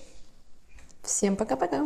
Всем 1.03 1.37
пока-пока. 1.37 1.85